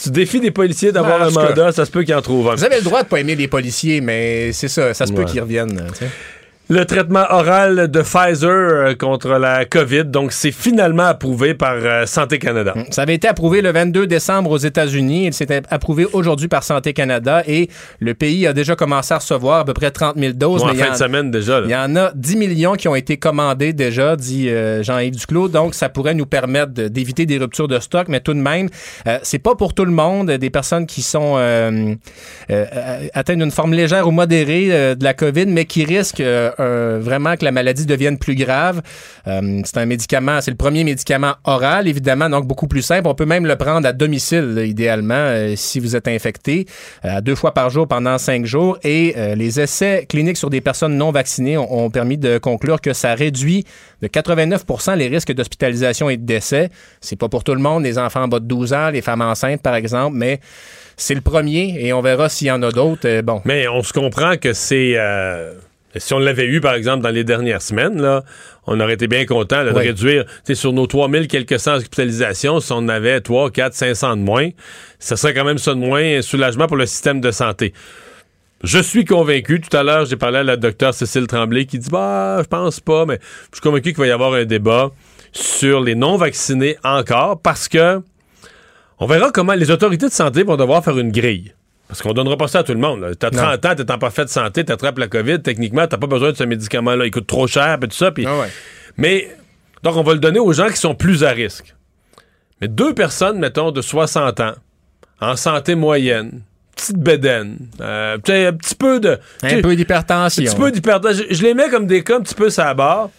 [0.00, 1.48] tu- défies des policiers d'avoir Ben, en un cas.
[1.48, 2.54] mandat, ça se peut qu'ils en trouvent un.
[2.56, 5.24] Vous avez le droit de pas aimer les policiers, mais c'est ça, ça se peut
[5.24, 5.80] qu'ils reviennent.
[6.74, 12.06] Le traitement oral de Pfizer euh, contre la COVID, donc c'est finalement approuvé par euh,
[12.06, 12.72] Santé Canada.
[12.88, 15.26] Ça avait été approuvé le 22 décembre aux États-Unis.
[15.26, 17.68] Il s'est approuvé aujourd'hui par Santé Canada et
[18.00, 20.62] le pays a déjà commencé à recevoir à peu près 30 000 doses.
[20.62, 21.60] Bon, mais fin en- de semaine déjà.
[21.62, 25.48] Il y en a 10 millions qui ont été commandés déjà, dit euh, Jean-Yves Duclos.
[25.48, 28.70] Donc, ça pourrait nous permettre d'éviter des ruptures de stock, mais tout de même,
[29.06, 30.30] euh, c'est pas pour tout le monde.
[30.30, 31.94] Des personnes qui sont euh,
[33.12, 36.22] atteintes d'une forme légère ou modérée de la COVID, mais qui risquent
[36.62, 38.82] euh, vraiment que la maladie devienne plus grave.
[39.26, 43.08] Euh, c'est un médicament, c'est le premier médicament oral, évidemment, donc beaucoup plus simple.
[43.08, 46.66] On peut même le prendre à domicile, idéalement, euh, si vous êtes infecté,
[47.22, 48.78] deux fois par jour pendant cinq jours.
[48.84, 53.14] Et les essais cliniques sur des personnes non vaccinées ont, permis de conclure que ça
[53.14, 53.64] réduit
[54.00, 56.70] de 89% les risques d'hospitalisation et de décès.
[57.00, 59.22] C'est pas pour tout le monde, les enfants en bas de 12 ans, les femmes
[59.22, 60.40] enceintes, par exemple, mais
[60.96, 63.20] c'est le premier et on verra s'il y en a d'autres.
[63.22, 63.42] Bon.
[63.44, 64.96] Mais on se comprend que c'est.
[66.00, 68.24] Si on l'avait eu, par exemple, dans les dernières semaines, là,
[68.66, 69.86] on aurait été bien content là, de Oui.
[69.88, 70.24] réduire.
[70.26, 74.16] tu sais, Sur nos 3000 quelques cent hospitalisations, si on en avait 3, 4, 500
[74.16, 74.48] de moins,
[74.98, 77.72] ça serait quand même ça de moins, un soulagement pour le système de santé.
[78.64, 79.60] Je suis convaincu.
[79.60, 82.78] Tout à l'heure, j'ai parlé à la docteure Cécile Tremblay qui dit Bah, je pense
[82.78, 83.18] pas, mais
[83.50, 84.90] je suis convaincu qu'il va y avoir un débat
[85.32, 88.00] sur les non-vaccinés encore parce que
[89.00, 91.54] on verra comment les autorités de santé vont devoir faire une grille.
[91.92, 93.06] Parce qu'on donnera pas ça à tout le monde.
[93.18, 96.36] T'as 30 ans, t'es en parfaite santé, t'attrapes la COVID, techniquement, t'as pas besoin de
[96.38, 97.04] ce médicament-là.
[97.04, 98.10] Il coûte trop cher, puis tout ça.
[98.24, 98.48] Ah ouais.
[98.96, 99.28] Mais,
[99.82, 101.74] donc, on va le donner aux gens qui sont plus à risque.
[102.62, 104.54] Mais deux personnes, mettons, de 60 ans,
[105.20, 106.40] en santé moyenne,
[106.74, 109.18] petite bédaine, euh, un petit peu de...
[109.42, 110.44] Un peu d'hypertension.
[110.44, 111.26] un petit peu d'hypertension.
[111.28, 113.10] Je, je les mets comme des cas un petit peu barre.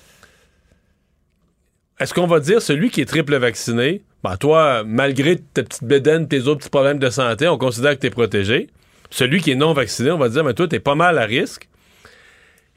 [2.04, 6.28] Est-ce qu'on va dire celui qui est triple vacciné, ben toi, malgré ta petite bédaine,
[6.28, 8.68] tes autres petits problèmes de santé, on considère que tu es protégé.
[9.10, 11.24] Celui qui est non vacciné, on va dire, mais toi, tu es pas mal à
[11.24, 11.70] risque.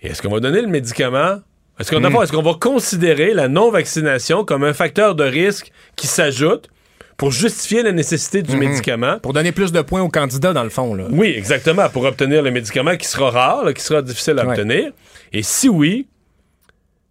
[0.01, 1.41] Et est-ce qu'on va donner le médicament?
[1.81, 2.23] Est-ce qu'on Hmm.
[2.23, 6.69] est-ce qu'on va considérer la non-vaccination comme un facteur de risque qui s'ajoute
[7.17, 8.59] pour justifier la nécessité du Mhm.
[8.61, 9.19] médicament?
[9.19, 10.95] Pour donner plus de points aux candidats, dans le fond.
[10.95, 11.05] Là.
[11.11, 14.51] Oui, exactement, pour obtenir le médicament qui sera rare, là, qui sera difficile à Ouais.
[14.51, 14.93] obtenir.
[15.33, 16.07] Et si oui,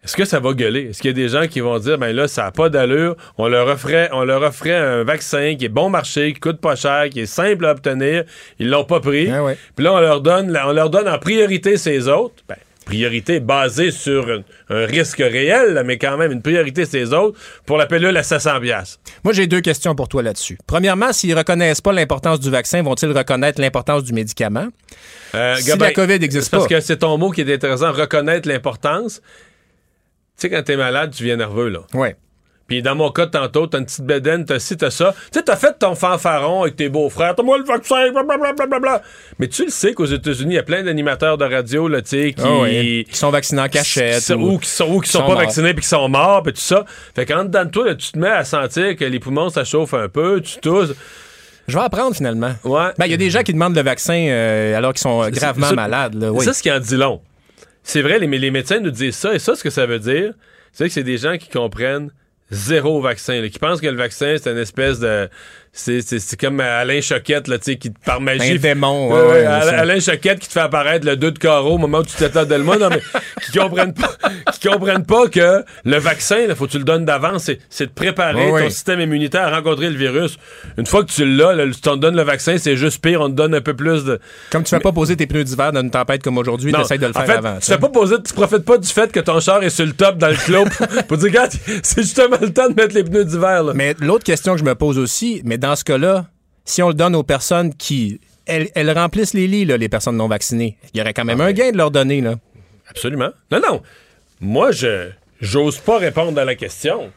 [0.06, 0.90] Est-ce que ça va gueuler?
[0.92, 3.16] Est-ce qu'il y a des gens qui vont dire, ben là, ça n'a pas d'allure,
[3.40, 6.76] on leur offrait, on leur offrait un vaccin qui est bon marché, qui coûte pas
[6.76, 8.24] cher, qui est simple à obtenir,
[8.60, 9.30] ils l'ont pas pris.
[9.32, 9.58] Ah ouais.
[9.76, 12.36] Puis là, on leur donne, on leur donne en priorité ces autres.
[12.48, 12.56] Ben,
[12.86, 17.40] priorité basée sur un, un risque réel, là, mais quand même une priorité ces autres
[17.66, 19.00] pour la pilule à 700 piastres.
[19.24, 20.60] Moi, j'ai deux questions pour toi là-dessus.
[20.68, 24.68] Premièrement, s'ils reconnaissent pas l'importance du vaccin, vont-ils reconnaître l'importance du médicament?
[25.34, 26.76] Euh, Si Gabin, la COVID n'existe c'est Parce pas.
[26.76, 29.20] que c'est ton mot qui est intéressant, reconnaître l'importance.
[30.38, 31.80] Tu sais, quand t'es malade, tu viens nerveux, là.
[31.94, 32.16] Ouais.
[32.68, 35.14] Puis dans mon cas, tantôt, t'as une petite bédaine, t'as ci, t'as ça.
[35.32, 37.36] Tu sais, t'as fait ton fanfaron avec tes beaux-frères.
[37.36, 39.04] T'as moi le vaccin, blablabla.
[39.38, 42.10] Mais tu le sais qu'aux États-Unis, il y a plein d'animateurs de radio, là, tu
[42.10, 42.42] sais, qui...
[42.44, 43.06] Ah ouais.
[43.08, 44.28] Qui sont vaccinés en cachette.
[44.32, 45.38] ou, qui sont, ou qui sont, pas morts.
[45.38, 46.86] vaccinés puis qui sont morts, puis tout ça.
[47.14, 49.64] Fait qu'en dedans de toi, là, tu te mets à sentir que les poumons, ça
[49.64, 50.94] chauffe un peu, tu tousses.
[51.68, 52.54] Je vais apprendre finalement.
[52.64, 52.90] Ouais.
[52.98, 55.72] Ben, il y a des gens qui demandent le vaccin euh, alors qu'ils sont gravement
[55.74, 56.16] malades.
[56.16, 56.32] là.
[56.32, 56.40] Oui.
[56.40, 57.22] C'est ça ce qui en dit long.
[57.88, 60.34] C'est vrai, les, médecins nous disent ça, et ça, ce que ça veut dire,
[60.74, 62.10] c'est que c'est des gens qui comprennent
[62.50, 65.30] zéro vaccin, là, qui pensent que le vaccin, c'est une espèce de...
[65.78, 68.54] C'est, comme Alain Choquette, là, tu sais, qui, par magie...
[68.54, 71.78] Un démon, Ouais, ouais, Alain, Choquette qui te fait apparaître le 2 de carreau au
[71.78, 73.02] moment où tu de le non, mais
[73.46, 74.12] qui comprennent pas,
[74.54, 77.92] qui comprennent pas que le vaccin, il faut que tu le donnes d'avance, c'est, de
[77.92, 80.38] préparer Ouais, ton système immunitaire à rencontrer le virus.
[80.78, 83.30] Une fois que tu l'as, là, tu t'en donnes le vaccin, c'est juste pire, on
[83.30, 84.20] te donne un peu plus de...
[84.52, 86.98] Comme tu ne fais pas poser tes pneus d'hiver dans une tempête comme aujourd'hui, essaies
[86.98, 87.60] de le en faire fait, avant.
[87.60, 89.94] Tu fais pas poser, tu profites pas du fait que ton char est sur le
[89.94, 91.52] top dans le clos pour, pour dire, regarde,
[91.84, 93.74] c'est justement le temps de mettre les pneus d'hiver, là.
[93.76, 96.28] Mais l'autre question que je me pose aussi, mais dans ce cas-là,
[96.64, 98.22] si on le donne aux personnes qui.
[98.46, 100.78] Elles, elles remplissent les lits, là, les personnes non vaccinées.
[100.94, 102.22] Il y aurait quand même un gain de leur donner.
[102.22, 102.36] Là.
[102.88, 103.32] Absolument.
[103.52, 103.82] Non, non.
[104.40, 105.10] Moi, je
[105.42, 107.12] j'ose pas répondre à la question.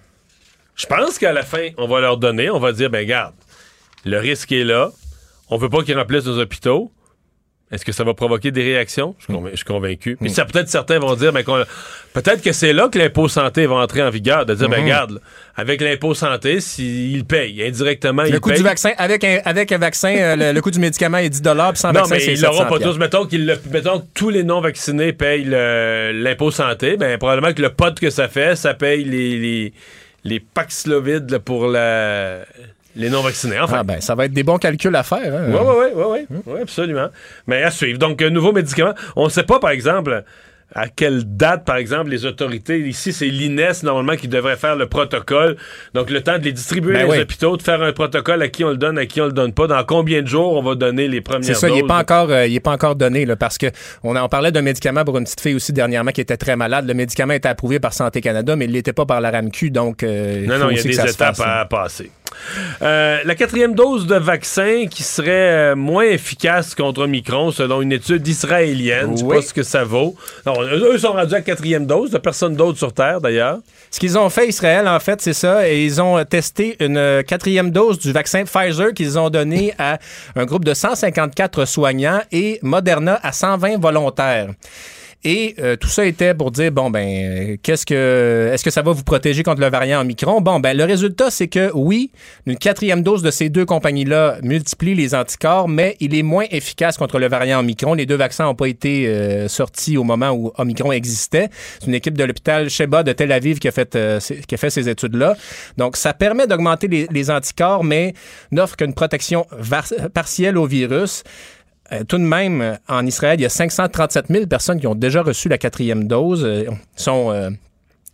[0.74, 3.34] Je pense qu'à la fin, on va leur donner, on va dire, ben garde,
[4.06, 4.90] le risque est là.
[5.50, 6.90] On veut pas qu'ils remplissent nos hôpitaux.
[7.70, 9.14] Est-ce que ça va provoquer des réactions?
[9.18, 10.16] Je suis, convaincu.
[10.18, 11.64] Puis ça, peut-être certains vont dire, qu'on-
[12.14, 14.86] peut-être que c'est là que l'impôt santé va entrer en vigueur, de dire, ben, Mhm.
[14.88, 15.20] garde, là,
[15.54, 18.58] avec l'impôt santé, s'il paye indirectement, Le il coût paye.
[18.58, 21.42] du vaccin, avec un, avec un vaccin, euh, le, le coût du médicament est 10
[21.42, 22.98] puis sans Non, vaccin, mais ils l'auront 700 pas tous.
[22.98, 26.96] Mettons, le- mettons que tous les non-vaccinés payent l'impôt santé.
[26.96, 29.72] Ben, probablement que le pot que ça fait, ça paye les, les,
[30.24, 32.38] les Paxlovid là, pour la,
[32.98, 33.58] les non-vaccinés.
[33.60, 33.78] Enfin.
[33.80, 35.34] Ah ben, ça va être des bons calculs à faire.
[35.34, 35.46] hein.
[35.48, 37.08] Oui, oui, oui, oui, oui, absolument.
[37.46, 37.98] Mais à suivre.
[37.98, 38.94] Donc, un nouveau médicament.
[39.16, 40.24] On ne sait pas, par exemple,
[40.74, 44.86] à quelle date, par exemple, les autorités, ici, c'est l'INES, normalement, qui devrait faire le
[44.86, 45.56] protocole.
[45.94, 47.20] Donc, le temps de les distribuer Ben oui.
[47.20, 49.54] hôpitaux, de faire un protocole à qui on le donne, à qui on le donne
[49.54, 51.88] pas, dans combien de jours on va donner les premières C'est ça, il n'est doses?
[51.88, 53.68] pas encore, euh, il est pas encore donné là, parce que
[54.04, 56.86] on, en parlait d'un médicament pour une petite fille aussi dernièrement qui était très malade.
[56.86, 60.02] Le médicament était approuvé par Santé Canada, mais il l'était pas par la RAMQ, donc
[60.02, 61.44] euh, Non, non, il y a des étapes fasse, hein.
[61.60, 62.10] à passer.
[62.82, 67.92] Euh, la quatrième dose de vaccin qui serait euh, moins efficace contre Omicron selon une
[67.92, 69.12] étude israélienne.
[69.12, 69.36] Je sais Oui.
[69.36, 70.14] pas ce que ça vaut.
[70.46, 72.10] Non, eux sont rendus à la quatrième dose.
[72.10, 73.58] De personne d'autre sur Terre, d'ailleurs.
[73.90, 75.68] Ce qu'ils ont fait, Israël, en fait, c'est ça.
[75.68, 79.98] Et ils ont testé une euh, quatrième dose du vaccin Pfizer qu'ils ont donné à
[80.36, 84.48] un groupe de 154 soignants et Moderna à 120 volontaires.
[85.24, 88.92] Et euh, tout ça était pour dire bon ben qu'est-ce que est-ce que ça va
[88.92, 90.40] vous protéger contre le variant Omicron?
[90.40, 92.12] Bon ben le résultat c'est que oui,
[92.46, 96.96] une quatrième dose de ces deux compagnies-là multiplie les anticorps, mais il est moins efficace
[96.96, 97.94] contre le variant Omicron.
[97.94, 101.48] Les deux vaccins n'ont pas été euh, sortis au moment où Omicron existait.
[101.80, 104.58] C'est une équipe de l'hôpital Sheba de Tel Aviv qui a fait euh, qui a
[104.58, 105.36] fait ces études-là.
[105.78, 108.14] Donc ça permet d'augmenter les, les anticorps, mais
[108.52, 109.46] n'offre qu'une protection
[110.14, 111.24] partielle au virus.
[111.92, 114.94] Euh, tout de même, euh, en Israël, il y a 537 000 personnes qui ont
[114.94, 116.44] déjà reçu la quatrième dose.
[116.44, 117.50] Euh, Ils sont, euh,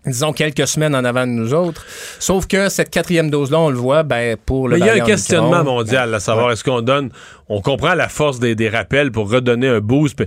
[0.06, 1.84] disons, quelques semaines en avant de nous autres.
[2.20, 5.02] Sauf que cette quatrième dose-là, on le voit, ben, pour le Mais il y a
[5.02, 7.10] un questionnement mondial à savoir est-ce qu'on donne.
[7.48, 10.22] On comprend la force des, des rappels pour redonner un boost.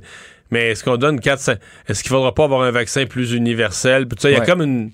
[0.52, 1.57] Mais est-ce qu'on donne 4 5
[1.88, 4.07] Est-ce qu'il faudra pas avoir un vaccin plus universel?
[4.24, 4.45] Il y a Ouais.
[4.45, 4.91] comme une.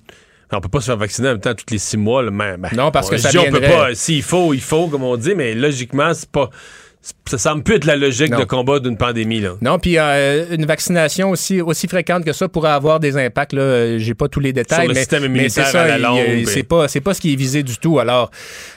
[0.52, 2.22] On peut pas se faire vacciner en même temps tous les six mois.
[2.22, 3.94] là, ben, Non, parce que ça on peut pas.
[3.94, 6.50] S'il faut, il faut, comme on dit, mais logiquement, c'est pas.
[7.26, 8.38] Ça semble plus être la logique Non.
[8.38, 9.40] de combat d'une pandémie.
[9.40, 9.50] Là.
[9.60, 13.52] Non, puis euh, une vaccination aussi, aussi fréquente que ça pourrait avoir des impacts.
[13.52, 15.86] Là, j'ai pas tous les détails, Sur le mais, système mais immunitaire c'est ça, à
[15.88, 17.98] la longue, puis- c'est pas c'est pas ce qui est visé du tout.
[17.98, 18.30] Alors,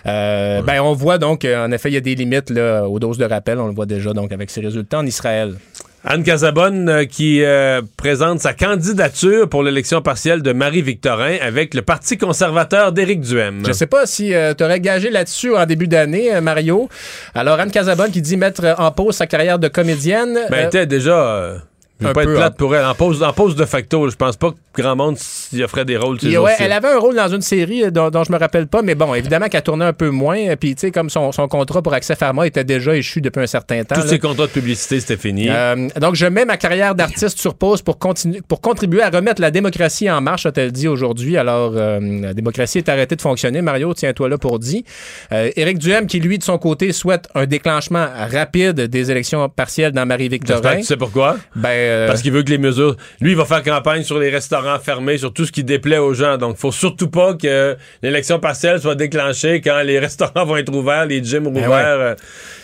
[0.06, 3.18] euh, ben on voit donc, en effet, il y a des limites là, aux doses
[3.18, 3.60] de rappel.
[3.60, 5.56] On le voit déjà donc avec ces résultats en Israël.
[6.03, 11.82] Anne Casabonne euh, qui euh, présente sa candidature pour l'élection partielle de Marie-Victorin avec le
[11.82, 13.64] Parti conservateur d'Éric Duhem.
[13.65, 16.88] Je sais pas si tu aurais gagé là-dessus en début d'année, euh, Mario.
[17.36, 20.38] Alors, Anne Casabonne qui dit mettre en pause sa carrière de comédienne.
[20.49, 21.56] Ben, Euh, était déjà.
[21.99, 22.86] Je veux pas être plate pour elle.
[22.86, 25.98] En pause, en pause de facto, je pense pas que grand monde s'y offrait des
[25.98, 26.19] rôles.
[26.22, 28.68] ces ouais, elle avait un rôle dans une série euh, dont, dont je me rappelle
[28.68, 30.38] pas, mais bon, évidemment qu'elle tournait un peu moins.
[30.38, 33.41] euh, Puis, tu sais, comme son, son contrat pour Accès Pharma était déjà échu depuis
[33.41, 33.95] un certain temps.
[33.95, 34.07] Tous là.
[34.07, 35.48] ces contrats de publicité, c'était fini.
[35.49, 39.41] Euh, donc, je mets ma carrière d'artiste sur pause pour, continuer, pour contribuer à remettre
[39.41, 41.38] la démocratie en marche, a-t-elle dit aujourd'hui.
[41.38, 43.64] Alors, euh, la démocratie est arrêtée de fonctionner.
[43.64, 44.86] Mario, tiens-toi là pour dit.
[45.32, 49.91] Euh, Éric Duhem, qui lui, de son côté, souhaite un déclenchement rapide des élections partielles
[49.94, 50.78] dans Marie-Victorin.
[50.78, 51.38] tu sais pourquoi?
[51.56, 52.96] Ben, euh, Parce qu'il veut que les mesures.
[53.22, 56.14] Lui, il va faire campagne sur les restaurants fermés, sur tout ce qui déplaît aux
[56.14, 56.38] gens.
[56.38, 61.06] Donc, faut surtout pas que l'élection partielle soit déclenchée quand les restaurants vont être ouverts,
[61.06, 62.16] les gyms Ben ouverts, euh,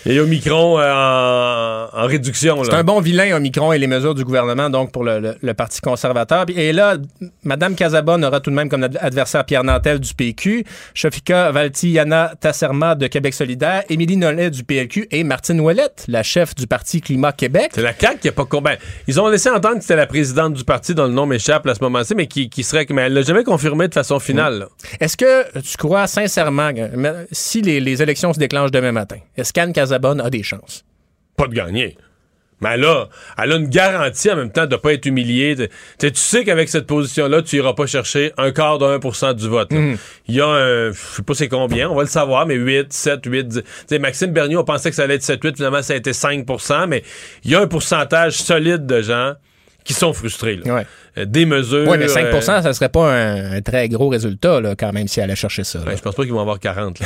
[0.06, 2.64] et Omicron euh, en, en réduction.
[2.64, 5.54] C'est un bon vilain, Omicron, et les mesures du gouvernement, donc, pour le, le- le
[5.54, 6.46] Parti conservateur.
[6.56, 6.98] Et là,
[7.44, 10.64] Mme Casabonne aura tout de même comme ad- adversaire Pierre Nantel du PQ,
[10.94, 16.54] Shafika Valti-Yana Tasserma de Québec solidaire, Émilie Nollet du PLQ et Martine Ouellette, la chef
[16.56, 17.72] du Parti Climat Québec.
[17.74, 18.76] C'est la CAQ qui a pas combien.
[19.08, 21.76] Ils ont laissé entendre que c'était la présidente du parti dont le nom m'échappe à
[21.76, 22.86] ce moment-ci, mais qui, qui serait.
[22.90, 24.60] Mais elle l'a jamais confirmé de façon finale.
[24.60, 24.68] là.
[25.00, 26.72] Est-ce que tu crois sincèrement
[27.32, 30.84] si les, les élections se déclenchent demain matin, est-ce qu'Anne Casabonne a des chances?
[31.36, 31.98] Pas de gagner.
[32.64, 33.08] Mais elle a,
[33.38, 35.56] elle a une garantie en même temps de pas être humiliée.
[36.00, 39.72] Tu sais, qu'avec cette position-là, tu iras pas chercher un quart de 1% du vote.
[39.72, 39.98] Mhm.
[40.28, 42.92] Il y a un, je sais pas c'est combien, on va le savoir, mais 8,
[42.92, 43.62] 7, 8, 10.
[43.62, 45.96] Tu sais, Maxime Bernier, on pensait que ça allait être 7, 8, finalement ça a
[45.98, 47.04] été 5% mais
[47.44, 49.34] il y a un pourcentage solide de gens
[49.84, 50.56] qui sont frustrés.
[50.56, 50.76] là.
[50.76, 50.86] Ouais.
[51.18, 51.88] Euh, Des mesures.
[51.88, 55.08] Oui, mais 5% euh, ça serait pas un, un très gros résultat, là, quand même,
[55.08, 55.80] si elle allait chercher ça.
[55.86, 57.00] Ben, je pense pas qu'ils vont avoir 40.
[57.00, 57.06] là.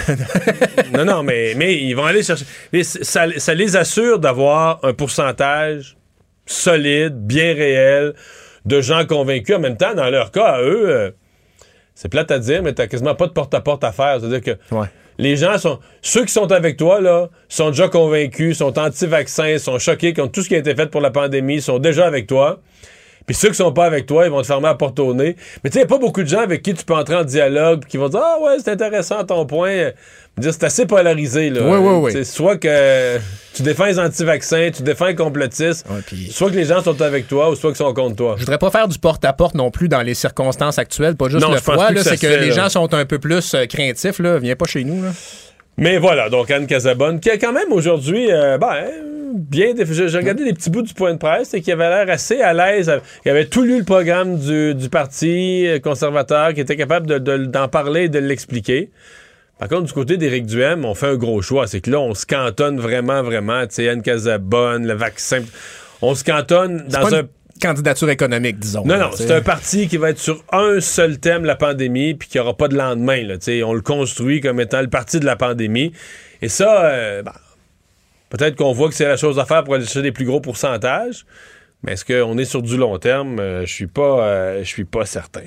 [0.93, 2.45] non, non, mais, mais ils vont aller chercher.
[2.71, 5.97] Mais ça, ça les assure d'avoir un pourcentage
[6.45, 8.13] solide, bien réel,
[8.65, 9.55] de gens convaincus.
[9.55, 11.11] En même temps, dans leur cas, à eux, euh,
[11.93, 14.19] c'est plate à dire, mais t'as quasiment pas de porte-à-porte à faire.
[14.21, 14.87] C'est-à-dire que Ouais.
[15.17, 15.79] les gens sont.
[16.01, 20.41] Ceux qui sont avec toi, là, sont déjà convaincus, sont anti-vaccins, sont choqués contre tout
[20.43, 22.61] ce qui a été fait pour la pandémie, sont déjà avec toi.
[23.27, 25.35] Puis ceux qui sont pas avec toi, ils vont te fermer à porte au nez.
[25.63, 27.23] Mais tu sais, il a pas beaucoup de gens avec qui tu peux entrer en
[27.25, 29.91] dialogue qui vont dire Ah ouais, c'est intéressant ton point.
[30.37, 31.49] Dire, C'est assez polarisé.
[31.49, 31.61] Là.
[31.63, 32.11] Oui, oui, oui.
[32.13, 33.17] Sais, Soit que
[33.53, 35.99] tu défends les anti-vaccins, tu défends les complotistes, Ouais,
[36.31, 38.35] soit que les gens sont avec toi ou soit qu'ils sont contre toi.
[38.37, 41.51] Je voudrais pas faire du porte-à-porte non plus dans les circonstances actuelles, pas juste Non,
[41.51, 42.53] le froid, que c'est que les là.
[42.55, 44.37] gens sont un peu plus euh, craintifs, là.
[44.39, 45.09] Viens pas chez nous, là.
[45.77, 48.73] Mais voilà, donc Anne Casabonne, qui a quand même aujourd'hui, euh, ben,
[49.35, 49.73] bien.
[49.77, 52.53] J'ai regardé les petits bouts du point de presse et qui avait l'air assez à
[52.53, 52.91] l'aise.
[53.25, 57.19] Il avait tout lu le programme du, du Parti euh, conservateur, qui était capable de-
[57.19, 58.89] de- d'en parler et de l'expliquer.
[59.59, 61.67] Par contre, du côté d'Éric Duhem, on fait un gros choix.
[61.67, 63.61] C'est que là, on se cantonne vraiment, vraiment.
[63.67, 65.41] Tu sais, Anne Casabonne, le vaccin.
[66.01, 67.21] On se cantonne dans un.
[67.21, 67.27] une
[67.59, 68.85] candidature économique, disons.
[68.85, 72.27] Non, non, c'est un parti qui va être sur un seul thème, la pandémie, puis
[72.27, 73.23] qui aura pas de lendemain.
[73.23, 73.35] Là,
[73.65, 75.91] on le construit comme étant le parti de la pandémie.
[76.41, 77.33] Et ça, euh, ben,
[78.29, 80.41] peut-être qu'on voit que c'est la chose à faire pour aller chercher des plus gros
[80.41, 81.25] pourcentages,
[81.83, 83.39] mais est-ce qu'on est sur du long terme?
[83.39, 85.45] Euh, je suis pas, euh, je suis pas certain.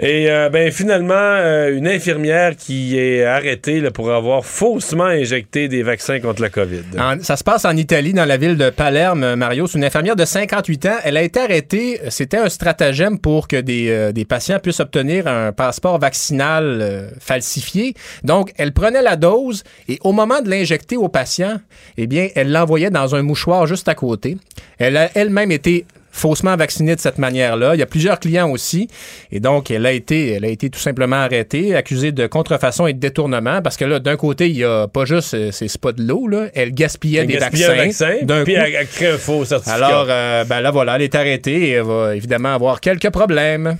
[0.00, 5.84] Et euh, ben finalement, euh, une infirmière qui est arrêtée pour avoir faussement injecté des
[5.84, 6.82] vaccins contre la COVID.
[7.22, 9.68] Ça se passe en Italie, dans la ville de Palerme, Mario.
[9.68, 10.96] C'est une infirmière de 58 ans.
[11.04, 12.00] Elle a été arrêtée.
[12.08, 17.08] C'était un stratagème pour que des, euh, des patients puissent obtenir un passeport vaccinal euh,
[17.20, 17.94] falsifié.
[18.24, 21.60] Donc, elle prenait la dose et au moment de l'injecter au patient,
[21.96, 24.38] eh bien, elle l'envoyait dans un mouchoir juste à côté.
[24.78, 27.74] Elle a elle-même été faussement vaccinée de cette manière-là.
[27.74, 28.88] Il y a plusieurs clients aussi.
[29.32, 32.92] Et donc, elle a été, elle a été tout simplement arrêtée, accusée de contrefaçon et
[32.92, 35.92] de détournement, parce que là, d'un côté, il y a pas juste euh, ces spots
[35.92, 36.46] de l'eau, là.
[36.54, 38.06] Elle gaspillait Elle des gaspillait un vaccins.
[38.10, 38.60] vaccin, d'un puis coup.
[38.64, 39.74] elle, elle crée un faux certificat.
[39.74, 43.76] Alors, euh, ben là, voilà, elle est arrêtée et elle va évidemment avoir quelques problèmes.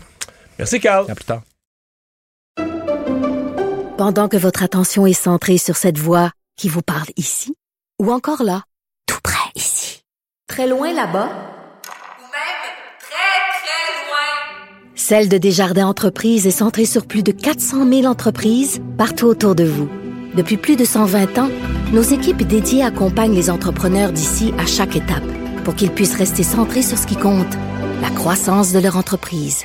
[0.59, 1.07] Merci, Carl.
[1.11, 1.43] À plus tard.
[3.97, 7.55] Pendant que votre attention est centrée sur cette voix qui vous parle ici,
[8.03, 8.63] ou encore là,
[9.07, 10.03] tout près ici,
[10.49, 12.61] très loin là-bas, Ou même
[12.99, 14.81] très, très loin.
[14.97, 19.65] Celle de Desjardins Entreprises est centrée sur plus de 400 000 entreprises partout autour de
[19.65, 19.89] vous.
[20.37, 21.51] Depuis plus de 120 ans,
[21.93, 25.25] nos équipes dédiées accompagnent les entrepreneurs d'ici à chaque étape
[25.65, 27.55] pour qu'ils puissent rester centrés sur ce qui compte,
[28.03, 29.65] la croissance de leur entreprise.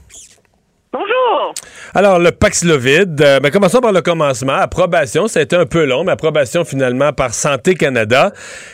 [1.93, 4.53] Alors, le Paxlovid, euh, ben, commençons par le commencement.
[4.53, 8.31] Approbation, ça a été un peu long, mais approbation finalement par Santé Canada.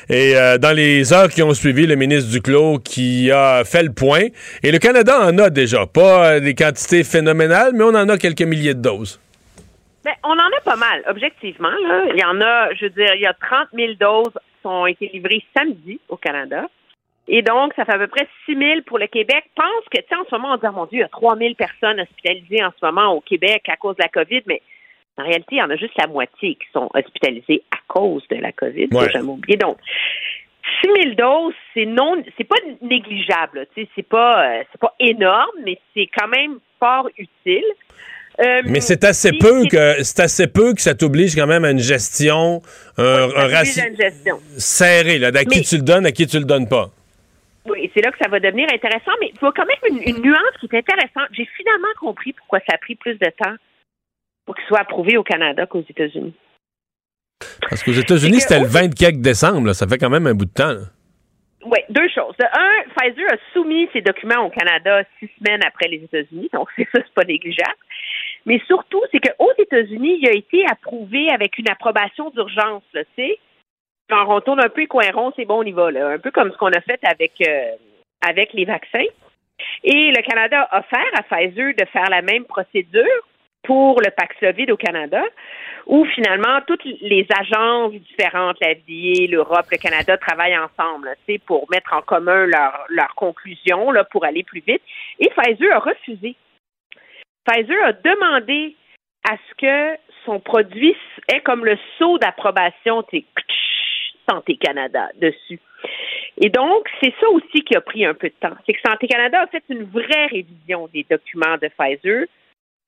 [0.08, 3.92] Et euh, dans les heures qui ont suivi, le ministre Duclos qui a fait le
[3.92, 4.26] point.
[4.62, 5.88] Et le Canada en a déjà.
[5.88, 9.20] Pas euh, des quantités phénoménales, mais on en a quelques milliers de doses.
[10.06, 11.74] Ben, on en a pas mal, objectivement.
[12.14, 14.86] Il y en a, je veux dire, il y a 30 000 doses qui ont
[14.86, 16.68] été livrées samedi au Canada.
[17.28, 19.44] Et donc, ça fait à peu près 6 000 pour le Québec.
[19.56, 21.10] Pense que, tu sais, en ce moment, on dit, oh mon Dieu, il y a
[21.10, 24.62] 3 000 personnes hospitalisées en ce moment au Québec à cause de la COVID, mais
[25.18, 28.38] en réalité, il y en a juste la moitié qui sont hospitalisées à cause de
[28.38, 28.88] la COVID.
[28.92, 29.10] Ouais.
[29.12, 29.58] Jamais oublier.
[29.58, 29.78] Donc,
[30.84, 33.68] 6 000 doses, c'est non, c'est pas négligeable.
[33.76, 37.64] Tu sais, c'est pas, euh, c'est pas énorme, mais c'est quand même fort utile.
[38.40, 41.72] Euh, Mais c'est assez peu que c'est assez peu que ça t'oblige quand même à
[41.72, 42.62] une gestion,
[42.98, 43.84] un, un ratio
[44.58, 46.92] serré, là, d'à qui tu le donnes, à qui tu le donnes pas.
[47.70, 50.22] Oui, c'est là que ça va devenir intéressant, mais il faut quand même une, une
[50.22, 51.28] nuance qui est intéressante.
[51.32, 53.56] J'ai finalement compris pourquoi ça a pris plus de temps
[54.46, 56.34] pour qu'il soit approuvé au Canada qu'aux États-Unis.
[57.70, 59.74] Parce qu'aux États-Unis, c'était le 24 décembre, là.
[59.74, 60.74] ça fait quand même un bout de temps.
[60.74, 60.86] là.
[61.66, 62.36] Oui, deux choses.
[62.38, 66.70] De un, Pfizer a soumis ses documents au Canada six semaines après les États-Unis, donc
[66.76, 67.78] c'est ça, c'est pas négligeable.
[68.46, 73.24] Mais surtout, c'est qu'aux États-Unis, il a été approuvé avec une approbation d'urgence, là, tu
[73.24, 73.40] sais.
[74.10, 76.10] On tourne un peu les coins ronds, c'est bon, on y va, là.
[76.10, 77.72] Un peu comme ce qu'on a fait avec, euh,
[78.26, 79.06] avec les vaccins.
[79.84, 83.04] Et le Canada a offert à Pfizer de faire la même procédure
[83.64, 85.22] pour le Paxlovid au Canada,
[85.88, 88.74] où finalement toutes les agences différentes, la
[89.30, 94.44] l'Europe, le Canada travaillent ensemble, sais, pour mettre en commun leurs leurs conclusions pour aller
[94.44, 94.82] plus vite.
[95.20, 96.36] Et Pfizer a refusé.
[97.46, 98.76] Pfizer a demandé
[99.30, 100.96] à ce que son produit
[101.34, 103.04] ait comme le sceau d'approbation,
[104.30, 105.60] Santé Canada dessus.
[106.40, 108.56] Et donc, c'est ça aussi qui a pris un peu de temps.
[108.66, 112.26] C'est que Santé Canada a fait une vraie révision des documents de Pfizer.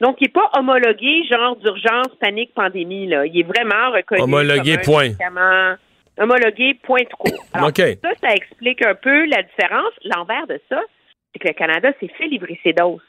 [0.01, 3.07] Donc, il n'est pas homologué, genre d'urgence, panique, pandémie.
[3.07, 3.25] Là.
[3.25, 4.21] Il est vraiment reconnu.
[4.21, 5.03] Homologué, comme un point.
[5.03, 5.75] médicament
[6.17, 7.45] Homologué, point court.
[7.53, 7.77] Alors, OK.
[7.77, 9.93] ça, ça explique un peu la différence.
[10.03, 10.81] L'envers de ça,
[11.33, 13.01] c'est que le Canada s'est fait livrer ses doses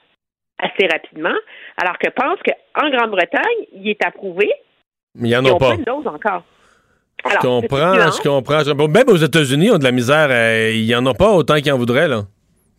[0.62, 1.34] assez rapidement,
[1.82, 4.52] alors que pense qu'en Grande-Bretagne, il est approuvé.
[5.14, 5.70] Mais il n'y en a pas.
[5.70, 6.44] pas une dose encore.
[7.24, 8.88] Je Alors, comprends, je comprends.
[8.88, 10.28] Même aux États-Unis, ils ont de la misère.
[10.30, 12.22] euh, ils en ont pas autant qu'ils en voudraient, là.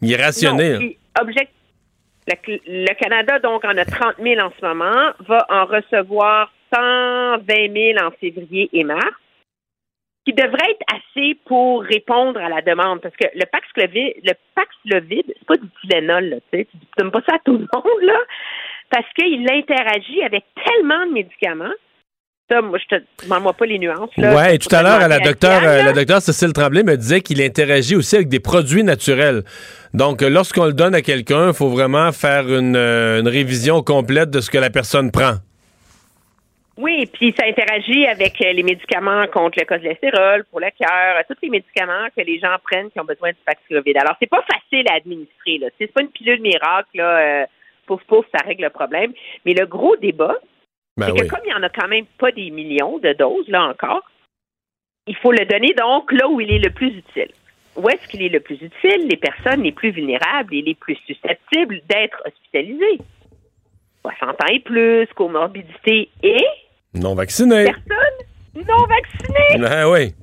[0.01, 0.97] Il est rationné.
[1.19, 1.51] Object-
[2.27, 7.43] le, le Canada, donc, en a 30 000 en ce moment, va en recevoir 120
[7.47, 9.01] 000 en février et mars,
[10.25, 13.01] qui devrait être assez pour répondre à la demande.
[13.01, 16.67] Parce que le Paxlovid, le Paxlovid, c'est pas du Tylenol, tu sais.
[16.71, 18.17] Tu donnes pas ça à tout le monde, là,
[18.89, 21.73] parce qu'il interagit avec tellement de médicaments.
[22.51, 25.83] Ça, moi, je te demande-moi pas les nuances, et tout à l'heure, la docteure, euh,
[25.83, 29.43] la docteure Cécile Tremblay me disait qu'il interagit aussi avec des produits naturels.
[29.93, 33.83] Donc, euh, lorsqu'on le donne à quelqu'un, il faut vraiment faire une, euh, une révision
[33.83, 35.35] complète de ce que la personne prend.
[36.75, 41.49] Oui, puis ça interagit avec les médicaments contre le cholestérol, pour le cœur, tous les
[41.49, 43.95] médicaments que les gens prennent qui ont besoin du Paxlovid.
[43.97, 45.67] Alors, c'est pas facile à administrer, là.
[45.79, 47.17] C'est pas une pilule miracle, là.
[47.17, 47.45] euh,
[47.85, 49.13] pouf, pouf, ça règle le problème.
[49.45, 50.35] Mais le gros débat,
[50.97, 51.19] Ben c'est oui.
[51.21, 54.03] que comme il n'y en a quand même pas des millions de doses, là encore,
[55.07, 57.31] il faut le donner donc là où il est le plus utile.
[57.77, 59.07] Où est-ce qu'il est le plus utile?
[59.09, 62.99] Les personnes les plus vulnérables et les plus susceptibles d'être hospitalisées.
[64.01, 66.43] 60 ans et plus, comorbidité et
[66.93, 67.65] Non vacciné.
[67.65, 69.65] personnes non vaccinées.
[69.65, 70.13] Ah oui.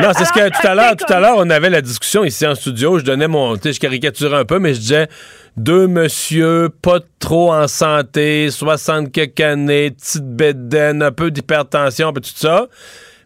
[0.00, 2.46] Non, c'est ce que tout à l'heure, tout à l'heure, on avait la discussion ici
[2.46, 2.98] en studio.
[2.98, 5.08] Je donnais mon, tu sais, je caricaturais un peu, mais je disais
[5.56, 12.22] deux monsieur pas trop en santé, 60 quelques années, petite bédaine, un peu d'hypertension, puis
[12.22, 12.68] tout ça.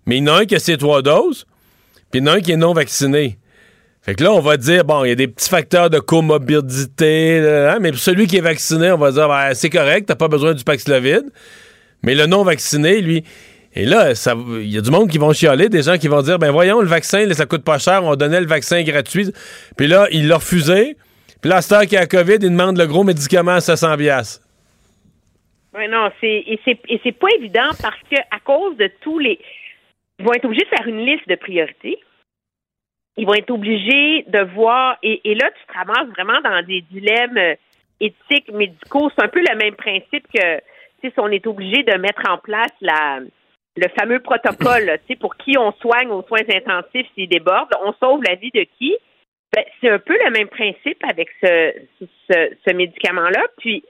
[0.07, 1.45] Mais il y en a un qui a ses trois doses,
[2.11, 3.39] puis il y en a un qui est non vacciné.
[4.01, 7.39] Fait que là, on va dire, bon, il y a des petits facteurs de comorbidité,
[7.71, 10.29] hein, mais pour celui qui est vacciné, on va dire, ben, c'est correct, t'as pas
[10.29, 11.23] besoin du Paxlovid.
[12.03, 13.23] Mais le non vacciné, lui,
[13.75, 16.39] et là, il y a du monde qui vont chialer, des gens qui vont dire,
[16.39, 19.33] ben voyons, le vaccin, là, ça coûte pas cher, on donnait le vaccin gratuit.
[19.77, 20.97] Puis là, il l'a refusé.
[21.41, 24.47] Puis là, qu'il y a COVID, il demande le gros médicament à 700 piastres.
[25.75, 29.39] Oui, non, c'est et c'est c'est pas évident parce que à cause de tous les
[30.19, 31.99] ils vont être obligés de faire une liste de priorités.
[33.17, 36.83] Ils vont être obligés de voir et, et là tu te ramasses vraiment dans des
[36.91, 37.55] dilemmes euh,
[38.01, 39.11] éthiques médicaux.
[39.17, 40.61] C'est un peu le même principe que
[41.01, 43.21] si on est obligé de mettre en place la
[43.77, 47.93] le fameux protocole, tu sais, pour qui on soigne aux soins intensifs s'il déborde, on
[47.95, 48.97] sauve la vie de qui?
[49.55, 53.43] Ben, c'est un peu le même principe avec ce, ce, ce médicament-là.
[53.59, 53.85] Puis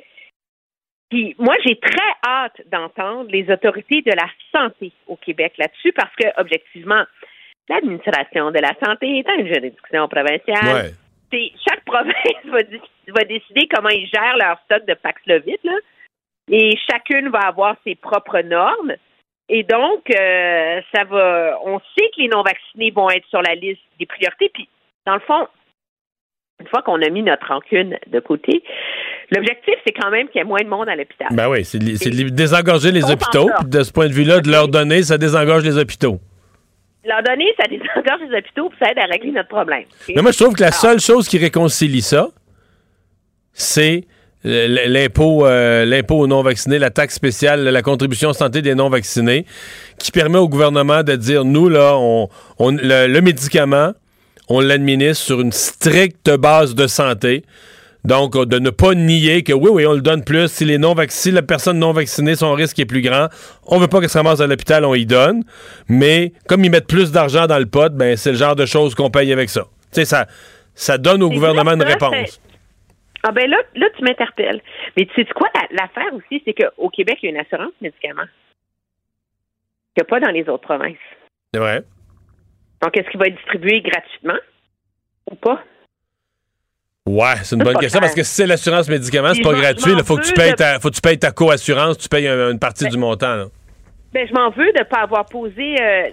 [1.13, 6.15] puis moi, j'ai très hâte d'entendre les autorités de la santé au Québec là-dessus parce
[6.17, 7.05] que, objectivement,
[7.69, 10.95] l'administration de la santé est une juridiction provinciale.
[11.31, 11.53] Ouais.
[11.69, 12.61] chaque province va,
[13.09, 15.77] va décider comment ils gèrent leur stock de Paxlovid, là.
[16.51, 18.95] Et chacune va avoir ses propres normes.
[19.55, 21.59] Et donc, euh, ça va.
[21.67, 24.51] On sait que les non-vaccinés vont être sur la liste des priorités.
[24.55, 24.67] Puis,
[25.07, 25.47] dans le fond,
[26.61, 28.63] une fois qu'on a mis notre rancune de côté,
[29.31, 31.29] l'objectif, c'est quand même qu'il y ait moins de monde à l'hôpital.
[31.33, 33.51] Ben oui, c'est de- désengorger les hôpitaux.
[33.67, 36.19] De ce point de vue-là, de leur donner, ça désengorge les hôpitaux.
[37.05, 39.85] Leur donner, ça désengorge les hôpitaux, puis ça aide à régler notre problème.
[40.15, 42.29] Mais moi, je trouve que la Alors, seule chose qui réconcilie ça,
[43.53, 44.05] c'est
[44.45, 49.47] l'impôt euh, l'impôt aux non-vaccinés, la taxe spéciale, la contribution santé des non-vaccinés,
[49.99, 52.29] qui permet au gouvernement de dire, nous, là, on,
[52.59, 53.93] on- le, le médicament,
[54.49, 57.45] on l'administre sur une stricte base de santé.
[58.05, 60.49] Donc, de ne pas nier que oui, oui, on le donne plus.
[60.49, 63.29] Si les non si la personne non vaccinée, son risque est plus grand,
[63.65, 65.45] on veut pas qu'elle se ramasse à l'hôpital, on y donne.
[65.87, 68.97] Mais comme ils mettent plus d'argent dans le pot, ben c'est le genre de choses
[68.97, 69.61] qu'on paye avec ça.
[69.93, 70.27] Tu sais, ça,
[70.75, 72.41] ça donne au gouvernement une réponse.
[73.25, 74.61] Ah ben là, là tu m'interpelles.
[74.97, 77.73] Mais tu sais quoi, la- l'affaire aussi, c'est qu'au Québec, il y a une assurance
[77.81, 78.25] médicaments
[79.95, 80.97] qu'il n'y a pas dans les autres provinces.
[81.53, 81.83] C'est vrai.
[82.83, 84.39] Donc, est-ce qu'il va être distribué gratuitement
[85.31, 85.63] ou pas?
[87.07, 89.93] Ouais, c'est une bonne question parce que si c'est l'assurance médicaments, c'est pas gratuit.
[89.97, 92.51] Il faut que tu payes ta, faut que tu payes ta co-assurance, tu payes un-
[92.53, 93.35] une partie du montant.
[93.37, 93.45] là.
[94.13, 96.11] Ben, je m'en veux de ne pas avoir posé euh,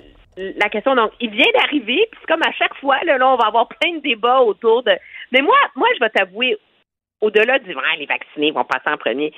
[0.57, 0.95] la question.
[0.95, 3.67] Donc, il vient d'arriver, puis c'est comme à chaque fois, là, là, on va avoir
[3.67, 4.91] plein de débats autour de.
[5.31, 6.57] Mais moi, moi, je vais t'avouer,
[7.21, 9.33] au-delà du ah, les vaccinés vont passer en premier,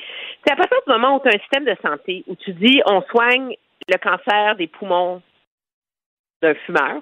[0.46, 2.82] c'est à partir du moment où tu as un système de santé où tu dis
[2.86, 3.56] on soigne
[3.88, 5.22] le cancer des poumons
[6.42, 7.02] d'un fumeur,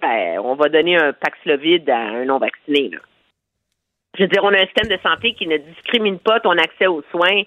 [0.00, 2.90] ben, on va donner un Paxlovid à un non-vacciné.
[4.16, 6.86] Je veux dire, on a un système de santé qui ne discrimine pas ton accès
[6.86, 7.42] aux soins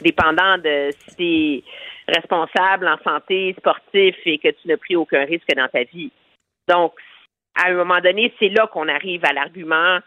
[0.00, 1.64] dépendant de si tu es
[2.08, 6.10] responsable en santé, sportif et que tu n'as pris aucun risque dans ta vie.
[6.68, 6.94] Donc,
[7.54, 9.98] à un moment donné, c'est là qu'on arrive à l'argument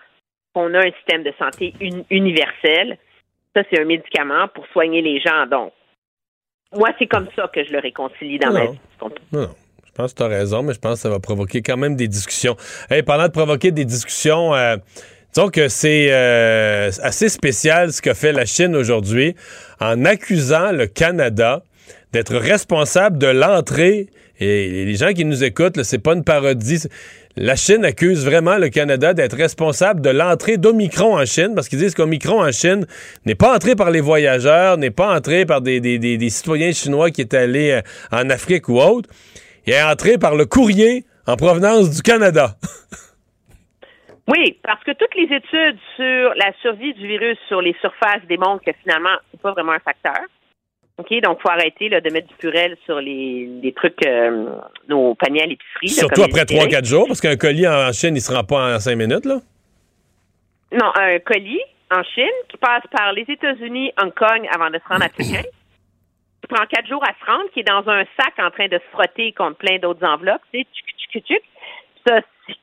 [0.57, 2.97] qu'on a un système de santé uni- universel.
[3.55, 5.45] Ça, c'est un médicament pour soigner les gens.
[5.49, 5.71] Donc,
[6.75, 8.71] moi, c'est comme ça que je le réconcilie dans ma Non.
[8.71, 8.77] vie.
[8.91, 9.23] tu comprends?
[9.31, 9.49] Non.
[9.85, 11.95] Je pense que tu as raison, mais je pense que ça va provoquer quand même
[11.95, 12.55] des discussions.
[12.89, 14.77] Hey, parlant de provoquer des discussions, euh,
[15.33, 19.35] disons que c'est euh, assez spécial ce qu'a fait la Chine aujourd'hui
[19.79, 21.63] en accusant le Canada
[22.13, 24.07] d'être responsable de l'entrée.
[24.39, 26.83] Et les gens qui nous écoutent, c'est pas une parodie.
[27.39, 31.77] La Chine accuse vraiment le Canada d'être responsable de l'entrée d'Omicron en Chine, parce qu'ils
[31.77, 32.87] disent qu'Omicron en Chine
[33.27, 37.37] n'est pas entré par les voyageurs, n'est pas entré par des citoyens chinois qui étaient
[37.37, 37.81] allés euh,
[38.11, 39.07] en Afrique ou autre.
[39.67, 42.55] Il est entré par le courrier en provenance du Canada.
[44.29, 48.61] Oui, parce que toutes les études sur la survie du virus sur les surfaces démontrent
[48.65, 50.19] que finalement, c'est pas vraiment un facteur.
[50.99, 54.49] OK, donc faut arrêter là, de mettre du purel sur les, les trucs, euh,
[54.87, 55.89] nos paniers à l'épicerie.
[55.89, 58.79] Surtout après les 3-4 jours, parce qu'un colis en Chine, il se rend pas en
[58.79, 59.39] 5 minutes, là.
[60.71, 61.61] Non, un colis
[61.91, 65.43] en Chine qui passe par les États-Unis, Hong Kong avant de se rendre à Pékin.
[66.41, 68.77] Qui prend quatre jours à se rendre, qui est dans un sac en train de
[68.77, 71.41] se frotter contre plein d'autres enveloppes, tu sais.
[72.07, 72.21] Ça,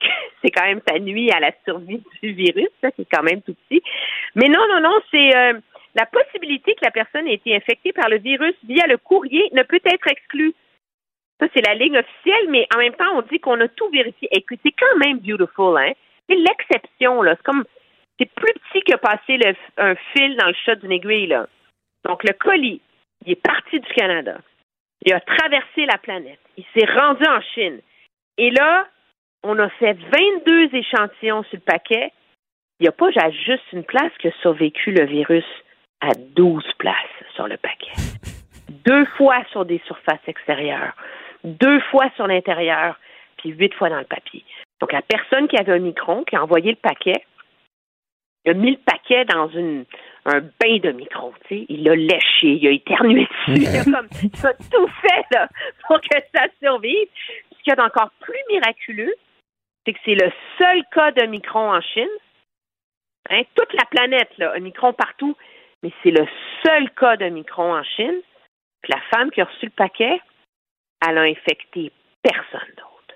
[0.43, 3.43] c'est- quand même, ça nuit à la survie du virus, ça, qui est quand même
[3.43, 3.83] tout petit.
[4.37, 5.55] Mais non, non, non, c'est euh,
[5.95, 9.63] la possibilité que la personne ait été infectée par le virus via le courrier ne
[9.63, 10.55] peut être exclue.
[11.41, 14.29] Ça, c'est la ligne officielle, mais en même temps, on dit qu'on a tout vérifié.
[14.33, 15.93] Écoute, c'est quand même beautiful, hein?
[16.29, 17.35] C'est l'exception, là.
[17.37, 17.65] C'est comme,
[18.19, 21.47] c'est plus petit que passer le- un fil dans le chat d'une aiguille, là.
[22.05, 22.81] Donc, le colis,
[23.25, 24.39] il est parti du Canada.
[25.05, 26.39] Il a traversé la planète.
[26.57, 27.81] Il s'est rendu en Chine.
[28.39, 28.87] Et là,
[29.43, 32.11] on a fait 22 échantillons sur le paquet.
[32.81, 35.45] Il n'y a pas juste une place qui a survécu le virus
[36.05, 36.95] à 12 places
[37.35, 37.93] sur le paquet.
[38.69, 40.95] Deux fois sur des surfaces extérieures,
[41.45, 42.99] deux fois sur l'intérieur,
[43.39, 44.45] puis huit fois dans le papier.
[44.81, 47.25] Donc, la personne qui avait un micron, qui a envoyé le paquet,
[48.45, 49.49] il a mis le paquet dans
[50.27, 51.67] un bain de micron, tu sais.
[51.71, 53.63] Il l'a léché, il a éternué dessus.
[53.63, 55.39] Il a, comme, il a tout fait
[55.87, 57.09] pour que ça survive.
[57.53, 59.15] Ce qu'il y a d'encore plus miraculeux,
[59.87, 62.09] c'est que c'est le seul cas de micron en Chine.
[63.31, 65.35] Hein, toute la planète, un micron partout,
[65.85, 66.27] mais c'est le
[66.65, 68.21] seul cas de micron en Chine.
[68.83, 70.19] Puis la femme qui a reçu le paquet,
[71.07, 71.93] elle a infecté
[72.23, 73.15] personne d'autre.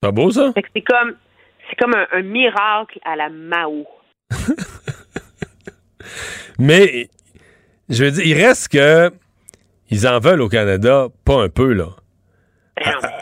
[0.00, 0.52] Pas beau, ça?
[0.54, 1.16] C'est comme,
[1.68, 3.86] c'est comme un, un miracle à la Mao.
[6.58, 7.08] Mais,
[7.88, 9.10] je veux dire, il reste que
[9.90, 11.88] ils en veulent au Canada, pas un peu, là.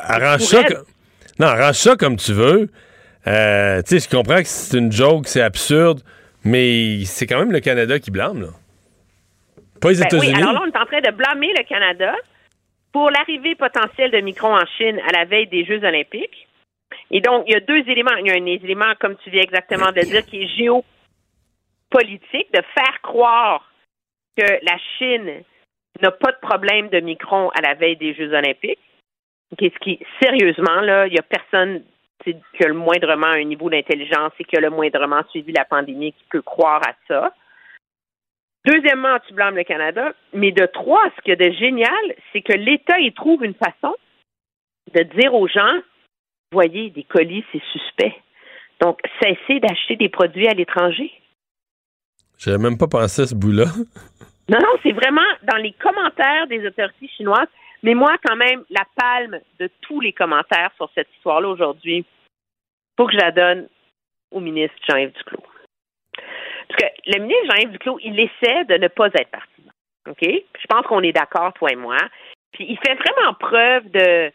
[0.04, 0.74] Arrange ça, pourraient.
[0.74, 0.86] co-
[1.38, 2.68] non, arrange ça comme tu veux.
[3.26, 6.00] Euh, tu sais, je comprends que c'est une joke, c'est absurde,
[6.44, 8.48] mais c'est quand même le Canada qui blâme, là.
[9.80, 10.42] Pas les Ben oui, États-Unis.
[10.42, 12.14] alors là, on est en train de blâmer le Canada
[12.92, 16.46] pour l'arrivée potentielle de micron en Chine à la veille des Jeux olympiques.
[17.10, 18.14] Et donc, il y a deux éléments.
[18.16, 22.62] Il y a un élément, comme tu viens exactement de dire, qui est géopolitique, de
[22.74, 23.70] faire croire
[24.36, 25.42] que la Chine
[26.02, 28.78] n'a pas de problème de micron à la veille des Jeux olympiques.
[29.56, 31.82] Qu'est-ce qui, sérieusement, là, il n'y a personne
[32.24, 36.12] qui a le moindrement un niveau d'intelligence et qui a le moindrement suivi la pandémie
[36.12, 37.34] qui peut croire à ça.
[38.66, 40.12] Deuxièmement, tu blâmes le Canada.
[40.32, 43.54] Mais de trois, ce qu'il y a de génial, c'est que l'État y trouve une
[43.54, 43.94] façon
[44.94, 45.80] de dire aux gens,
[46.52, 48.14] voyez, des colis, c'est suspect.
[48.80, 51.10] Donc, cessez d'acheter des produits à l'étranger.
[52.38, 53.66] J'avais même pas pensé à ce bout-là.
[54.48, 57.48] Non, non, c'est vraiment dans les commentaires des autorités chinoises.
[57.82, 62.04] Mais moi, quand même, la palme de tous les commentaires sur cette histoire-là aujourd'hui, il
[62.96, 63.68] faut que je la donne
[64.30, 65.44] au ministre Jean-Yves Duclos.
[66.68, 69.62] Parce que le ministre Jean-Yves Duclos, il essaie de ne pas être parti.
[70.08, 70.22] OK?
[70.22, 71.96] Je pense qu'on est d'accord, toi et moi.
[72.52, 74.30] Puis il fait vraiment preuve de,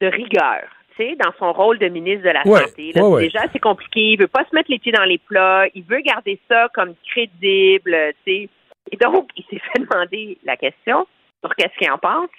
[0.00, 0.68] de rigueur
[1.16, 2.92] dans son rôle de ministre de la Santé.
[2.92, 4.00] Déjà, c'est compliqué.
[4.12, 5.66] Il veut pas se mettre les pieds dans les plats.
[5.74, 7.96] Il veut garder ça comme crédible.
[8.24, 8.48] sais.
[8.90, 11.06] Et donc, il s'est fait demander la question
[11.44, 12.30] sur qu'est-ce qu'il en pense.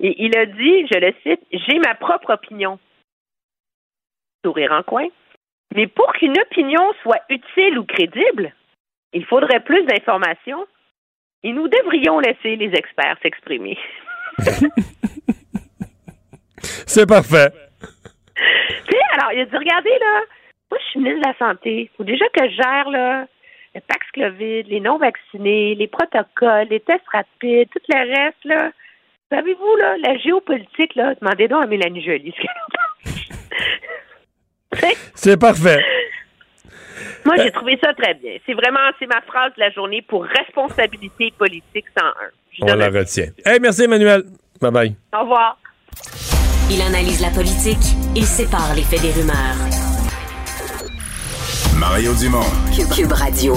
[0.00, 2.78] Et il a dit, je le cite, j'ai ma propre opinion.
[4.44, 5.06] Sourire en coin.
[5.74, 8.52] Mais pour qu'une opinion soit utile ou crédible,
[9.12, 10.66] il faudrait plus d'informations
[11.42, 13.78] et nous devrions laisser les experts s'exprimer.
[16.86, 17.52] C'est parfait.
[18.86, 20.20] Puis, alors, il a dit, regardez, là,
[20.70, 21.82] moi, je suis ministre de la Santé.
[21.82, 23.26] Il faut déjà que je gère, là,
[23.74, 28.70] le Paxlovid, les non-vaccinés, les protocoles, les tests rapides, tout le reste, là.
[29.30, 32.32] Savez-vous, là, la géopolitique, là, demandez donc à Mélanie Joly
[35.14, 35.84] C'est parfait.
[37.24, 38.36] Moi, j'ai trouvé ça très bien.
[38.46, 42.12] C'est vraiment, c'est ma phrase de la journée pour responsabilité politique 101.
[42.62, 43.26] On la retient.
[43.44, 44.22] Hey, merci, Emmanuel.
[44.60, 44.96] Bye bye.
[45.14, 45.58] Au revoir.
[46.70, 49.56] Il analyse la politique, il sépare les faits des rumeurs.
[51.78, 52.40] Mario Dumont.
[52.94, 53.54] Cube, Radio.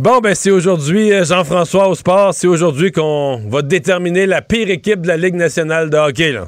[0.00, 4.70] Bon, ben c'est aujourd'hui, euh, Jean-François au sport, c'est aujourd'hui qu'on va déterminer la pire
[4.70, 6.30] équipe de la Ligue nationale de hockey.
[6.30, 6.46] Là.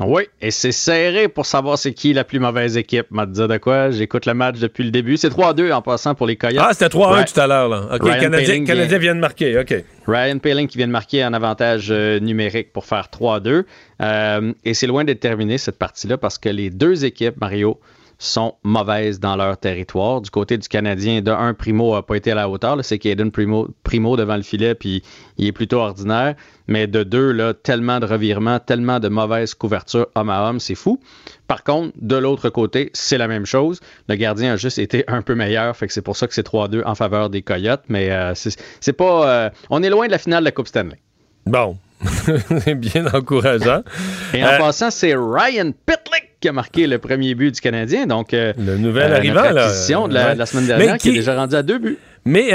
[0.00, 3.06] Oui, et c'est serré pour savoir c'est qui la plus mauvaise équipe.
[3.10, 3.90] M'a dit de quoi?
[3.90, 5.18] J'écoute le match depuis le début.
[5.18, 6.64] C'est 3-2 en passant pour les Coyotes.
[6.66, 7.68] Ah, c'était 3-1 tout à l'heure.
[7.68, 7.82] Là.
[7.92, 9.14] OK, Ryan Canadien, Canadien vient...
[9.14, 9.58] de marquer.
[9.58, 9.74] OK.
[10.06, 13.64] Ryan Paling qui vient de marquer un avantage euh, numérique pour faire 3-2.
[14.00, 17.78] Euh, et c'est loin d'être terminé cette partie-là parce que les deux équipes, Mario,
[18.18, 20.20] sont mauvaises dans leur territoire.
[20.20, 22.78] Du côté du Canadien, de un, Primo n'a pas été à la hauteur.
[22.82, 25.02] C'est Caden Primo, Primo devant le filet, puis
[25.38, 26.34] il est plutôt ordinaire.
[26.68, 30.74] Mais de deux, là, tellement de revirements, tellement de mauvaises couvertures homme à homme, c'est
[30.74, 31.00] fou.
[31.46, 33.80] Par contre, de l'autre côté, c'est la même chose.
[34.08, 36.46] Le gardien a juste été un peu meilleur, fait que c'est pour ça que c'est
[36.46, 37.84] 3-2 en faveur des Coyotes.
[37.88, 39.28] Mais euh, c'est pas.
[39.28, 40.98] Euh, on est loin de la finale de la Coupe Stanley.
[41.46, 41.76] Bon,
[42.64, 43.82] c'est bien encourageant.
[44.34, 48.06] Et en euh, passant, c'est Ryan Pitlick qui a marqué le premier but du Canadien.
[48.06, 51.10] Donc, euh, le nouvel euh, arrivant, la, de la, semaine dernière, qui...
[51.10, 51.98] est déjà rendu à deux buts.
[52.24, 52.50] Mais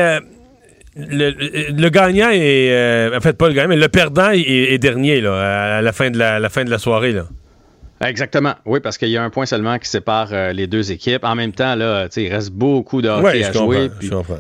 [0.96, 3.16] le, gagnant est.
[3.16, 6.18] en fait, pas le gagnant, mais le perdant est, dernier là, à la fin de
[6.18, 7.14] la, la fin de la soirée.
[7.14, 7.26] Là.
[8.02, 8.56] Exactement.
[8.66, 11.24] Oui, parce qu'il y a un point seulement qui sépare euh, les deux équipes.
[11.24, 13.90] En même temps, là, il reste beaucoup de hockey à jouer.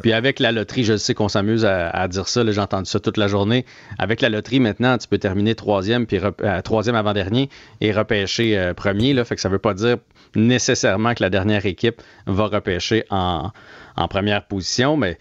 [0.01, 2.43] Puis, avec la loterie, je sais qu'on s'amuse à, dire ça.
[2.49, 3.65] J'ai entendu ça toute la journée.
[3.99, 7.49] Avec la loterie, maintenant, tu peux terminer troisième, puis euh, troisième avant-dernier
[7.81, 9.13] et repêcher euh, premier.
[9.13, 9.97] Là, fait que ça veut pas dire
[10.35, 13.51] nécessairement que la dernière équipe va repêcher en,
[13.95, 15.17] en première position, mais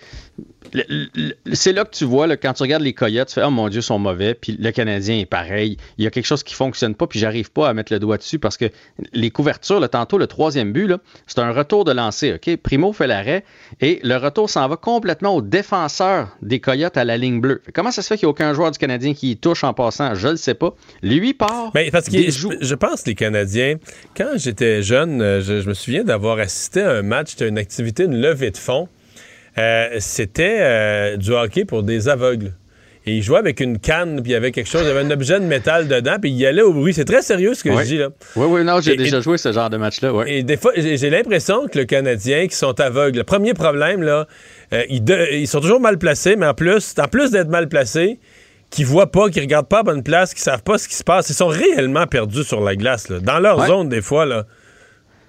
[1.53, 3.81] c'est là que tu vois, quand tu regardes les Coyotes, tu fais Oh mon Dieu,
[3.81, 4.35] ils sont mauvais.
[4.35, 5.77] Puis le Canadien est pareil.
[5.99, 8.19] Il y a quelque chose qui fonctionne pas, puis j'arrive pas à mettre le doigt
[8.19, 8.67] dessus parce que
[9.13, 10.93] les couvertures, tantôt, le troisième but,
[11.27, 12.35] c'est un retour de lancer.
[12.35, 12.57] OK?
[12.57, 13.45] Primo fait l'arrêt
[13.81, 17.63] et le retour s'en va complètement au défenseur des Coyotes à la ligne bleue.
[17.75, 19.75] Comment ça se fait qu'il n'y a aucun joueur du Canadien qui y touche en
[19.75, 20.15] passant?
[20.15, 20.75] Je ne sais pas.
[21.03, 21.71] Lui part.
[21.75, 23.77] Mais parce que je, pense les Canadiens,
[24.17, 27.59] quand j'étais jeune, euh, je, je, me souviens d'avoir assisté à un match, c'était une
[27.59, 28.89] activité, une levée de fonds
[29.59, 32.53] euh, c'était euh, du hockey pour des aveugles.
[33.07, 35.01] Et il jouait avec une canne, puis il y avait quelque chose, il y avait
[35.01, 36.93] un objet de métal dedans, puis il allait au bruit.
[36.93, 38.11] C'est très sérieux ce que je dis là.
[38.37, 40.13] Oui, oui, non, j'ai déjà joué ce genre de match-là.
[40.27, 44.27] Et des fois, j'ai l'impression que le Canadien qui sont aveugles, le premier problème, là,
[44.75, 48.21] euh, ils, sont toujours mal placés, mais en plus, en plus d'être mal placés,
[48.69, 51.03] qui voient pas, qui regardent pas à bonne place, qui savent pas ce qui se
[51.03, 54.27] passe, ils sont réellement perdus sur la glace, là, dans leur zone des fois.
[54.27, 54.45] là.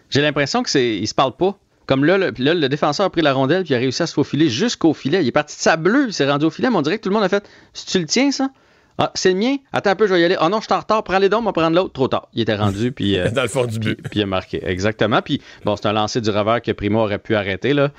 [0.10, 1.57] J'ai l'impression que c'est, ils se parlent pas.
[1.91, 4.93] Comme là le, défenseur a pris la rondelle puis a réussi à se faufiler jusqu'au
[4.93, 5.22] filet.
[5.23, 7.03] Il est parti de sa bleue, il s'est rendu au filet, mais on dirait que
[7.03, 8.49] tout le monde a fait Si tu le tiens, ça?
[8.97, 9.57] Ah, c'est le mien?
[9.73, 10.38] Attends un peu, je vais y aller.
[10.39, 11.03] Ah oh non, je suis en retard.
[11.03, 11.91] Prends les dons, on va prendre l'autre.
[11.91, 12.30] Trop tard.
[12.34, 13.19] Il était rendu, puis.
[13.19, 14.01] Euh, Dans le fond du but.
[14.09, 14.61] Puis, il a marqué.
[14.65, 15.22] Exactement.
[15.22, 17.91] Puis, bon, c'est un lancer du revers que Primo aurait pu arrêter, là.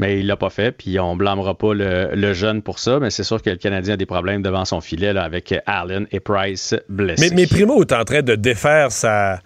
[0.00, 0.72] Mais il l'a pas fait.
[0.72, 2.98] Puis, on blâmera pas le, jeune pour ça.
[2.98, 6.08] Mais c'est sûr que le Canadien a des problèmes devant son filet, là, avec Allen
[6.10, 7.30] et Price blessés.
[7.30, 9.40] Mais, mais Primo est en train de défaire sa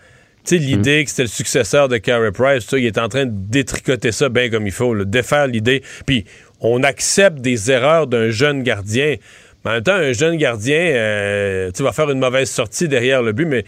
[0.45, 4.13] sais, l'idée que c'était le successeur de Carey Price, il est en train de détricoter
[4.13, 5.83] ça bien comme il faut, défaire l'idée.
[6.07, 6.25] Puis
[6.61, 9.17] on accepte des erreurs d'un jeune gardien.
[9.65, 13.23] Mais en même temps, un jeune gardien, euh, tu vas faire une mauvaise sortie derrière
[13.23, 13.65] le but, mais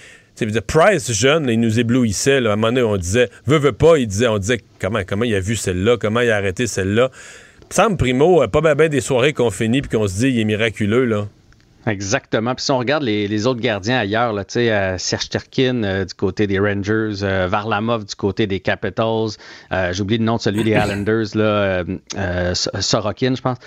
[0.67, 2.39] Price, jeune, il nous éblouissait.
[2.39, 5.25] à un moment donné, on disait, veut, veut pas, il disait, on disait comment, comment
[5.25, 7.11] il a vu celle-là, comment il a arrêté celle-là.
[7.71, 11.05] Sam Primo, pas bien des soirées qu'on finit puis qu'on se dit, il est miraculeux,
[11.05, 11.29] là.
[11.87, 12.55] Exactement.
[12.55, 16.47] Puis si on regarde les, autres gardiens ailleurs, là, euh, Serge Terkin euh, du côté
[16.47, 19.31] des Rangers, euh, Varlamov du côté des Capitals,
[19.93, 21.85] j'oublie le nom de celui des Islanders, là,
[22.55, 23.59] Sorokin, je pense.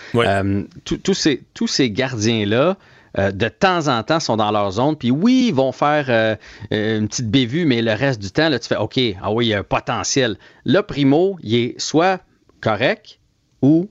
[0.84, 2.78] tous ces, tous ces gardiens-là,
[3.18, 4.96] de temps en temps, sont dans leur zone.
[4.96, 6.38] Puis oui, ils vont faire
[6.72, 9.50] une petite bévue, mais le reste du temps, là, tu fais OK, ah oui, il
[9.50, 10.38] y a un potentiel.
[10.66, 12.22] Là, Primo, il est soit
[12.62, 13.20] correct
[13.62, 13.90] ou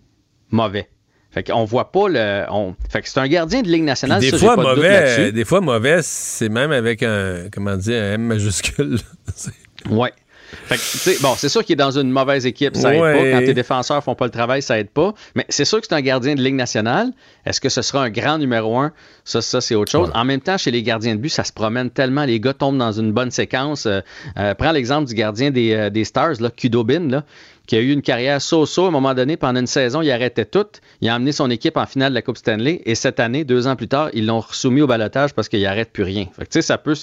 [0.51, 0.89] mauvais.
[1.36, 2.44] Fait qu'on voit pas le.
[2.50, 2.74] On...
[2.88, 4.22] Fait que c'est un gardien de Ligue nationale.
[4.22, 7.50] des, fois, mauvais, des fois, mauvais, c'est même avec un.
[7.52, 8.98] Comment dire, un M majuscule.
[9.90, 10.14] ouais.
[10.48, 13.32] Fait que, bon, c'est sûr qu'il est dans une mauvaise équipe, ça aide pas.
[13.32, 15.12] Quand tes défenseurs font pas le travail, ça aide pas.
[15.34, 17.12] Mais c'est sûr que c'est un gardien de Ligue nationale.
[17.44, 18.92] Est-ce que ce sera un grand numéro un?
[19.24, 20.10] Ça, ça c'est autre chose.
[20.14, 22.24] En même temps, chez les gardiens de but, ça se promène tellement.
[22.24, 23.84] Les gars tombent dans une bonne séquence.
[23.84, 24.00] Euh,
[24.38, 27.10] euh, prends l'exemple du gardien des, euh, des Stars, là, Kudobin.
[27.10, 27.24] Là
[27.66, 29.36] qui a eu une carrière so-so à un moment donné.
[29.36, 30.66] Pendant une saison, il arrêtait tout.
[31.01, 32.82] Il a amené son équipe en finale de la Coupe Stanley.
[32.86, 35.93] Et cette année, deux ans plus tard, ils l'ont soumis au balotage parce qu'il n'arrête
[35.93, 36.26] plus rien.
[36.36, 36.94] Fait ça peut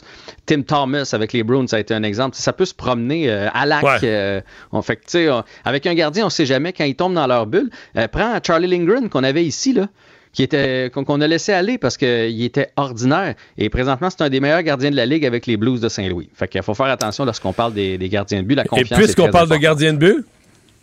[0.46, 2.36] Tim Thomas avec les Bruins, ça a été un exemple.
[2.36, 4.04] Ça peut se promener euh, à lac.
[4.04, 4.42] Euh,
[4.82, 5.30] fait
[5.66, 7.70] avec un gardien, on ne sait jamais quand il tombe dans leur bulle.
[7.98, 9.88] Euh, prends Charlie Lindgren qu'on avait ici, là
[10.34, 13.36] qui était qu'on a laissé aller parce qu'il était ordinaire.
[13.58, 16.28] Et présentement, c'est un des meilleurs gardiens de la Ligue avec les Blues de Saint-Louis.
[16.34, 18.56] Fait qu'il faut faire attention lorsqu'on parle des, gardiens de but.
[18.56, 20.26] La confiance Et puisqu'on parle de gardiens de but,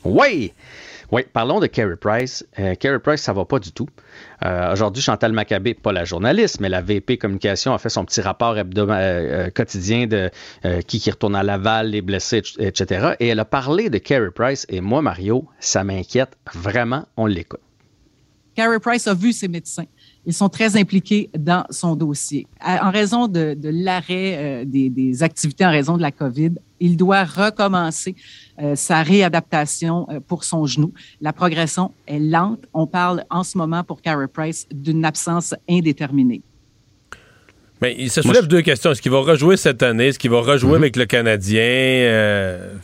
[0.05, 0.52] oui!
[1.12, 2.47] Oui, parlons de Carey Price.
[2.59, 3.89] Euh, Carey Price, ça va pas du tout.
[4.44, 8.20] Euh, aujourd'hui, Chantal Maccabé, pas la journaliste, mais la VP Communication, a fait son petit
[8.20, 10.31] rapport euh, quotidien de
[10.86, 13.14] qui qui retourne à Laval, les blessés, etc.
[13.18, 14.66] Et elle a parlé de Carey Price.
[14.68, 17.06] Et moi, Mario, ça m'inquiète vraiment.
[17.16, 17.60] On l'écoute.
[18.55, 19.86] Carey Price a vu ses médecins.
[20.27, 22.47] Ils sont très impliqués dans son dossier.
[22.63, 28.17] En raison de, l'arrêt des, des, activités en raison de la COVID, il doit recommencer
[28.61, 30.93] euh, sa réadaptation euh, pour son genou.
[31.21, 32.65] La progression est lente.
[32.75, 36.43] On parle en ce moment pour Carey Price d'une absence indéterminée.
[37.81, 38.91] Mais il se soulève deux questions.
[38.91, 40.09] Est-ce qu'il va rejouer cette année?
[40.09, 40.83] Est-ce qu'il va rejouer mhm.
[40.83, 41.61] avec le Canadien?
[41.63, 42.75] Euh,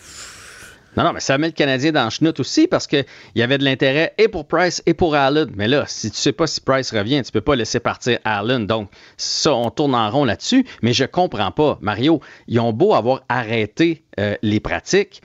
[0.96, 3.04] non, non, mais ça met le Canadien dans le chenoute aussi parce qu'il
[3.34, 5.50] y avait de l'intérêt et pour Price et pour Allen.
[5.54, 8.66] Mais là, si tu sais pas si Price revient, tu peux pas laisser partir Allen.
[8.66, 10.66] Donc, ça, on tourne en rond là-dessus.
[10.82, 11.78] Mais je comprends pas.
[11.80, 14.04] Mario, ils ont beau avoir arrêté
[14.42, 15.22] les pratiques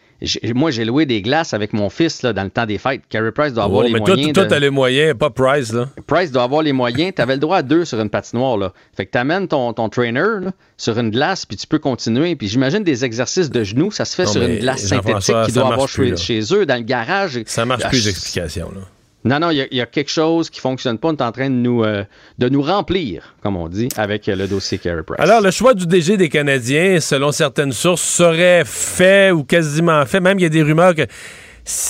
[0.53, 3.01] moi, j'ai loué des glaces avec mon fils là, dans le temps des fêtes.
[3.09, 4.33] Carey Price doit avoir les moyens.
[4.33, 5.73] Toi, toi, les moyens, pas Price.
[5.73, 5.89] Là.
[6.05, 7.13] Price doit avoir les moyens.
[7.15, 8.57] Tu avais le droit à deux sur une patinoire.
[8.57, 8.73] Là.
[8.95, 12.35] Fait que tu amènes ton, ton trainer sur une glace, puis tu peux continuer.
[12.35, 15.73] Puis j'imagine des exercices de genoux, ça se fait sur une glace synthétique qui doit
[15.73, 17.41] avoir chez, chez, eux, dans le garage.
[17.45, 18.71] Ça marche plus d'explication.
[19.23, 21.09] Non, non, il y, a quelque chose qui fonctionne pas.
[21.09, 22.03] On est en train de nous, euh,
[22.39, 25.19] de nous remplir, comme on dit, avec euh, le dossier Carey Price.
[25.19, 30.19] Alors, le choix du DG des Canadiens, selon certaines sources, serait fait ou quasiment fait.
[30.19, 31.03] Même, il y a des rumeurs que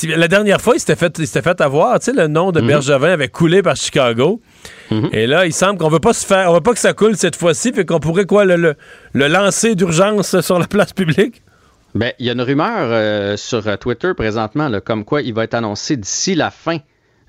[0.03, 1.99] la dernière fois, il s'était fait, fait avoir.
[1.99, 2.67] Tu sais, le nom de mhm.
[2.67, 4.41] Bergevin avait coulé par Chicago.
[4.89, 5.09] Mhm.
[5.13, 7.15] Et là, il semble qu'on veut pas se faire, on veut pas que ça coule
[7.15, 8.75] cette fois-ci, puis qu'on pourrait quoi le,
[9.13, 11.41] le, lancer d'urgence sur la place publique?
[11.95, 15.53] Ben, il y a une rumeur euh, sur Twitter présentement, comme quoi il va être
[15.53, 16.79] annoncé d'ici la fin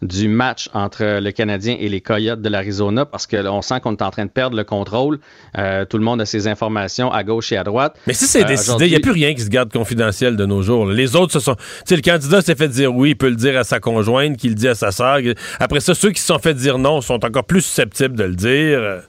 [0.03, 4.03] du match entre le Canadien et les Coyotes de l'Arizona parce qu'on sent qu'on est
[4.03, 5.19] en train de perdre le contrôle.
[5.57, 7.97] Euh, tout le monde a ses informations à gauche et à droite.
[8.07, 10.45] Mais si c'est euh, décidé, il n'y a plus rien qui se garde confidentiel de
[10.45, 10.87] nos jours.
[10.87, 11.55] Les autres, ce sont.
[11.55, 14.37] Tu sais, le candidat s'est fait dire oui, il peut le dire à sa conjointe,
[14.37, 15.19] qu'il le dit à sa sœur.
[15.61, 18.35] Après ça, ceux qui se sont fait dire non sont encore plus susceptibles de le
[18.35, 19.03] dire.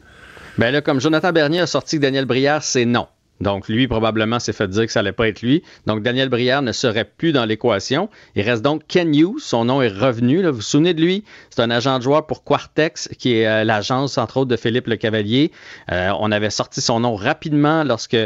[0.58, 3.08] Ben là, comme Jonathan Bernier a sorti que Daniel Brière, c'est non.
[3.44, 5.64] Donc, lui, probablement, s'est fait dire que ça allait pas être lui.
[5.86, 8.10] Donc, Daniel Brière ne serait plus dans l'équation.
[8.36, 9.40] Il reste donc Ken Hughes.
[9.40, 10.44] Son nom est revenu.
[10.44, 11.24] Vous vous souvenez de lui?
[11.50, 14.88] C'est un agent de joueur pour Quartex, qui est euh, l'agence, entre autres, de Philippe
[14.88, 15.52] Le Cavalier.
[15.92, 18.18] Euh, on avait sorti son nom rapidement lorsque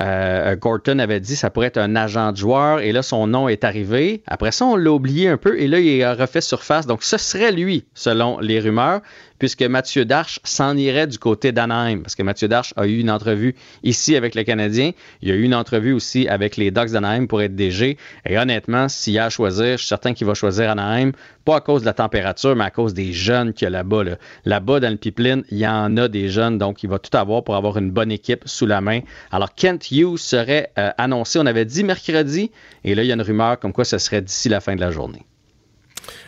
[0.00, 2.80] euh, Gorton avait dit que ça pourrait être un agent de joueur.
[2.80, 4.22] Et là, son nom est arrivé.
[4.26, 5.60] Après ça, on l'a oublié un peu.
[5.60, 6.86] Et là, il a refait surface.
[6.86, 9.02] Donc, ce serait lui, selon les rumeurs
[9.42, 13.10] puisque Mathieu Darche s'en irait du côté d'Anaheim, parce que Mathieu Darche a eu une
[13.10, 14.92] entrevue ici avec le Canadien.
[15.20, 17.98] Il a eu une entrevue aussi avec les Ducks d'Anaheim pour être DG.
[18.24, 21.10] Et honnêtement, s'il y a à choisir, je suis certain qu'il va choisir Anaheim,
[21.44, 24.04] pas à cause de la température, mais à cause des jeunes qu'il y a là-bas.
[24.44, 27.42] Là-bas, dans le pipeline, il y en a des jeunes, donc il va tout avoir
[27.42, 29.00] pour avoir une bonne équipe sous la main.
[29.32, 32.52] Alors, Kent Hughes serait euh, annoncé, on avait dit mercredi,
[32.84, 34.80] et là, il y a une rumeur comme quoi ce serait d'ici la fin de
[34.80, 35.26] la journée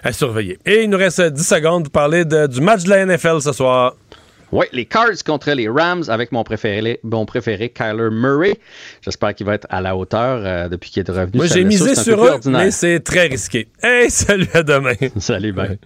[0.02, 0.58] à surveiller.
[0.64, 3.94] Et il nous reste 10 secondes pour parler du match de la NFL ce soir.
[4.54, 8.56] Oui, les Cards contre les Rams avec mon préféré, mon préféré Kyler Murray.
[9.02, 11.38] J'espère qu'il va être à la hauteur euh, depuis qu'il est revenu.
[11.38, 13.66] Moi, j'ai misé sur eux, mais c'est très risqué.
[13.82, 14.94] Hey, salut, à demain.
[15.18, 15.78] salut, bye.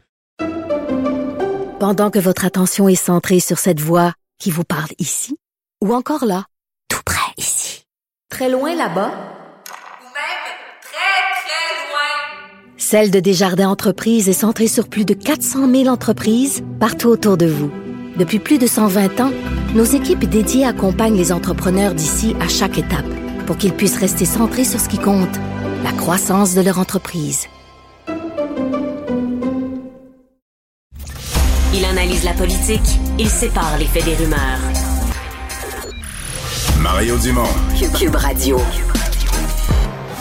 [1.81, 5.39] Pendant que votre attention est centrée sur cette voix qui vous parle ici,
[5.82, 6.44] ou encore là,
[6.90, 7.85] tout près ici,
[8.28, 9.38] très loin là-bas,
[12.80, 17.46] Celle de Desjardins Entreprises est centrée sur plus de 400 000 entreprises partout autour de
[17.46, 17.72] vous.
[18.16, 19.32] Depuis plus de 120 ans,
[19.74, 23.05] nos équipes dédiées accompagnent les entrepreneurs d'ici à chaque étape
[23.46, 25.36] pour qu'ils puissent rester centrés sur ce qui compte,
[25.82, 27.46] la croissance de leur entreprise.
[31.74, 34.60] Il analyse la politique, il sépare les faits des rumeurs.
[36.80, 37.42] Mario Dumont.
[37.98, 38.60] Cube, Radio.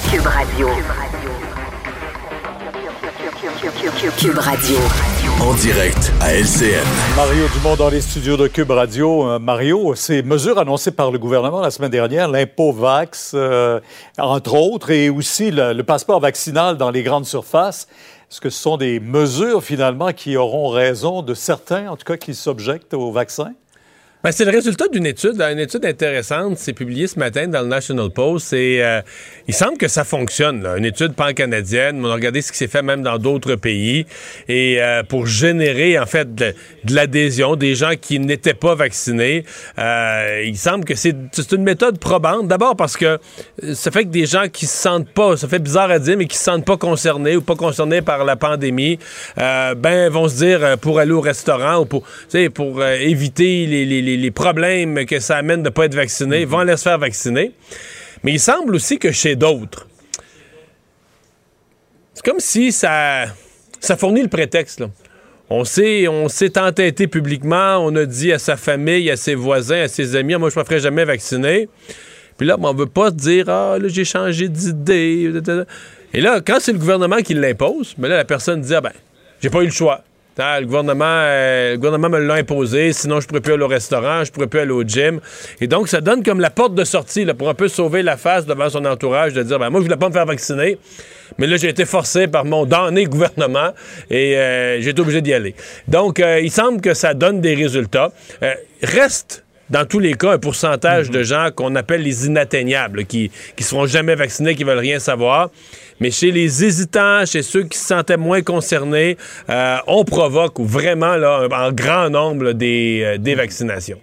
[0.09, 0.67] Cube Radio.
[0.67, 1.36] Cube Radio.
[5.39, 6.84] En direct à LCN.
[7.15, 9.30] Mario Dumont dans les studios de Cube Radio.
[9.30, 13.80] Euh, Mario, ces mesures annoncées par le gouvernement la semaine dernière, l'impôt Vax, euh,
[14.18, 17.88] entre autres, et aussi le, passeport vaccinal dans les grandes surfaces,
[18.31, 22.18] est-ce que ce sont des mesures finalement qui auront raison de certains, en tout cas,
[22.18, 23.51] qui s'objectent au vaccin?
[24.28, 26.58] Ben, c'est le résultat d'une étude, une étude intéressante.
[26.58, 28.52] C'est publié ce matin dans le National Post.
[28.52, 28.99] Et euh,
[29.48, 30.68] il semble que ça fonctionne.
[30.78, 32.04] Une étude pan-canadienne.
[32.04, 34.06] On a regardé ce qui s'est fait même dans d'autres pays.
[34.49, 36.54] Et euh, pour générer, en fait, de,
[36.90, 39.45] l'adhésion des gens qui n'étaient pas vaccinés,
[39.80, 41.16] euh, il semble que c'est
[41.54, 42.49] une méthode probante.
[42.49, 43.20] D'abord parce que
[43.74, 46.26] ça fait que des gens qui se sentent pas, ça fait bizarre à dire, mais
[46.26, 48.99] qui se sentent pas concernés ou pas concernés par la pandémie,
[49.38, 52.04] ben vont se dire pour aller au restaurant ou pour,
[52.54, 56.65] pour éviter les, les les, problèmes que ça amène de ne pas être vacciné, vont
[56.68, 57.52] se faire vacciner.
[58.23, 59.88] Mais il semble aussi que chez d'autres,
[62.14, 63.26] c'est comme si ça,
[63.80, 64.84] ça fournit le prétexte.
[65.49, 69.84] On s'est, on s'est entêté publiquement, on a dit à sa famille, à ses voisins,
[69.84, 71.69] à ses amis, moi je ne me ferai jamais vacciner.
[72.38, 75.31] Puis là, on ne veut pas dire, ah, là, j'ai changé d'idée.
[76.14, 78.94] Et là, quand c'est le gouvernement qui l'impose, ben là, la personne dit, ah ben,
[79.41, 80.03] j'ai pas eu le choix.
[80.38, 84.23] Le gouvernement, euh, le gouvernement me l'a imposé, sinon je pourrais plus aller au restaurant,
[84.23, 85.19] je pourrais plus aller au gym.
[85.61, 88.18] Et donc, ça donne comme la porte de sortie là, pour un peu sauver la
[88.18, 90.77] face devant son entourage, de dire, ben, moi, je voulais pas me faire vacciner,
[91.39, 93.72] mais là, j'ai été forcé par mon damné gouvernement
[94.11, 95.55] et euh, j'ai été obligé d'y aller.
[95.88, 98.11] Donc, euh, il semble que ça donne des résultats.
[98.84, 103.64] reste dans tous les cas, un pourcentage de gens qu'on appelle les inatteignables, qui ne
[103.64, 105.49] seront jamais vaccinés, qui veulent rien savoir.
[105.99, 109.18] Mais chez les hésitants, chez ceux qui se sentaient moins concernés,
[109.49, 113.99] euh, on provoque vraiment là, en grand nombre des, euh, des vaccinations.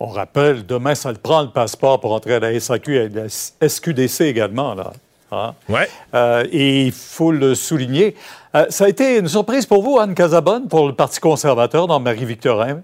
[0.00, 3.08] On rappelle, demain, ça le prend le passeport pour entrer à la SAQ et à
[3.08, 4.74] la SQDC également.
[4.74, 4.92] Là.
[5.30, 5.54] Hein?
[5.68, 5.88] Ouais.
[6.14, 8.14] Euh, et il faut le souligner.
[8.68, 12.82] ça a été une surprise pour vous, Anne Casabonne, pour le Parti conservateur dans Marie-Victorin?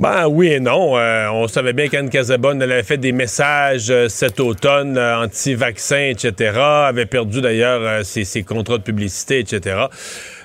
[0.00, 0.96] Ben oui et non.
[0.96, 6.08] Euh, on savait bien qu'Anne Casabonne avait fait des messages euh, cet automne euh, anti-vaccins,
[6.08, 6.58] etc.
[6.58, 9.76] avait perdu d'ailleurs ses, ses, contrats de publicité, etc.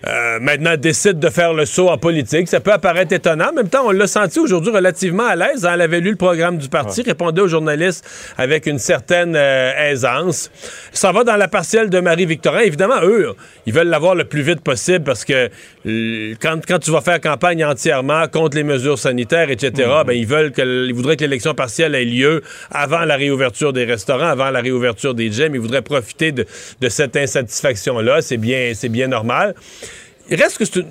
[0.07, 2.47] Euh, maintenant décide de faire le saut en politique.
[2.47, 3.49] Ça peut apparaître étonnant.
[3.49, 5.67] En même temps, on l'a senti aujourd'hui relativement à l'aise.
[5.71, 8.05] Elle avait lu le programme du parti, répondait aux journalistes
[8.37, 10.51] avec une certaine euh, aisance.
[10.91, 12.59] Ça va dans la partielle de Marie-Victorin.
[12.59, 13.33] Évidemment, eux,
[13.65, 15.49] ils veulent l'avoir le plus vite possible parce que
[15.87, 20.05] euh, quand, quand, tu vas faire campagne entièrement contre les mesures sanitaires, etc., mm-hmm.
[20.05, 23.85] ben, ils veulent que, ils voudraient que l'élection partielle ait lieu avant la réouverture des
[23.85, 25.55] restaurants, avant la réouverture des gyms.
[25.55, 26.45] Ils voudraient profiter de,
[26.79, 28.21] de cette insatisfaction-là.
[28.21, 29.55] C'est bien, c'est bien normal
[30.29, 30.85] il reste que c'est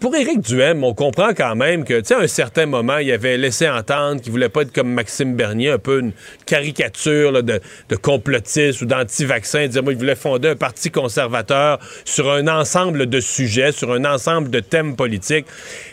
[0.00, 3.68] pour Éric Duhem, on comprend quand même que, à un certain moment, il avait laissé
[3.68, 6.12] entendre qu'il voulait pas être comme Maxime Bernier, un peu une
[6.46, 7.60] caricature de,
[8.02, 13.92] complotiste ou d'anti-vaccin, il voulait fonder un parti conservateur sur un ensemble de sujets, sur
[13.92, 15.46] un ensemble de thèmes politiques.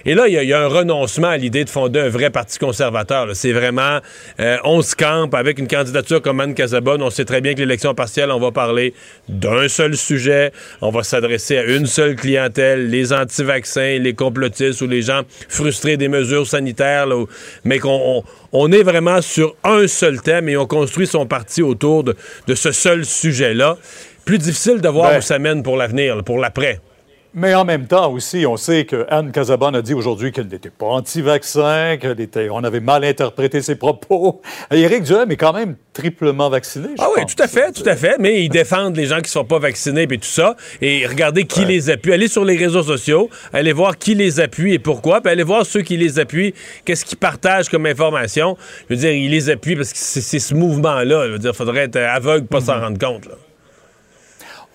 [0.06, 3.28] Et là, il y, a, un renoncement à l'idée de fonder un vrai parti conservateur.
[3.36, 4.00] C'est vraiment,
[4.40, 7.02] euh, on se campe avec une candidature comme Anne Casabonne.
[7.02, 8.94] On sait très bien que l'élection partielle, on va parler
[9.30, 10.52] d'un seul sujet,
[10.82, 15.98] on va s'adresser à une seule clientèle, les anti-vaccins les complotistes ou les gens frustrés
[15.98, 17.08] des mesures sanitaires,
[17.64, 22.04] mais qu'on on, est vraiment sur un seul thème et on construit son parti autour
[22.04, 22.16] de,
[22.54, 23.78] ce seul sujet-là.
[24.26, 26.82] Plus difficile de voir ben où ça mène pour l'avenir, pour l'après.
[27.40, 30.72] Mais en même temps aussi, on sait que Anne Casabonne a dit aujourd'hui qu'elle n'était
[30.72, 34.42] pas anti-vaccin, qu'on avait mal interprété ses propos.
[34.72, 36.88] Éric Duhem est quand même triplement vacciné.
[36.98, 38.16] ah oui, tout à fait, tout à fait.
[38.20, 40.56] Mais ils défendent les gens qui ne sont pas vaccinés et tout ça.
[40.82, 42.12] Et regardez qui les appuie.
[42.12, 45.22] Allez sur les réseaux sociaux, allez voir qui les appuie et pourquoi.
[45.22, 46.56] Puis allez voir ceux qui les appuient,
[46.86, 48.58] qu'est-ce qu'ils partagent comme information.
[48.90, 51.28] Je veux dire, ils les appuient parce que c'est ce mouvement-là.
[51.28, 52.84] Je veux dire, il faudrait être aveugle pour pas s'en mhm.
[52.84, 53.28] rendre compte.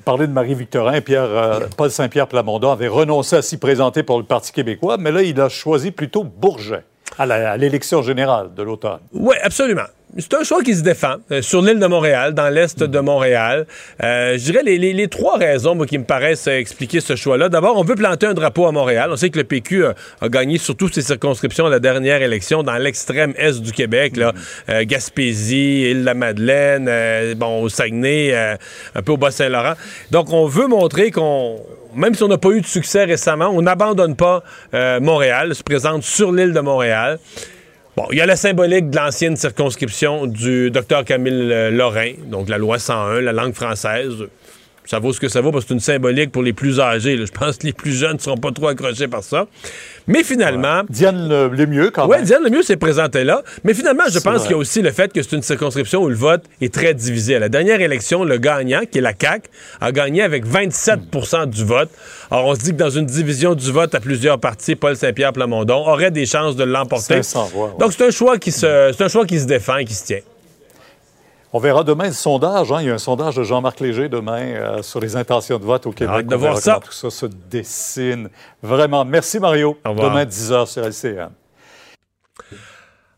[0.03, 4.24] Parler de Marie-Victorin, Pierre, euh, Paul Saint-Pierre Plamondon avait renoncé à s'y présenter pour le
[4.24, 6.85] Parti québécois, mais là, il a choisi plutôt Bourget
[7.19, 9.01] à l'élection générale de l'automne.
[9.12, 9.83] Oui, absolument
[10.18, 13.66] c'est un choix qui se défend euh, sur l'île de Montréal, dans l'est de Montréal.
[14.02, 17.48] Euh, je dirais les, trois raisons qui me paraissent expliquer ce choix-là.
[17.48, 19.09] D'abord, on veut planter un drapeau à Montréal.
[19.10, 22.76] On sait que le PQ a, gagné surtout ses circonscriptions à la dernière élection dans
[22.76, 24.32] l'extrême est du Québec, là,
[24.68, 29.74] euh, Gaspésie, Île-de-la-Madeleine, bon, au Saguenay, un peu au Bas-Saint-Laurent.
[30.10, 31.60] Donc, on veut montrer qu'on
[31.94, 34.43] même si on n'a pas eu de succès récemment, on n'abandonne pas
[35.01, 37.18] Montréal, se présente sur l'île de Montréal.
[37.94, 42.48] Bon, il y a la symbolique de l'ancienne circonscription du docteur Camille euh, Lorrain, donc
[42.48, 44.14] la loi 101, la langue française
[44.85, 47.17] ça vaut ce que ça vaut parce que c'est une symbolique pour les plus âgés.
[47.17, 49.47] Je pense que les plus jeunes ne seront pas trop accrochés par ça.
[50.07, 50.83] Mais finalement.
[50.89, 52.21] Diane le, mieux, quand même.
[52.21, 53.43] Oui, Diane le mieux s'est présentée là.
[53.65, 56.09] Mais finalement, je pense qu'il y a aussi le fait que c'est une circonscription où
[56.09, 57.37] le vote est très divisé.
[57.37, 59.49] À la dernière élection, le gagnant, qui est la CAQ,
[59.81, 61.91] a gagné avec 27% du vote.
[62.31, 65.33] Alors, on se dit que dans une division du vote à plusieurs partis, Paul Saint-Pierre
[65.33, 67.21] Plamondon aurait des chances de l'emporter.
[67.79, 70.07] Donc, c'est un choix qui se, c'est un choix qui se défend et qui se
[70.07, 70.21] tient.
[71.55, 72.73] On verra demain le sondage.
[72.73, 72.79] Hein.
[72.81, 75.87] Il y a un sondage de Jean-Marc Léger demain euh, sur les intentions de vote
[75.87, 76.27] au Québec.
[76.27, 76.81] de voir ça.
[76.83, 78.31] tout ça se dessine.
[78.62, 79.05] Vraiment.
[79.05, 79.77] Merci, Mario.
[79.85, 81.31] Demain, 10h sur LCN.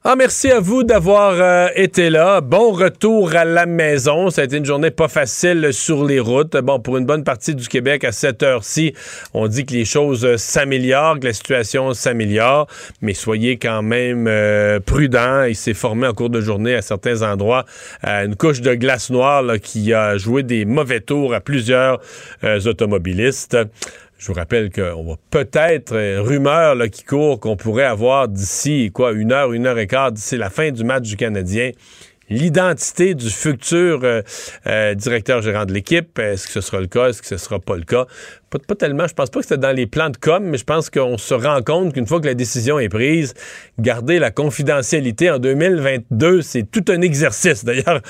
[0.07, 2.43] Ah, merci à vous d'avoir euh, été là.
[2.43, 4.29] Bon retour à la maison.
[4.29, 6.59] Ça a été une journée pas facile sur les routes.
[6.59, 8.93] Bon, pour une bonne partie du Québec, à cette heure-ci,
[9.33, 12.67] on dit que les choses s'améliorent, que la situation s'améliore,
[13.01, 15.45] mais soyez quand même euh, prudents.
[15.45, 17.65] Il s'est formé en cours de journée à certains endroits
[18.07, 21.99] euh, une couche de glace noire qui a joué des mauvais tours à plusieurs
[22.67, 23.57] automobilistes.
[24.19, 29.13] Je vous rappelle qu'on va peut-être, euh, rumeur qui court, qu'on pourrait avoir d'ici, quoi,
[29.13, 31.73] une heure, une heure et quart, d'ici la fin du match du Canadien,
[32.31, 34.23] l'identité du futur euh,
[34.67, 36.19] euh, directeur gérant de l'équipe.
[36.19, 37.09] Est-ce que ce sera le cas?
[37.09, 38.07] Est-ce que ce sera pas le cas?
[38.51, 39.07] Pas, tellement.
[39.09, 41.35] Je pense pas que c'était dans les plans de com, mais je pense qu'on se
[41.35, 43.35] rend compte qu'une fois que la décision est prise,
[43.81, 47.65] garder la confidentialité en 2022, c'est tout un exercice.
[47.65, 48.01] D'ailleurs,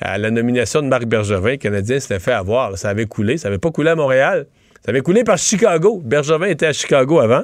[0.00, 2.76] à la nomination de Marc Bergevin, le Canadien s'était fait avoir.
[2.76, 3.38] Ça avait coulé.
[3.38, 4.46] Ça avait pas coulé à Montréal.
[4.84, 6.02] Ça avait coulé par Chicago.
[6.04, 7.42] Bergevin était à Chicago avant.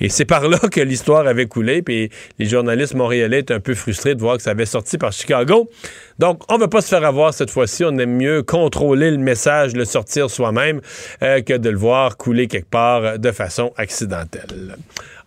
[0.00, 1.82] Et c'est par là que l'histoire avait coulé.
[1.82, 5.12] Puis les journalistes montréalais étaient un peu frustrés de voir que ça avait sorti par
[5.12, 5.70] Chicago.
[6.18, 7.84] Donc, on ne veut pas se faire avoir cette fois-ci.
[7.84, 10.80] On aime mieux contrôler le message, le sortir soi-même,
[11.22, 14.76] euh, que de le voir couler quelque part de façon accidentelle.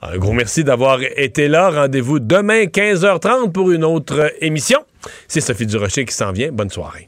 [0.02, 1.70] Un gros merci d'avoir été là.
[1.70, 4.80] Rendez-vous demain, 15h30, pour une autre émission.
[5.30, 6.52] C'est Sophie Durocher qui s'en vient.
[6.52, 7.08] Bonne soirée.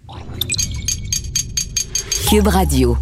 [2.30, 2.98] Cube Radio.